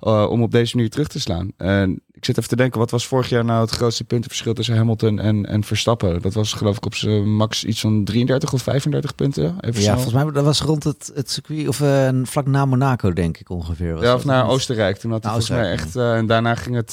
eh, 0.00 0.26
om 0.30 0.42
op 0.42 0.50
deze 0.50 0.76
manier 0.76 0.90
terug 0.90 1.08
te 1.08 1.20
slaan. 1.20 1.52
En 1.56 2.00
ik 2.12 2.24
zit 2.24 2.36
even 2.38 2.48
te 2.48 2.56
denken, 2.56 2.78
wat 2.78 2.90
was 2.90 3.06
vorig 3.06 3.28
jaar 3.28 3.44
nou 3.44 3.60
het 3.60 3.70
grootste 3.70 4.04
puntenverschil 4.04 4.54
tussen 4.54 4.76
Hamilton 4.76 5.18
en, 5.18 5.46
en 5.46 5.64
Verstappen? 5.64 6.22
Dat 6.22 6.34
was 6.34 6.52
geloof 6.52 6.76
ik 6.76 6.86
op 6.86 6.94
zijn 6.94 7.34
max 7.34 7.64
iets 7.64 7.80
van 7.80 8.04
33 8.04 8.52
of 8.52 8.62
35 8.62 9.14
punten. 9.14 9.44
Even 9.60 9.74
Ja, 9.74 9.80
snel. 9.80 9.94
volgens 9.94 10.14
mij 10.14 10.32
dat 10.32 10.44
was 10.44 10.60
rond 10.60 10.84
het, 10.84 11.10
het 11.14 11.30
circuit, 11.30 11.68
of 11.68 11.80
eh, 11.80 12.08
vlak 12.22 12.46
na 12.46 12.64
Monaco 12.64 13.12
denk 13.12 13.38
ik 13.38 13.50
ongeveer. 13.50 13.94
Was 13.94 14.02
Ja, 14.02 14.14
of 14.14 14.24
naar 14.24 14.48
Oostenrijk. 14.48 14.96
Toen 14.96 15.10
had 15.10 15.22
hij 15.22 15.32
volgens 15.32 15.50
mij 15.50 15.70
echt... 15.72 15.96
eh, 15.96 16.16
en 16.16 16.26
daarna 16.26 16.54
ging 16.54 16.76
het... 16.76 16.92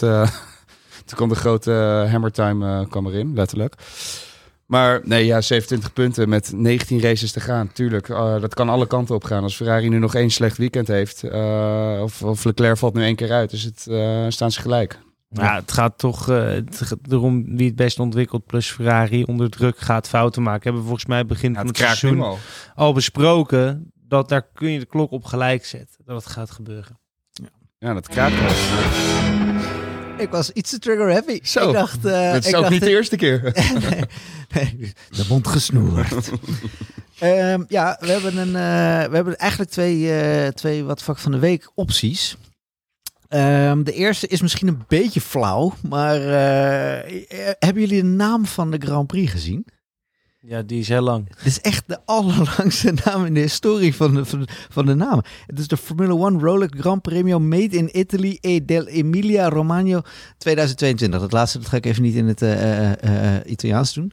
toen 1.06 1.16
kwam 1.18 1.30
de 1.30 1.36
grote 1.36 1.72
hammertime 2.12 2.80
eh, 2.82 2.90
kwam 2.90 3.08
erin, 3.08 3.32
letterlijk. 3.36 3.76
Maar 4.66 5.02
nee, 5.04 5.26
ja, 5.26 5.42
27 5.42 5.94
punten 5.94 6.30
met 6.30 6.52
19 6.56 7.02
races 7.02 7.32
te 7.32 7.40
gaan. 7.40 7.72
Tuurlijk, 7.72 8.10
eh, 8.10 8.42
dat 8.42 8.54
kan 8.54 8.70
alle 8.70 8.88
kanten 8.88 9.16
op 9.16 9.24
gaan. 9.24 9.44
Als 9.44 9.56
Ferrari 9.56 9.90
nu 9.90 9.98
nog 9.98 10.16
één 10.16 10.30
slecht 10.30 10.58
weekend 10.58 10.88
heeft... 10.88 11.24
eh, 11.24 12.00
of, 12.02 12.24
of 12.24 12.44
Leclerc 12.44 12.78
valt 12.78 12.94
nu 12.94 13.04
één 13.04 13.16
keer 13.16 13.32
uit, 13.32 13.50
dus 13.50 13.64
het, 13.64 13.88
eh, 13.88 14.26
staan 14.30 14.52
ze 14.52 14.62
gelijk. 14.62 15.00
Ja, 15.30 15.56
het 15.56 15.72
gaat 15.72 15.98
toch 15.98 16.26
het 16.26 16.98
erom 17.10 17.58
wie 17.58 17.68
het 17.68 17.76
best 17.76 18.00
ontwikkelt. 18.00 18.46
Plus 18.46 18.72
Ferrari 18.72 19.24
onder 19.24 19.50
druk 19.50 19.78
gaat 19.78 20.08
fouten 20.08 20.44
maken. 20.44 20.64
Hebben 20.64 20.82
we 20.82 20.88
volgens 20.88 21.08
mij 21.08 21.26
begin 21.26 21.56
van 21.56 21.68
het 21.68 21.78
seizoen 21.78 22.38
al. 22.76 22.94
besproken. 22.94 23.92
dat 23.94 24.30
daar 24.30 24.48
kun 24.54 24.72
je 24.72 24.80
de 24.80 24.86
klok 24.86 25.12
op 25.12 25.24
gelijk 25.24 25.66
zetten. 25.66 26.06
Dat 26.06 26.24
het 26.24 26.34
gaat 26.34 26.52
gebeuren. 26.52 27.00
Ja, 27.78 27.94
dat 27.94 28.08
kraakt 28.08 28.40
wel. 28.40 29.95
Ik 30.18 30.30
was 30.30 30.52
iets 30.52 30.70
te 30.70 30.80
trigger 30.80 31.12
happy. 31.12 31.40
Zo, 31.44 31.68
ik 31.68 31.74
dacht, 31.74 32.06
eh, 32.06 32.32
dat 32.32 32.44
is 32.44 32.50
ik 32.50 32.56
ook 32.56 32.62
dacht, 32.62 32.74
niet 32.74 32.84
de 32.84 32.90
eerste 32.90 33.16
keer. 33.16 33.42
Nee, 34.54 34.94
de 35.10 35.26
mond 35.30 35.48
gesnoerd. 35.48 36.14
Ehm, 37.20 37.64
ja, 37.68 37.98
we 38.00 38.12
hebben, 38.12 38.38
een, 38.38 38.48
eh, 38.48 39.10
we 39.10 39.16
hebben 39.16 39.38
eigenlijk 39.38 39.72
twee, 39.72 40.20
eh, 40.20 40.48
twee 40.48 40.84
wat 40.84 41.04
vak 41.04 41.18
van 41.18 41.32
de 41.32 41.40
week 41.40 41.72
opties. 41.76 42.38
Ehm, 43.28 43.84
de 43.84 43.92
eerste 43.92 44.28
is 44.28 44.42
misschien 44.42 44.68
een 44.68 44.84
beetje 44.88 45.22
flauw, 45.22 45.74
maar 45.82 46.20
hebben 47.60 47.82
jullie 47.82 48.02
de 48.02 48.08
naam 48.08 48.46
van 48.46 48.72
de 48.72 48.78
Grand 48.78 49.08
Prix 49.08 49.32
gezien? 49.32 49.66
Ja, 50.48 50.62
die 50.62 50.80
is 50.80 50.88
heel 50.88 51.02
lang. 51.02 51.28
Het 51.38 51.46
is 51.46 51.62
echt 51.62 51.84
de 51.88 52.00
allerlangste 52.06 52.94
naam 53.06 53.26
in 53.26 53.34
de 53.34 53.40
historie 53.40 53.96
van 53.96 54.14
de, 54.14 54.26
van, 54.26 54.40
de- 54.40 54.48
van 54.70 54.86
de 54.86 54.94
namen. 54.94 55.26
Het 55.46 55.60
is 55.60 55.68
de 55.68 55.78
Formula 55.78 56.14
One 56.14 56.40
Rolex 56.40 56.80
Grand 56.80 57.02
Premio 57.02 57.40
Made 57.40 57.78
in 57.78 58.00
Italy 58.00 58.38
e 58.42 58.66
del 58.66 58.86
Emilia 58.86 59.50
Romagna 59.50 60.04
2022. 60.38 61.20
Dat 61.20 61.32
laatste 61.32 61.60
dat 61.60 61.68
ga 61.68 61.78
ik 61.78 61.86
even 61.86 62.02
niet 62.02 62.16
in 62.16 62.28
het 62.28 62.42
eh, 62.42 62.92
eh, 62.92 63.36
eh, 63.36 63.42
Italiaans 63.52 63.94
doen. 63.94 64.12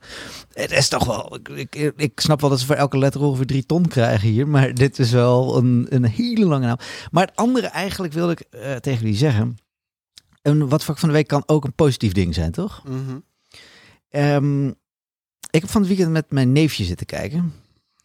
Het 0.52 0.70
is 0.70 0.88
toch 0.88 1.04
wel... 1.04 1.38
Ik, 1.54 1.74
ik, 1.74 1.92
ik 1.96 2.20
snap 2.20 2.40
wel 2.40 2.50
dat 2.50 2.60
ze 2.60 2.66
voor 2.66 2.74
elke 2.74 2.98
letter 2.98 3.20
ongeveer 3.20 3.46
drie 3.46 3.66
ton 3.66 3.88
krijgen 3.88 4.28
hier. 4.28 4.48
Maar 4.48 4.74
dit 4.84 4.98
is 4.98 5.10
wel 5.10 5.56
een, 5.56 5.86
een 5.88 6.04
hele 6.04 6.44
lange 6.44 6.66
naam. 6.66 6.78
Maar 7.10 7.26
het 7.26 7.36
andere 7.36 7.66
eigenlijk 7.66 8.12
wilde 8.12 8.32
ik 8.32 8.40
eh, 8.40 8.74
tegen 8.74 9.00
jullie 9.00 9.16
zeggen. 9.16 9.56
Een 10.42 10.68
wat 10.68 10.84
vak 10.84 10.98
van 10.98 11.08
de 11.08 11.14
week 11.14 11.26
kan 11.26 11.42
ook 11.46 11.64
een 11.64 11.74
positief 11.74 12.12
ding 12.12 12.34
zijn, 12.34 12.52
toch? 12.52 12.82
Mhm. 12.84 13.18
Ehm, 14.08 14.70
ik 15.52 15.60
heb 15.60 15.70
van 15.70 15.80
het 15.80 15.90
weekend 15.90 16.10
met 16.10 16.30
mijn 16.30 16.52
neefje 16.52 16.84
zitten 16.84 17.06
kijken. 17.06 17.52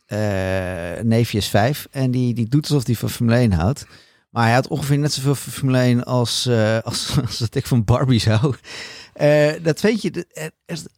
Eh 0.05 1.03
neefje 1.03 1.37
is 1.37 1.47
vijf 1.47 1.87
en 1.91 2.11
die, 2.11 2.33
die 2.33 2.49
doet 2.49 2.69
alsof 2.69 2.85
hij 2.85 2.95
van 2.95 3.09
Formule 3.09 3.37
1 3.37 3.51
houdt. 3.51 3.85
Maar 4.29 4.43
hij 4.43 4.53
had 4.53 4.67
ongeveer 4.67 4.97
net 4.97 5.13
zoveel 5.13 5.35
van 5.35 5.53
Formule 5.53 5.77
1 5.77 6.03
als, 6.03 6.45
eh, 6.45 6.79
als, 6.79 7.17
als 7.25 7.37
dat 7.37 7.55
ik 7.55 7.65
van 7.65 7.83
Barbie 7.83 8.19
zou. 8.19 8.55
Eh, 9.13 9.53
dat 9.63 9.81
weet 9.81 10.01
je, 10.01 10.25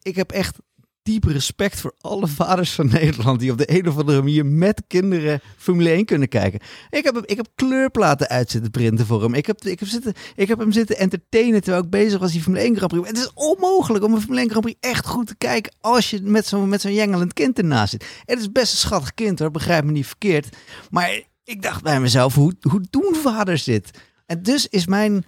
ik 0.01 0.15
heb 0.15 0.31
echt 0.31 0.57
diep 1.03 1.23
respect 1.23 1.79
voor 1.79 1.93
alle 1.97 2.27
vaders 2.27 2.71
van 2.71 2.87
Nederland 2.91 3.39
die 3.39 3.51
op 3.51 3.57
de 3.57 3.77
een 3.77 3.87
of 3.87 3.97
andere 3.97 4.21
manier 4.21 4.45
met 4.45 4.83
kinderen 4.87 5.41
Formule 5.57 5.89
1 5.89 6.05
kunnen 6.05 6.27
kijken. 6.27 6.59
Ik 6.89 7.03
heb, 7.03 7.17
ik 7.25 7.37
heb 7.37 7.47
kleurplaten 7.55 8.27
uit 8.27 8.49
zitten 8.51 8.71
printen 8.71 9.05
voor 9.05 9.21
hem. 9.21 9.33
Ik 9.33 9.45
heb, 9.45 9.61
ik, 9.65 9.79
heb 9.79 9.87
zitten, 9.87 10.13
ik 10.35 10.47
heb 10.47 10.59
hem 10.59 10.71
zitten 10.71 10.97
entertainen 10.97 11.61
terwijl 11.61 11.83
ik 11.83 11.89
bezig 11.89 12.19
was 12.19 12.31
die 12.31 12.41
Formule 12.41 12.63
1 12.63 12.77
Grand. 12.77 12.91
Het 13.07 13.17
is 13.17 13.31
onmogelijk 13.33 14.03
om 14.03 14.13
een 14.13 14.21
Formule 14.21 14.41
1 14.41 14.49
Grand 14.49 14.75
echt 14.79 15.05
goed 15.05 15.27
te 15.27 15.35
kijken 15.37 15.73
als 15.81 16.09
je 16.09 16.21
met 16.21 16.45
zo'n 16.45 16.69
met 16.69 16.81
zo'n 16.81 16.93
jengelend 16.93 17.33
kind 17.33 17.57
ernaast 17.57 17.91
zit. 17.91 18.05
Het 18.25 18.39
is 18.39 18.51
best 18.51 18.71
een 18.71 18.77
schattig 18.77 19.13
kind 19.13 19.39
hoor, 19.39 19.51
begrijp 19.51 19.83
me 19.83 19.91
niet 19.91 20.07
verkeerd. 20.07 20.55
Maar 20.89 21.21
ik 21.43 21.61
dacht 21.61 21.83
bij 21.83 21.99
mezelf, 21.99 22.35
hoe, 22.35 22.55
hoe 22.61 22.83
doen 22.89 23.15
vaders 23.15 23.63
dit? 23.63 23.91
En 24.25 24.43
dus 24.43 24.67
is 24.67 24.87
mijn, 24.87 25.25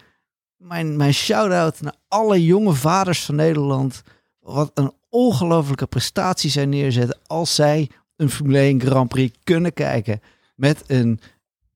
mijn, 0.58 0.96
mijn 0.96 1.14
shout-out 1.14 1.82
naar 1.82 1.96
alle 2.08 2.46
jonge 2.46 2.74
vaders 2.74 3.26
van 3.26 3.36
Nederland. 3.36 4.02
Wat 4.42 4.72
een 4.74 4.92
ongelofelijke 5.10 5.86
prestatie 5.88 6.50
zij 6.50 6.66
neerzetten 6.66 7.18
als 7.28 7.56
zij 7.56 7.90
een 8.16 8.30
Formule 8.30 8.60
1 8.60 8.82
Grand 8.82 9.10
Prix 9.10 9.38
kunnen 9.44 9.74
kijken 9.74 10.22
met 10.56 10.84
een 10.88 11.20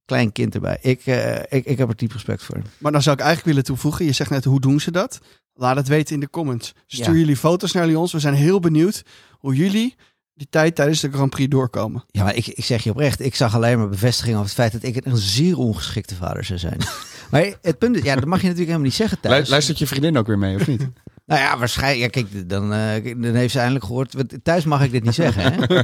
klein 0.05 0.31
kind 0.31 0.55
erbij. 0.55 0.77
Ik, 0.81 1.05
eh, 1.05 1.35
ik, 1.35 1.65
ik 1.65 1.77
heb 1.77 1.89
er 1.89 1.95
diep 1.95 2.11
respect 2.11 2.43
voor. 2.43 2.61
Maar 2.77 2.91
dan 2.91 3.01
zou 3.01 3.15
ik 3.15 3.21
eigenlijk 3.21 3.49
willen 3.55 3.63
toevoegen. 3.69 4.05
Je 4.05 4.11
zegt 4.11 4.29
net, 4.29 4.43
hoe 4.43 4.59
doen 4.59 4.79
ze 4.79 4.91
dat? 4.91 5.19
Laat 5.53 5.75
het 5.75 5.87
weten 5.87 6.13
in 6.13 6.19
de 6.19 6.29
comments. 6.29 6.73
Stuur 6.87 7.13
Ja. 7.13 7.19
jullie 7.19 7.37
foto's 7.37 7.71
naar 7.71 7.95
ons. 7.95 8.11
We 8.11 8.19
zijn 8.19 8.33
heel 8.33 8.59
benieuwd 8.59 9.03
hoe 9.31 9.55
jullie 9.55 9.95
die 10.33 10.47
tijd 10.49 10.75
tijdens 10.75 10.99
de 10.99 11.11
Grand 11.11 11.29
Prix 11.29 11.49
doorkomen. 11.49 12.03
Ja, 12.07 12.23
maar 12.23 12.35
ik, 12.35 12.47
ik 12.47 12.65
zeg 12.65 12.83
je 12.83 12.89
oprecht, 12.89 13.19
ik 13.19 13.35
zag 13.35 13.55
alleen 13.55 13.77
maar 13.77 13.89
bevestiging 13.89 14.33
over 14.35 14.47
het 14.47 14.55
feit 14.55 14.71
dat 14.71 14.83
ik 14.83 15.05
een 15.05 15.17
zeer 15.17 15.57
ongeschikte 15.57 16.15
vader 16.15 16.43
zou 16.43 16.59
zijn. 16.59 16.77
maar 17.31 17.53
het 17.61 17.77
punt 17.77 17.95
is, 17.95 18.03
ja, 18.03 18.15
dat 18.15 18.25
mag 18.25 18.41
je 18.41 18.47
natuurlijk 18.47 18.57
helemaal 18.69 18.79
niet 18.87 18.93
zeggen 18.93 19.19
thuis. 19.19 19.43
Lu- 19.45 19.49
Luistert 19.51 19.79
je 19.79 19.87
vriendin 19.87 20.17
ook 20.17 20.27
weer 20.27 20.37
mee, 20.37 20.55
of 20.55 20.67
niet? 20.67 20.87
Nou 21.25 21.41
ja, 21.41 21.57
waarschijnlijk. 21.57 22.15
Ja, 22.15 22.21
kijk, 22.21 22.49
dan, 22.49 22.73
eh, 22.73 23.15
dan 23.21 23.33
heeft 23.35 23.51
ze 23.51 23.57
eindelijk 23.59 23.85
gehoord. 23.85 24.13
want 24.13 24.33
Thuis 24.43 24.65
mag 24.65 24.83
ik 24.83 24.91
dit 24.91 25.03
niet 25.03 25.13
zeggen. 25.13 25.53
Hè? 25.53 25.65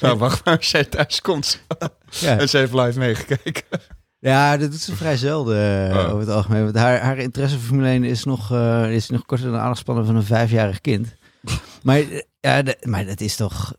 nou, 0.00 0.18
wacht 0.18 0.44
maar 0.44 0.56
als 0.56 0.70
jij 0.70 0.84
thuis 0.84 1.20
komt. 1.20 1.60
Ja. 2.10 2.38
En 2.38 2.48
ze 2.48 2.58
heeft 2.58 2.72
live 2.74 2.98
meegekeken. 2.98 3.62
ja, 4.18 4.56
dat 4.56 4.70
doet 4.70 4.80
ze 4.80 4.96
vrij 4.96 5.16
zelden 5.16 5.90
eh, 5.90 5.96
Oh. 5.96 6.04
over 6.06 6.18
het 6.20 6.28
algemeen. 6.28 6.62
Want 6.64 6.76
haar, 6.76 7.00
haar 7.00 7.18
interesse 7.18 7.56
voor 7.58 7.66
Formule 7.66 7.88
1 7.88 8.04
is 8.04 8.24
nog, 8.24 8.52
eh, 8.52 8.92
is 8.94 9.08
nog 9.08 9.24
korter 9.26 9.46
dan 9.46 9.54
de 9.54 9.60
aandachtspannen 9.60 10.06
van 10.06 10.16
een 10.16 10.22
vijfjarig 10.24 10.80
kind. 10.80 11.14
Maar, 11.82 12.02
ja, 12.40 12.62
de- 12.62 12.76
maar 12.80 13.06
dat 13.06 13.20
is 13.20 13.36
toch... 13.36 13.74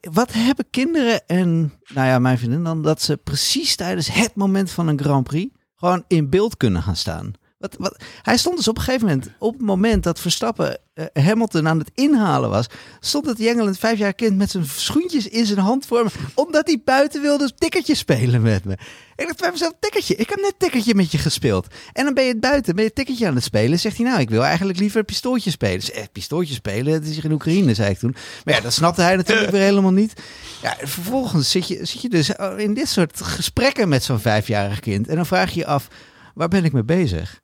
Wat 0.00 0.32
hebben 0.32 0.66
kinderen 0.70 1.26
en, 1.26 1.72
nou 1.94 2.06
ja, 2.08 2.18
mijn 2.18 2.38
vriendin 2.38 2.64
dan... 2.64 2.82
dat 2.82 3.02
ze 3.02 3.16
precies 3.16 3.76
tijdens 3.76 4.12
het 4.12 4.34
moment 4.34 4.70
van 4.70 4.88
een 4.88 5.00
Grand 5.00 5.24
Prix... 5.26 5.54
gewoon 5.76 6.04
in 6.08 6.30
beeld 6.30 6.56
kunnen 6.56 6.82
gaan 6.82 6.96
staan. 6.96 7.32
Wat, 7.62 7.76
wat, 7.78 7.96
hij 8.22 8.36
stond 8.36 8.56
dus 8.56 8.68
op 8.68 8.76
een 8.76 8.82
gegeven 8.82 9.06
moment, 9.06 9.30
op 9.38 9.52
het 9.52 9.62
moment 9.62 10.02
dat 10.02 10.20
Verstappen 10.20 10.78
eh, 10.94 11.24
Hamilton 11.24 11.68
aan 11.68 11.78
het 11.78 11.90
inhalen 11.94 12.50
was, 12.50 12.66
stond 13.00 13.26
het 13.26 13.38
jengelend 13.38 13.78
vijfjarig 13.78 14.14
kind 14.14 14.36
met 14.36 14.50
zijn 14.50 14.64
schoentjes 14.64 15.28
in 15.28 15.46
zijn 15.46 15.58
hand 15.58 15.86
voor 15.86 16.04
me, 16.04 16.10
omdat 16.34 16.66
hij 16.66 16.80
buiten 16.84 17.22
wilde 17.22 17.54
tikkertje 17.54 17.94
spelen 17.94 18.42
met 18.42 18.64
me. 18.64 18.72
Ik 19.16 19.26
dacht 19.26 19.40
bij 19.40 19.50
mezelf, 19.50 19.72
tikkertje, 19.80 20.14
ik 20.14 20.28
heb 20.28 20.40
net 20.40 20.54
tikkertje 20.58 20.94
met 20.94 21.10
je 21.12 21.18
gespeeld. 21.18 21.66
En 21.92 22.04
dan 22.04 22.14
ben 22.14 22.24
je 22.24 22.30
het 22.30 22.40
buiten, 22.40 22.74
ben 22.74 22.84
je 22.84 22.92
tikkertje 22.92 23.26
aan 23.26 23.34
het 23.34 23.44
spelen. 23.44 23.78
Zegt 23.78 23.96
hij, 23.96 24.06
nou, 24.06 24.20
ik 24.20 24.30
wil 24.30 24.44
eigenlijk 24.44 24.78
liever 24.78 25.04
pistooltje 25.04 25.50
spelen. 25.50 25.80
Dus, 25.80 25.90
eh, 25.90 26.04
pistooltje 26.12 26.54
spelen, 26.54 26.92
het 26.92 27.06
is 27.06 27.14
hier 27.14 27.24
in 27.24 27.32
Oekraïne, 27.32 27.74
zei 27.74 27.90
ik 27.90 27.98
toen. 27.98 28.14
Maar 28.44 28.54
ja, 28.54 28.60
dat 28.60 28.72
snapte 28.72 29.02
hij 29.02 29.16
natuurlijk 29.16 29.50
weer 29.56 29.60
helemaal 29.60 29.92
niet. 29.92 30.12
Ja, 30.62 30.76
vervolgens 30.78 31.50
zit 31.50 31.68
je, 31.68 31.84
zit 31.84 32.02
je 32.02 32.08
dus 32.08 32.30
in 32.56 32.74
dit 32.74 32.88
soort 32.88 33.22
gesprekken 33.22 33.88
met 33.88 34.02
zo'n 34.02 34.20
vijfjarig 34.20 34.80
kind. 34.80 35.08
En 35.08 35.16
dan 35.16 35.26
vraag 35.26 35.50
je 35.50 35.58
je 35.58 35.66
af, 35.66 35.88
waar 36.34 36.48
ben 36.48 36.64
ik 36.64 36.72
mee 36.72 36.84
bezig? 36.84 37.41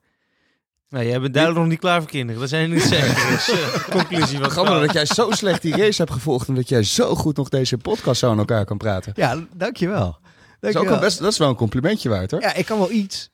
Nou, 0.89 1.05
jij 1.05 1.19
bent 1.19 1.33
duidelijk 1.33 1.63
nog 1.63 1.71
niet 1.71 1.79
klaar 1.79 2.01
voor 2.01 2.09
kinderen. 2.09 2.41
Dat 2.41 2.49
zijn 2.49 2.69
niet 2.69 2.81
zeker. 2.81 3.27
Dus, 3.29 3.51
conclusie 3.89 4.39
wat 4.39 4.51
Grappig 4.51 4.79
dat 4.81 4.93
jij 4.93 5.05
zo 5.05 5.31
slecht 5.31 5.61
die 5.61 5.77
race 5.77 6.01
hebt 6.01 6.11
gevolgd... 6.13 6.47
en 6.47 6.55
dat 6.55 6.69
jij 6.69 6.83
zo 6.83 7.15
goed 7.15 7.37
nog 7.37 7.49
deze 7.49 7.77
podcast 7.77 8.19
zo 8.19 8.29
aan 8.29 8.37
elkaar 8.37 8.65
kan 8.65 8.77
praten. 8.77 9.11
Ja, 9.15 9.37
dankjewel. 9.55 10.17
Dat 10.59 10.69
is, 10.69 10.75
ook 10.75 10.89
wel 10.89 10.99
best, 10.99 11.19
dat 11.19 11.31
is 11.31 11.37
wel 11.37 11.49
een 11.49 11.55
complimentje 11.55 12.09
waard, 12.09 12.31
hoor. 12.31 12.41
Ja, 12.41 12.53
ik 12.53 12.65
kan 12.65 12.77
wel 12.77 12.91
iets. 12.91 13.29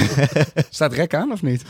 Staat 0.70 0.92
rek 0.92 1.14
aan, 1.14 1.32
of 1.32 1.42
niet? 1.42 1.62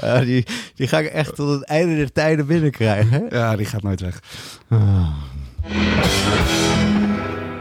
Ja, 0.00 0.20
die, 0.24 0.46
die 0.74 0.88
ga 0.88 0.98
ik 0.98 1.06
echt 1.06 1.34
tot 1.34 1.50
het 1.50 1.64
einde 1.64 1.96
der 1.96 2.12
tijden 2.12 2.46
binnenkrijgen. 2.46 3.10
hè? 3.10 3.38
Ja, 3.38 3.56
die 3.56 3.66
gaat 3.66 3.82
nooit 3.82 4.00
weg. 4.00 4.20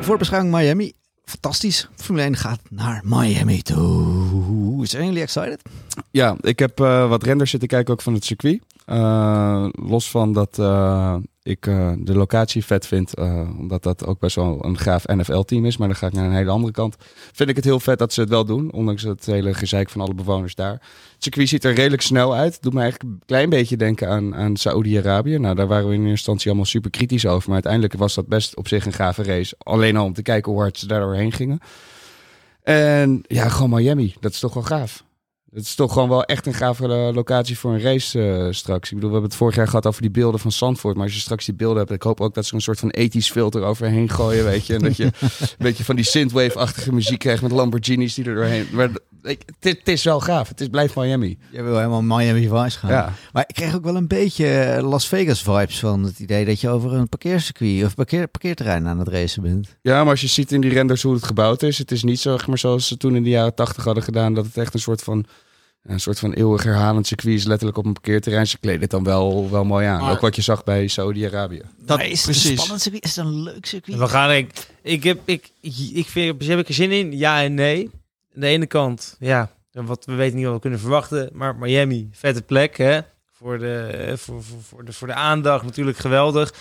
Voorbeschouwing 0.01 0.55
Miami. 0.55 0.93
Fantastisch. 1.32 1.88
Formule 1.95 2.25
1 2.25 2.36
gaat 2.36 2.59
naar 2.69 3.01
Miami 3.03 3.61
toe. 3.61 4.88
Zijn 4.88 5.05
jullie 5.05 5.21
excited? 5.21 5.61
Ja, 6.11 6.36
ik 6.41 6.59
heb 6.59 6.79
eh, 6.79 7.09
wat 7.09 7.23
renders 7.23 7.49
zitten 7.49 7.69
kijken 7.69 7.93
ook 7.93 8.01
van 8.01 8.13
het 8.13 8.25
circuit. 8.25 8.61
Eh, 8.86 9.67
los 9.71 10.09
van 10.09 10.34
dat 10.34 10.59
eh, 10.59 11.15
ik 11.44 11.68
eh, 11.68 11.92
de 11.98 12.16
locatie 12.16 12.66
vet 12.66 12.88
vind, 12.88 13.14
eh, 13.14 13.50
omdat 13.60 13.84
dat 13.84 14.06
ook 14.06 14.20
best 14.20 14.36
wel 14.36 14.66
een 14.66 14.78
gaaf 14.78 15.06
NFL-team 15.08 15.66
is. 15.66 15.78
Maar 15.78 15.88
dan 15.88 15.98
ga 15.98 16.08
ik 16.08 16.14
naar 16.14 16.26
een 16.26 16.36
hele 16.36 16.52
andere 16.52 16.74
kant. 16.74 16.96
Vind 17.32 17.50
ik 17.50 17.56
het 17.56 17.66
heel 17.66 17.80
vet 17.80 18.00
dat 18.00 18.14
ze 18.14 18.22
het 18.22 18.30
wel 18.30 18.46
doen, 18.46 18.72
ondanks 18.72 19.04
het 19.04 19.26
hele 19.26 19.54
gezeik 19.54 19.89
van 19.89 20.02
alle 20.02 20.14
bewoners 20.14 20.56
daar. 20.56 20.72
Het 20.72 21.24
circuit 21.24 21.48
ziet 21.48 21.64
er 21.64 21.74
redelijk 21.74 22.02
snel 22.02 22.36
uit. 22.36 22.62
Doet 22.62 22.74
me 22.74 22.82
eigenlijk 22.82 23.12
een 23.12 23.22
klein 23.26 23.50
beetje 23.50 23.78
denken 23.78 24.10
aan, 24.10 24.36
aan 24.36 24.56
Saoedi-Arabië. 24.56 25.38
Nou, 25.38 25.56
daar 25.56 25.68
waren 25.68 25.88
we 25.88 25.94
in 25.94 26.00
eerste 26.00 26.12
instantie 26.12 26.48
allemaal 26.48 26.66
super 26.66 26.89
kritisch 26.89 27.26
over. 27.26 27.46
Maar 27.46 27.54
uiteindelijk 27.54 27.94
was 27.94 28.14
dat 28.14 28.28
best 28.28 28.56
op 28.56 28.68
zich 28.68 28.86
een 28.86 28.94
gave 28.94 29.24
race. 29.24 29.56
Alleen 29.58 29.98
al 29.98 30.06
om 30.06 30.14
te 30.14 30.22
kijken 30.22 30.52
hoe 30.52 30.62
hard 30.62 30.78
ze 30.78 30.88
daar 30.88 31.02
doorheen 31.02 31.32
gingen. 31.32 31.60
En 32.64 33.24
ja, 33.28 33.50
gewoon 33.50 33.70
Miami. 33.70 34.16
Dat 34.20 34.32
is 34.32 34.39
toch 34.39 34.54
wel 34.54 34.64
gaaf. 34.64 35.04
Het 35.54 35.64
is 35.64 35.76
toch 35.76 35.93
gewoon 35.93 36.10
wel 36.10 36.24
echt 36.24 36.45
een 36.45 36.54
gave 36.54 36.84
eh, 36.84 37.14
locatie 37.14 37.58
voor 37.58 37.74
een 37.74 37.82
race 37.82 38.22
eh, 38.22 38.47
straks. 38.52 38.89
Ik 38.89 38.95
bedoel, 38.95 39.10
we 39.10 39.16
hebben 39.16 39.30
het 39.30 39.39
vorig 39.39 39.56
jaar 39.56 39.68
gehad 39.68 39.86
over 39.86 40.02
die 40.02 40.12
beelden 40.12 40.39
van 40.39 40.52
Zandvoort. 40.52 40.95
Maar 40.95 41.06
als 41.06 41.14
je 41.14 41.20
straks 41.20 41.45
die 41.45 41.54
beelden 41.54 41.78
hebt, 41.78 41.91
ik 41.91 42.02
hoop 42.02 42.22
ook 42.22 42.34
dat 42.34 42.45
ze 42.45 42.56
een 42.56 42.62
soort 42.62 42.80
van 42.80 42.89
ethisch 42.89 43.32
filter 43.32 43.64
overheen 43.64 44.10
gooien, 44.10 44.45
weet 44.45 44.66
je. 44.66 44.74
En 44.74 44.80
dat 44.80 44.97
je 44.97 45.04
een 45.30 45.58
beetje 45.58 45.84
van 45.84 45.95
die 45.95 46.06
synthwave-achtige 46.06 46.93
muziek 46.93 47.20
krijgt 47.20 47.41
met 47.41 47.52
Lamborghinis 47.52 48.14
die 48.14 48.26
er 48.26 48.36
doorheen... 48.36 48.68
Maar 48.72 48.89
het, 49.60 49.88
is 49.88 50.04
wel 50.04 50.20
gaaf. 50.20 50.47
Het 50.47 50.62
is, 50.62 50.68
blijft 50.68 50.95
Miami. 50.95 51.38
Je 51.52 51.64
wil 51.64 51.76
helemaal 51.76 52.02
Miami 52.02 52.47
Vice 52.47 52.80
gaan. 52.80 52.89
Ja. 52.89 53.14
Maar 53.32 53.43
ik 53.47 53.56
kreeg 53.56 53.76
ook 53.76 53.84
wel 53.84 53.95
een 53.95 54.08
beetje 54.08 54.80
Las 54.82 55.08
Vegas 55.08 55.41
vibes 55.41 55.80
van 55.80 56.04
het 56.04 56.20
idee 56.20 56.45
dat 56.45 56.62
je 56.62 56.70
over 56.70 56.93
een 56.93 57.10
parkeercircuit 57.10 57.84
of 57.86 57.95
parkeer, 57.95 58.28
parkeerterrein 58.28 58.88
aan 58.88 58.99
het 58.99 59.08
racen 59.08 59.41
bent. 59.41 59.78
ja, 59.82 60.02
maar 60.02 60.12
als 60.12 60.22
je 60.22 60.28
ziet 60.28 60.52
in 60.52 60.62
die 60.62 60.74
renders 60.74 61.02
hoe 61.02 61.14
het 61.14 61.24
gebouwd 61.24 61.64
is... 61.64 61.78
Het 61.78 61.91
is 61.91 62.04
niet 62.04 62.20
zo, 62.20 62.38
zeg 62.38 62.47
maar, 62.47 62.58
zoals 62.58 62.88
ze 62.88 62.97
toen 62.97 63.16
in 63.16 63.24
de 63.24 63.30
jaren 63.30 63.56
tachtig 63.56 63.84
hadden 63.84 64.04
gedaan... 64.04 64.34
dat 64.34 64.45
het 64.45 64.58
echt 64.58 64.74
een 64.74 64.80
soort 64.80 65.02
van... 65.02 65.26
Een 65.84 65.99
soort 65.99 66.19
van 66.19 66.34
eeuwig 66.34 66.63
herhalend 66.63 67.07
circuit 67.07 67.34
is 67.36 67.43
letterlijk 67.45 67.77
op 67.77 67.86
een 67.86 67.93
parkeerterrein. 67.93 68.47
Ze 68.47 68.57
kleden 68.59 68.82
het 68.82 68.89
dan 68.89 69.03
wel, 69.03 69.49
wel 69.49 69.63
mooi 69.65 69.86
aan. 69.86 70.01
Maar- 70.01 70.11
Ook 70.11 70.19
wat 70.19 70.36
je 70.36 70.41
zag 70.41 70.63
bij 70.63 70.88
Saudi-Arabië. 70.88 71.61
Dat, 71.77 71.97
Maar 71.97 72.07
is 72.07 72.21
precies. 72.23 72.49
een 72.49 72.55
spannend 72.57 72.82
circuit? 72.82 73.03
Is 73.05 73.15
het 73.15 73.25
een 73.25 73.41
leuk 73.43 73.65
circuit? 73.65 73.97
We 73.97 74.07
gaan, 74.07 74.32
ik, 74.32 74.67
ik 74.82 75.03
heb, 75.03 75.19
ik, 75.25 75.49
ik 75.93 76.07
vind, 76.07 76.45
heb 76.47 76.59
ik 76.59 76.67
er 76.67 76.73
zin 76.73 76.91
in? 76.91 77.17
Ja 77.17 77.41
en 77.43 77.53
nee. 77.53 77.89
Aan 78.36 78.41
de 78.41 78.47
ene 78.47 78.65
kant, 78.65 79.15
ja, 79.19 79.51
wat 79.71 80.05
we 80.05 80.13
weten 80.13 80.36
niet 80.36 80.45
wat 80.45 80.53
we 80.53 80.59
kunnen 80.59 80.79
verwachten, 80.79 81.29
maar 81.34 81.55
Miami, 81.55 82.09
vette 82.11 82.41
plek, 82.41 82.77
hè? 82.77 82.99
Voor 83.32 83.59
de, 83.59 84.13
voor, 84.17 84.43
voor, 84.43 84.61
voor 84.61 84.86
de, 84.86 84.93
voor 84.93 85.07
de 85.07 85.13
aandacht 85.13 85.63
natuurlijk 85.65 85.97
geweldig. 85.97 86.53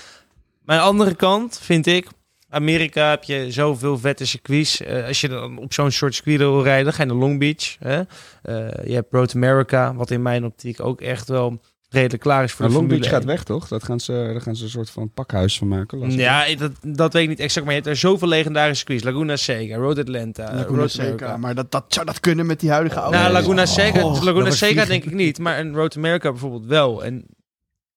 Mijn 0.65 0.81
andere 0.81 1.15
kant 1.15 1.59
vind 1.63 1.87
ik, 1.87 2.07
Amerika 2.51 3.11
heb 3.11 3.25
je 3.25 3.47
zoveel 3.53 3.99
vette 3.99 4.27
circuits. 4.27 4.81
Eh, 4.81 5.07
als 5.07 5.21
je 5.21 5.29
dan 5.29 5.59
op 5.59 5.73
zo'n 5.73 5.91
soort 5.91 6.15
circuit 6.15 6.39
wil 6.39 6.63
rijden, 6.63 6.85
dan 6.85 6.93
ga 6.93 7.03
je 7.03 7.09
naar 7.09 7.19
Long 7.19 7.39
Beach. 7.39 7.77
Hè? 7.79 7.97
Eh, 8.43 8.87
je 8.87 8.95
hebt 8.95 9.13
Road 9.13 9.35
America, 9.35 9.95
wat 9.95 10.11
in 10.11 10.23
mijn 10.23 10.45
optiek 10.45 10.81
ook 10.85 11.01
echt 11.01 11.29
wel 11.29 11.61
redelijk 11.89 12.23
klaar 12.23 12.45
is 12.45 12.53
voor 12.53 12.61
Maar 12.61 12.69
de 12.69 12.75
Long 12.75 12.89
Formule 12.89 13.09
Beach 13.11 13.21
gaat 13.21 13.29
1. 13.31 13.37
weg, 13.37 13.45
toch? 13.45 13.69
Dat 13.69 13.85
gaan 13.85 14.01
ze, 14.01 14.13
daar 14.13 14.41
gaan 14.41 14.57
ze 14.57 14.65
een 14.65 14.71
soort 14.71 14.91
van 14.91 15.11
pakhuis 15.15 15.59
van 15.59 15.69
maken. 15.69 16.11
Ja, 16.11 16.55
dat, 16.55 16.73
dat 16.83 17.13
weet 17.13 17.23
ik 17.23 17.29
niet 17.29 17.41
exact, 17.41 17.67
maar 17.67 17.75
je 17.75 17.81
hebt 17.81 17.93
er 17.93 18.01
zoveel 18.01 18.29
legendarische 18.29 18.77
circuits. 18.77 19.05
Laguna 19.05 19.37
Seca, 19.37 19.77
Road 19.77 19.99
Atlanta, 19.99 20.55
Laguna 20.55 20.79
Road 20.79 20.91
Seca, 20.91 21.05
America. 21.05 21.37
maar 21.37 21.55
dat, 21.55 21.71
dat 21.71 21.85
zou 21.89 22.07
dat 22.07 22.21
kunnen 22.21 22.47
met 22.47 22.61
die 22.61 22.71
huidige 22.71 22.99
auto's. 22.99 23.21
Nou, 23.21 23.33
Laguna 23.33 23.67
Seca, 23.67 24.03
Oh, 24.05 24.15
dat 24.15 24.23
Laguna 24.23 24.51
Seca 24.51 24.85
denk 24.85 25.05
ik 25.05 25.15
niet, 25.15 25.39
maar 25.39 25.59
een 25.59 25.75
Road 25.75 25.97
America 25.97 26.31
bijvoorbeeld 26.31 26.67
wel. 26.67 27.05
En 27.05 27.25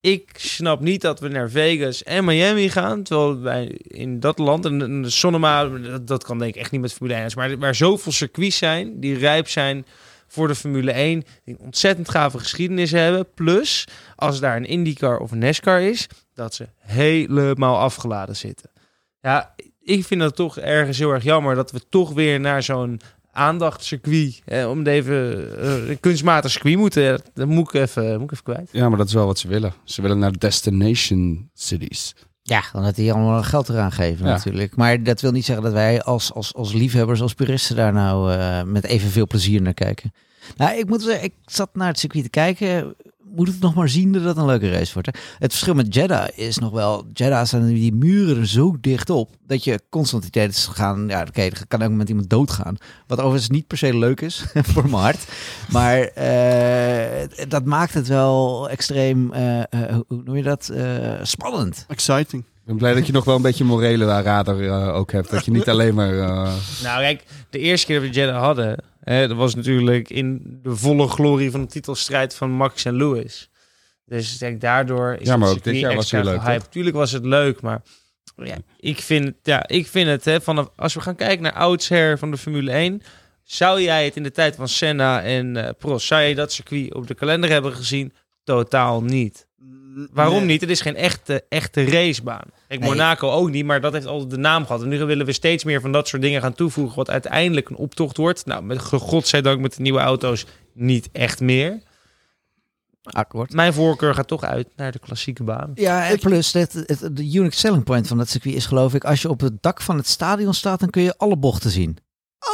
ik 0.03 0.29
snap 0.35 0.79
niet 0.79 1.01
dat 1.01 1.19
we 1.19 1.27
naar 1.27 1.49
Vegas 1.49 2.03
en 2.03 2.25
Miami 2.25 2.69
gaan, 2.69 3.03
terwijl 3.03 3.39
wij 3.39 3.65
in 3.83 4.19
dat 4.19 4.39
land, 4.39 4.65
en 4.65 5.01
de 5.01 5.09
Sonoma, 5.09 5.65
dat, 5.65 6.07
dat 6.07 6.23
kan 6.23 6.39
denk 6.39 6.55
ik 6.55 6.61
echt 6.61 6.71
niet 6.71 6.81
met 6.81 6.93
Formule 6.93 7.19
1, 7.19 7.31
maar 7.35 7.57
waar 7.57 7.75
zoveel 7.75 8.11
circuits 8.11 8.57
zijn, 8.57 8.99
die 8.99 9.17
rijp 9.17 9.47
zijn 9.47 9.85
voor 10.27 10.47
de 10.47 10.55
Formule 10.55 10.91
1, 10.91 11.23
die 11.45 11.57
ontzettend 11.59 12.09
gave 12.09 12.39
geschiedenis 12.39 12.91
hebben, 12.91 13.27
plus 13.33 13.87
als 14.15 14.39
daar 14.39 14.55
een 14.55 14.65
IndyCar 14.65 15.17
of 15.17 15.31
een 15.31 15.37
NASCAR 15.37 15.81
is, 15.81 16.07
dat 16.33 16.53
ze 16.53 16.67
helemaal 16.79 17.77
afgeladen 17.77 18.35
zitten. 18.35 18.69
Ja, 19.21 19.55
ik 19.81 20.05
vind 20.05 20.21
dat 20.21 20.35
toch 20.35 20.57
ergens 20.57 20.97
heel 20.97 21.11
erg 21.11 21.23
jammer 21.23 21.55
dat 21.55 21.71
we 21.71 21.81
toch 21.89 22.13
weer 22.13 22.39
naar 22.39 22.63
zo'n 22.63 23.01
aandachtscircuit, 23.33 24.41
eh, 24.45 24.69
om 24.69 24.77
het 24.77 24.87
even 24.87 25.47
eh, 25.61 25.89
een 25.89 25.99
kunstmatig 25.99 26.51
circuit 26.51 26.77
moeten. 26.77 27.21
Dat 27.33 27.47
moet 27.47 27.73
ik 27.73 27.81
even, 27.81 28.13
moet 28.13 28.23
ik 28.23 28.31
even 28.31 28.43
kwijt. 28.43 28.69
Ja, 28.71 28.89
maar 28.89 28.97
dat 28.97 29.07
is 29.07 29.13
wel 29.13 29.25
wat 29.25 29.39
ze 29.39 29.47
willen. 29.47 29.73
Ze 29.83 30.01
willen 30.01 30.19
naar 30.19 30.37
destination 30.37 31.49
cities. 31.53 32.15
Ja, 32.45 32.63
omdat 32.73 32.95
die 32.95 33.13
allemaal 33.13 33.43
geld 33.43 33.69
eraan 33.69 33.91
geven 33.91 34.25
Ja. 34.25 34.31
natuurlijk. 34.31 34.75
Maar 34.75 35.03
dat 35.03 35.21
wil 35.21 35.31
niet 35.31 35.45
zeggen 35.45 35.63
dat 35.63 35.73
wij 35.73 36.01
als, 36.01 36.33
als, 36.33 36.53
als 36.53 36.73
liefhebbers, 36.73 37.21
als 37.21 37.33
puristen 37.33 37.75
daar 37.75 37.93
nou 37.93 38.33
eh, 38.33 38.63
met 38.63 38.83
evenveel 38.85 39.27
plezier 39.27 39.61
naar 39.61 39.73
kijken. 39.73 40.13
Nou, 40.57 40.77
ik 40.77 40.89
moet 40.89 41.01
zeggen, 41.01 41.23
ik 41.23 41.33
zat 41.45 41.69
naar 41.73 41.87
het 41.87 41.99
circuit 41.99 42.23
te 42.23 42.29
kijken. 42.29 42.95
Moet 43.35 43.47
het 43.47 43.59
nog 43.59 43.73
maar 43.73 43.89
zien 43.89 44.11
dat 44.11 44.23
het 44.23 44.37
een 44.37 44.45
leuke 44.45 44.71
race 44.71 44.93
wordt. 44.93 45.07
Hè? 45.13 45.19
Het 45.39 45.51
verschil 45.51 45.73
met 45.73 45.93
Jeddah 45.93 46.27
is 46.35 46.57
nog 46.57 46.71
wel... 46.71 47.05
Jeddah 47.13 47.45
staan 47.45 47.65
die 47.67 47.93
muren 47.93 48.37
er 48.37 48.47
zo 48.47 48.75
dicht 48.81 49.09
op... 49.09 49.29
dat 49.47 49.63
je 49.63 49.79
constant 49.89 50.25
idee 50.25 50.47
is 50.47 50.67
gaan... 50.71 51.07
Ja, 51.07 51.21
oké, 51.27 51.41
er 51.41 51.67
kan 51.67 51.81
ook 51.81 51.91
met 51.91 52.09
iemand 52.09 52.29
doodgaan. 52.29 52.77
Wat 53.07 53.19
overigens 53.19 53.49
niet 53.49 53.67
per 53.67 53.77
se 53.77 53.97
leuk 53.97 54.21
is 54.21 54.45
voor 54.71 54.83
mijn 54.89 55.03
hart. 55.03 55.19
Maar 55.71 55.99
eh, 56.01 57.27
dat 57.47 57.65
maakt 57.65 57.93
het 57.93 58.07
wel 58.07 58.69
extreem... 58.69 59.33
eh, 59.33 59.59
eh, 59.59 59.65
hoe 60.07 60.21
noem 60.25 60.35
je 60.35 60.43
dat? 60.43 60.69
Eh, 60.69 61.11
spannend. 61.23 61.85
Exciting. 61.87 62.43
Ik 62.43 62.69
ben 62.69 62.77
blij 62.77 62.93
dat 62.93 63.05
je 63.07 63.13
nog 63.13 63.25
wel 63.25 63.35
een 63.35 63.41
beetje 63.41 63.63
morele 63.63 64.05
radar 64.21 64.59
eh, 64.59 64.95
ook 64.95 65.11
hebt. 65.11 65.29
Dat 65.31 65.45
je 65.45 65.51
niet 65.51 65.69
alleen 65.69 65.95
maar... 65.95 66.19
eh, 66.19 66.53
Nou, 66.83 67.01
kijk, 67.01 67.23
de 67.49 67.59
eerste 67.59 67.85
keer 67.87 67.99
dat 67.99 68.09
we 68.09 68.15
Jeddah 68.15 68.41
hadden, 68.41 68.77
dat 69.03 69.31
was 69.31 69.55
natuurlijk 69.55 70.09
in 70.09 70.59
de 70.61 70.75
volle 70.75 71.07
glorie 71.07 71.51
van 71.51 71.61
de 71.61 71.67
titelstrijd 71.67 72.35
van 72.35 72.51
Max 72.51 72.85
en 72.85 72.95
Lewis. 72.95 73.49
Dus 74.05 74.33
ik 74.33 74.39
denk, 74.39 74.61
daardoor 74.61 75.15
is 75.19 75.27
Ja, 75.27 75.37
maar 75.37 75.47
het 75.47 75.57
ook 75.57 75.63
dit 75.63 75.79
jaar 75.79 75.95
was 75.95 76.11
hij 76.11 76.23
leuk. 76.23 76.61
Tuurlijk 76.69 76.95
was 76.95 77.11
het 77.11 77.25
leuk, 77.25 77.61
maar 77.61 77.81
ja, 78.35 78.57
ik 78.79 78.99
vind, 78.99 79.35
ja, 79.43 79.67
ik 79.67 79.87
vind 79.87 80.07
het, 80.07 80.25
hè, 80.25 80.41
vanaf, 80.41 80.69
als 80.75 80.93
we 80.93 81.01
gaan 81.01 81.15
kijken 81.15 81.43
naar 81.43 81.53
oudsher 81.53 82.17
van 82.17 82.31
de 82.31 82.37
Formule 82.37 82.71
1, 82.71 83.01
zou 83.43 83.81
jij 83.81 84.05
het 84.05 84.15
in 84.15 84.23
de 84.23 84.31
tijd 84.31 84.55
van 84.55 84.67
Senna 84.67 85.21
en 85.21 85.57
eh 85.57 85.69
Prost, 85.77 86.07
zou 86.07 86.21
je 86.21 86.35
dat 86.35 86.51
circuit 86.51 86.93
op 86.93 87.07
de 87.07 87.13
kalender 87.13 87.49
hebben 87.49 87.73
gezien? 87.73 88.13
Totaal 88.43 89.03
niet. 89.03 89.47
Waarom 90.11 90.37
Nee. 90.37 90.45
niet? 90.45 90.61
Het 90.61 90.69
is 90.69 90.81
geen 90.81 90.95
echte, 90.95 91.43
echte 91.49 91.83
racebaan. 91.85 92.43
Kijk, 92.67 92.79
Nee. 92.79 92.89
Monaco 92.89 93.29
ook 93.31 93.49
niet, 93.49 93.65
maar 93.65 93.81
dat 93.81 93.93
heeft 93.93 94.05
altijd 94.05 94.29
de 94.29 94.37
naam 94.37 94.65
gehad. 94.65 94.81
En 94.81 94.89
nu 94.89 95.03
willen 95.05 95.25
we 95.25 95.31
steeds 95.33 95.63
meer 95.63 95.81
van 95.81 95.91
dat 95.91 96.07
soort 96.07 96.21
dingen 96.21 96.41
gaan 96.41 96.53
toevoegen, 96.53 96.95
wat 96.95 97.09
uiteindelijk 97.09 97.69
een 97.69 97.75
optocht 97.75 98.17
wordt. 98.17 98.45
Nou, 98.45 98.63
met 98.63 98.81
godzijdank 98.81 99.59
met 99.59 99.75
de 99.75 99.81
nieuwe 99.81 99.99
auto's 99.99 100.45
niet 100.73 101.09
echt 101.11 101.39
meer. 101.39 101.81
Akkoord. 103.03 103.53
Mijn 103.53 103.73
voorkeur 103.73 104.13
gaat 104.13 104.27
toch 104.27 104.43
uit 104.43 104.67
naar 104.75 104.91
de 104.91 104.99
klassieke 104.99 105.43
baan. 105.43 105.71
Ja, 105.73 106.07
en 106.09 106.19
plus, 106.19 106.53
het, 106.53 106.73
het, 106.73 106.99
de 107.15 107.23
unique 107.23 107.55
selling 107.55 107.83
point 107.83 108.07
van 108.07 108.17
dat 108.17 108.29
circuit 108.29 108.55
is 108.55 108.65
geloof 108.65 108.93
ik... 108.93 109.03
als 109.03 109.21
je 109.21 109.29
op 109.29 109.39
het 109.39 109.61
dak 109.61 109.81
van 109.81 109.97
het 109.97 110.07
stadion 110.07 110.53
staat, 110.53 110.79
dan 110.79 110.89
kun 110.89 111.01
je 111.01 111.17
alle 111.17 111.37
bochten 111.37 111.69
zien. 111.71 111.97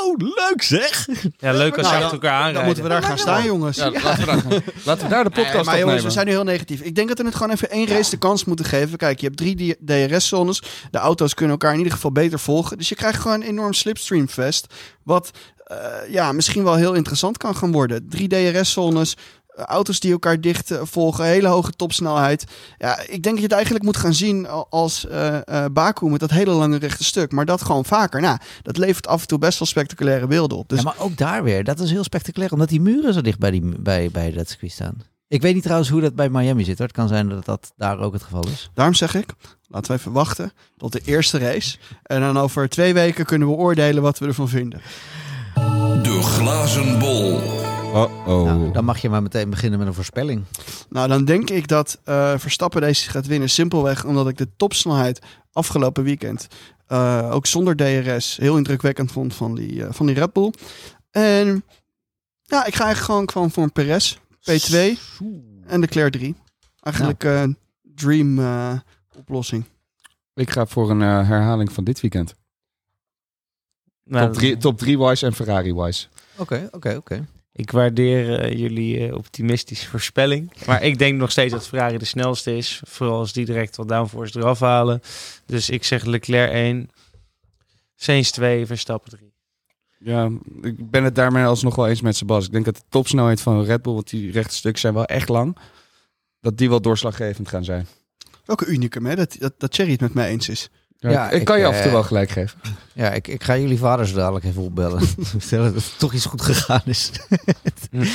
Oh, 0.03 0.15
leuk 0.17 0.61
zeg! 0.61 1.07
Ja, 1.37 1.51
leuk 1.53 1.77
als 1.77 1.87
Nou, 1.87 1.87
ze 1.87 1.91
dan- 1.93 2.01
achter 2.01 2.11
elkaar 2.11 2.31
aanrijden. 2.31 2.53
Dan 2.53 2.65
moeten 2.65 2.83
we 2.83 2.89
daar 2.89 3.03
gaan 3.03 3.17
staan, 3.17 3.43
jongens. 3.43 3.77
ja, 3.77 3.91
Laten, 3.91 4.19
we 4.19 4.25
daar, 4.25 4.37
gaan- 4.39 4.61
laten 4.83 5.03
we 5.03 5.09
daar 5.09 5.23
de 5.23 5.29
Nee, 5.33 5.43
podcast 5.45 5.65
maar 5.65 5.79
jongens, 5.79 6.03
we 6.03 6.09
zijn 6.09 6.25
nu 6.25 6.31
heel 6.31 6.43
negatief. 6.43 6.81
Ik 6.81 6.95
denk 6.95 7.07
dat 7.07 7.17
we 7.17 7.25
het 7.25 7.35
gewoon 7.35 7.51
even 7.53 7.69
één 7.69 7.87
race 7.87 8.09
de 8.09 8.17
kans 8.17 8.45
moeten 8.45 8.65
geven. 8.65 8.97
Kijk, 8.97 9.19
je 9.19 9.25
hebt 9.25 9.37
drie 9.37 9.77
DRS-zones. 9.85 10.61
De 10.91 10.97
auto's 10.97 11.33
kunnen 11.33 11.51
elkaar 11.53 11.71
in 11.71 11.77
ieder 11.77 11.93
geval 11.93 12.11
beter 12.11 12.39
volgen. 12.39 12.77
Dus 12.77 12.89
je 12.89 12.95
krijgt 12.95 13.19
gewoon 13.19 13.41
een 13.41 13.47
enorm 13.47 13.73
slipstreamfest. 13.73 14.73
Wat 15.03 15.31
eh, 15.63 15.77
ja, 16.09 16.31
misschien 16.31 16.63
wel 16.63 16.75
heel 16.75 16.93
interessant 16.93 17.37
kan 17.37 17.55
gaan 17.55 17.71
worden. 17.71 18.09
Drie 18.09 18.27
DRS-zones. 18.27 19.17
Auto's 19.65 19.99
die 19.99 20.11
elkaar 20.11 20.41
dicht 20.41 20.71
eh, 20.71 20.79
volgen, 20.83 21.25
hele 21.25 21.47
hoge 21.47 21.71
topsnelheid. 21.71 22.43
Ja, 22.77 22.99
ik 22.99 23.07
denk 23.07 23.23
dat 23.23 23.35
je 23.37 23.43
het 23.43 23.51
eigenlijk 23.51 23.83
moet 23.85 23.97
gaan 23.97 24.13
zien 24.13 24.47
al- 24.47 24.67
als 24.69 25.07
eh 25.07 25.37
eh 25.47 25.65
Baku 25.71 26.09
met 26.09 26.19
dat 26.19 26.29
hele 26.31 26.51
lange 26.51 26.77
rechte 26.77 27.03
stuk. 27.03 27.31
Maar 27.31 27.45
dat 27.45 27.61
gewoon 27.61 27.85
vaker. 27.85 28.21
Nou, 28.21 28.37
dat 28.61 28.77
levert 28.77 29.07
af 29.07 29.21
en 29.21 29.27
toe 29.27 29.37
best 29.37 29.59
wel 29.59 29.67
spectaculaire 29.67 30.27
beelden 30.27 30.57
op. 30.57 30.69
Dus 30.69 30.77
ja, 30.77 30.83
maar 30.83 30.95
ook 30.97 31.17
daar 31.17 31.43
weer, 31.43 31.63
dat 31.63 31.79
is 31.79 31.91
heel 31.91 32.03
spectaculair... 32.03 32.51
omdat 32.51 32.69
die 32.69 32.81
muren 32.81 33.13
zo 33.13 33.21
dicht 33.21 33.39
bij, 33.39 33.51
die, 33.51 33.61
bij, 33.79 34.09
bij 34.11 34.31
dat 34.31 34.49
circuit 34.49 34.71
staan. 34.71 34.97
Ik 35.27 35.41
weet 35.41 35.53
niet 35.53 35.63
trouwens 35.63 35.89
hoe 35.89 36.01
dat 36.01 36.15
bij 36.15 36.29
Miami 36.29 36.63
zit. 36.63 36.77
Hoor. 36.77 36.87
Het 36.87 36.95
kan 36.95 37.07
zijn 37.07 37.29
dat 37.29 37.45
dat 37.45 37.71
daar 37.77 37.99
ook 37.99 38.13
het 38.13 38.23
geval 38.23 38.47
is. 38.47 38.69
Daarom 38.73 38.93
zeg 38.93 39.15
ik, 39.15 39.25
laten 39.67 39.91
we 39.91 39.97
even 39.97 40.11
wachten 40.11 40.51
tot 40.77 40.91
de 40.91 41.01
eerste 41.05 41.37
race. 41.37 41.77
En 42.03 42.19
dan 42.21 42.37
over 42.37 42.69
twee 42.69 42.93
weken 42.93 43.25
kunnen 43.25 43.47
we 43.47 43.53
oordelen 43.53 44.01
wat 44.03 44.19
we 44.19 44.25
ervan 44.25 44.49
vinden. 44.49 44.81
De 46.03 46.19
glazen 46.21 46.99
bol. 46.99 47.39
Oh-oh. 47.93 48.43
Nou, 48.43 48.71
dan 48.71 48.85
mag 48.85 48.97
je 48.97 49.09
maar 49.09 49.21
meteen 49.21 49.49
beginnen 49.49 49.79
met 49.79 49.87
een 49.87 49.93
voorspelling. 49.93 50.43
Nou, 50.89 51.07
dan 51.07 51.25
denk 51.25 51.49
ik 51.49 51.67
dat 51.67 51.99
eh, 52.03 52.37
Verstappen 52.37 52.81
deze 52.81 53.09
gaat 53.09 53.27
winnen. 53.27 53.49
Simpelweg 53.49 54.05
omdat 54.05 54.27
ik 54.27 54.37
de 54.37 54.47
topsnelheid 54.57 55.19
afgelopen 55.51 56.03
weekend, 56.03 56.47
eh, 56.87 57.29
ook 57.31 57.45
zonder 57.45 57.75
DRS, 57.75 58.37
heel 58.37 58.57
indrukwekkend 58.57 59.11
vond 59.11 59.35
van 59.35 59.55
die, 59.55 59.85
eh, 59.85 59.93
van 59.93 60.05
die 60.05 60.15
Red 60.15 60.33
Bull. 60.33 60.53
En 61.11 61.63
ja, 62.43 62.65
ik 62.65 62.75
ga 62.75 62.83
eigenlijk 62.83 62.99
gewoon, 62.99 63.29
gewoon 63.29 63.51
voor 63.51 63.63
een 63.63 63.71
Perez, 63.71 64.17
P2 64.39 64.97
en 65.65 65.81
de 65.81 65.87
Claire 65.87 66.11
3. 66.11 66.35
Eigenlijk 66.81 67.23
eh 67.23 67.43
dream 67.99 68.39
eh, 68.39 68.73
oplossing. 69.17 69.65
Ik 70.33 70.49
ga 70.49 70.65
voor 70.65 70.89
een 70.89 71.01
eh, 71.01 71.27
herhaling 71.27 71.71
van 71.71 71.83
dit 71.83 72.01
weekend. 72.01 72.35
Nou, 74.03 74.25
top 74.25 74.33
3 74.33 74.57
top 74.57 74.77
drie 74.77 74.99
wise 74.99 75.25
en 75.25 75.33
Ferrari 75.33 75.73
wise. 75.73 76.07
Oké, 76.37 76.67
oké, 76.71 76.95
oké. 76.95 77.27
Ik 77.59 77.71
waardeer 77.71 78.39
eh, 78.39 78.59
jullie 78.59 79.07
eh, 79.07 79.15
optimistische 79.15 79.89
voorspelling. 79.89 80.51
Maar 80.65 80.83
ik 80.83 80.97
denk 80.97 81.17
nog 81.17 81.31
steeds 81.31 81.53
dat 81.53 81.67
Ferrari 81.67 81.97
de 81.97 82.05
snelste 82.05 82.57
is. 82.57 82.81
Vooral 82.85 83.19
als 83.19 83.33
die 83.33 83.45
direct 83.45 83.75
wat 83.75 83.87
downforce 83.87 84.39
eraf 84.39 84.59
halen. 84.59 85.01
Dus 85.45 85.69
ik 85.69 85.83
zeg 85.83 86.03
Leclerc 86.03 86.51
1, 86.51 86.89
Sainz 87.95 88.29
2, 88.29 88.65
Verstappen 88.65 89.11
3. 89.11 89.33
Ja, 89.97 90.29
ik 90.61 90.91
ben 90.91 91.03
het 91.03 91.15
daarmee 91.15 91.43
alsnog 91.43 91.75
wel 91.75 91.87
eens 91.87 92.01
met 92.01 92.15
Sebas. 92.15 92.45
Ik 92.45 92.51
denk 92.51 92.65
dat 92.65 92.75
de 92.75 92.83
topsnelheid 92.89 93.41
van 93.41 93.63
Red 93.63 93.81
Bull, 93.81 93.93
want 93.93 94.09
die 94.09 94.31
rechte 94.31 94.55
stukken 94.55 94.81
zijn 94.81 94.93
wel 94.93 95.05
echt 95.05 95.29
lang, 95.29 95.57
dat 96.41 96.57
die 96.57 96.69
wel 96.69 96.81
doorslaggevend 96.81 97.47
gaan 97.47 97.63
zijn. 97.63 97.87
Welke 98.45 98.65
unicum, 98.65 99.05
hè? 99.05 99.15
Dat, 99.15 99.35
dat, 99.39 99.53
dat 99.57 99.71
Thierry 99.71 99.91
het 99.91 100.01
met 100.01 100.13
mij 100.13 100.29
eens 100.29 100.49
is. 100.49 100.69
Ja, 100.99 101.09
Ja, 101.09 101.29
ik, 101.29 101.39
ik, 101.39 101.45
kan 101.45 101.59
je 101.59 101.65
af 101.65 101.73
en 101.73 101.77
toe 101.77 101.87
eh, 101.87 101.93
wel 101.93 102.03
gelijk 102.03 102.29
geven. 102.29 102.59
Ja, 102.93 103.11
ik, 103.11 103.27
ik 103.27 103.43
ga 103.43 103.57
jullie 103.57 103.77
vaders 103.77 104.13
dadelijk 104.13 104.45
even 104.45 104.61
opbellen. 104.61 105.01
Vertellen 105.37 105.73
dat 105.73 105.83
er 105.83 105.97
toch 105.97 106.13
iets 106.13 106.25
goed 106.25 106.41
gegaan 106.41 106.81
is. 106.85 107.11
Hm. 107.91 108.03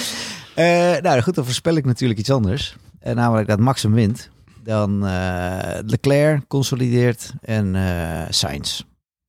Eh, 0.54 0.96
nou 1.00 1.20
goed, 1.20 1.34
dan 1.34 1.44
voorspel 1.44 1.74
ik 1.74 1.84
natuurlijk 1.84 2.20
iets 2.20 2.30
anders. 2.30 2.76
En 3.00 3.16
namelijk 3.16 3.48
dat 3.48 3.58
Max 3.58 3.82
hem 3.82 3.92
wint. 3.92 4.30
Dan 4.62 5.06
eh, 5.06 5.78
Leclerc 5.86 6.48
consolideert 6.48 7.32
en 7.40 7.74
eh 7.74 8.22
Sainz. 8.28 8.82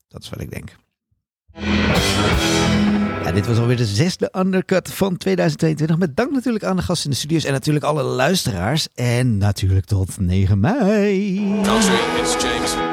Dat 0.08 0.24
is 0.24 0.30
wat 0.30 0.42
ik 0.42 0.52
denk. 0.52 0.76
Ja, 3.24 3.32
dit 3.32 3.48
was 3.48 3.58
alweer 3.58 3.78
de 3.78 3.86
zesde 3.86 4.34
undercut 4.38 4.92
van 4.92 5.18
2022. 5.18 5.98
Met 5.98 6.16
dank 6.16 6.32
natuurlijk 6.32 6.64
aan 6.64 6.76
de 6.76 6.82
gasten 6.82 7.06
in 7.06 7.12
de 7.12 7.18
studio's 7.18 7.44
en 7.44 7.52
natuurlijk 7.52 7.86
alle 7.86 8.04
luisteraars. 8.04 8.88
En 8.96 9.38
natuurlijk 9.38 9.86
tot 9.86 10.20
9 10.20 10.60
mei. 10.60 11.36
Country, 11.64 11.96
it's 12.20 12.44
James. 12.44 12.85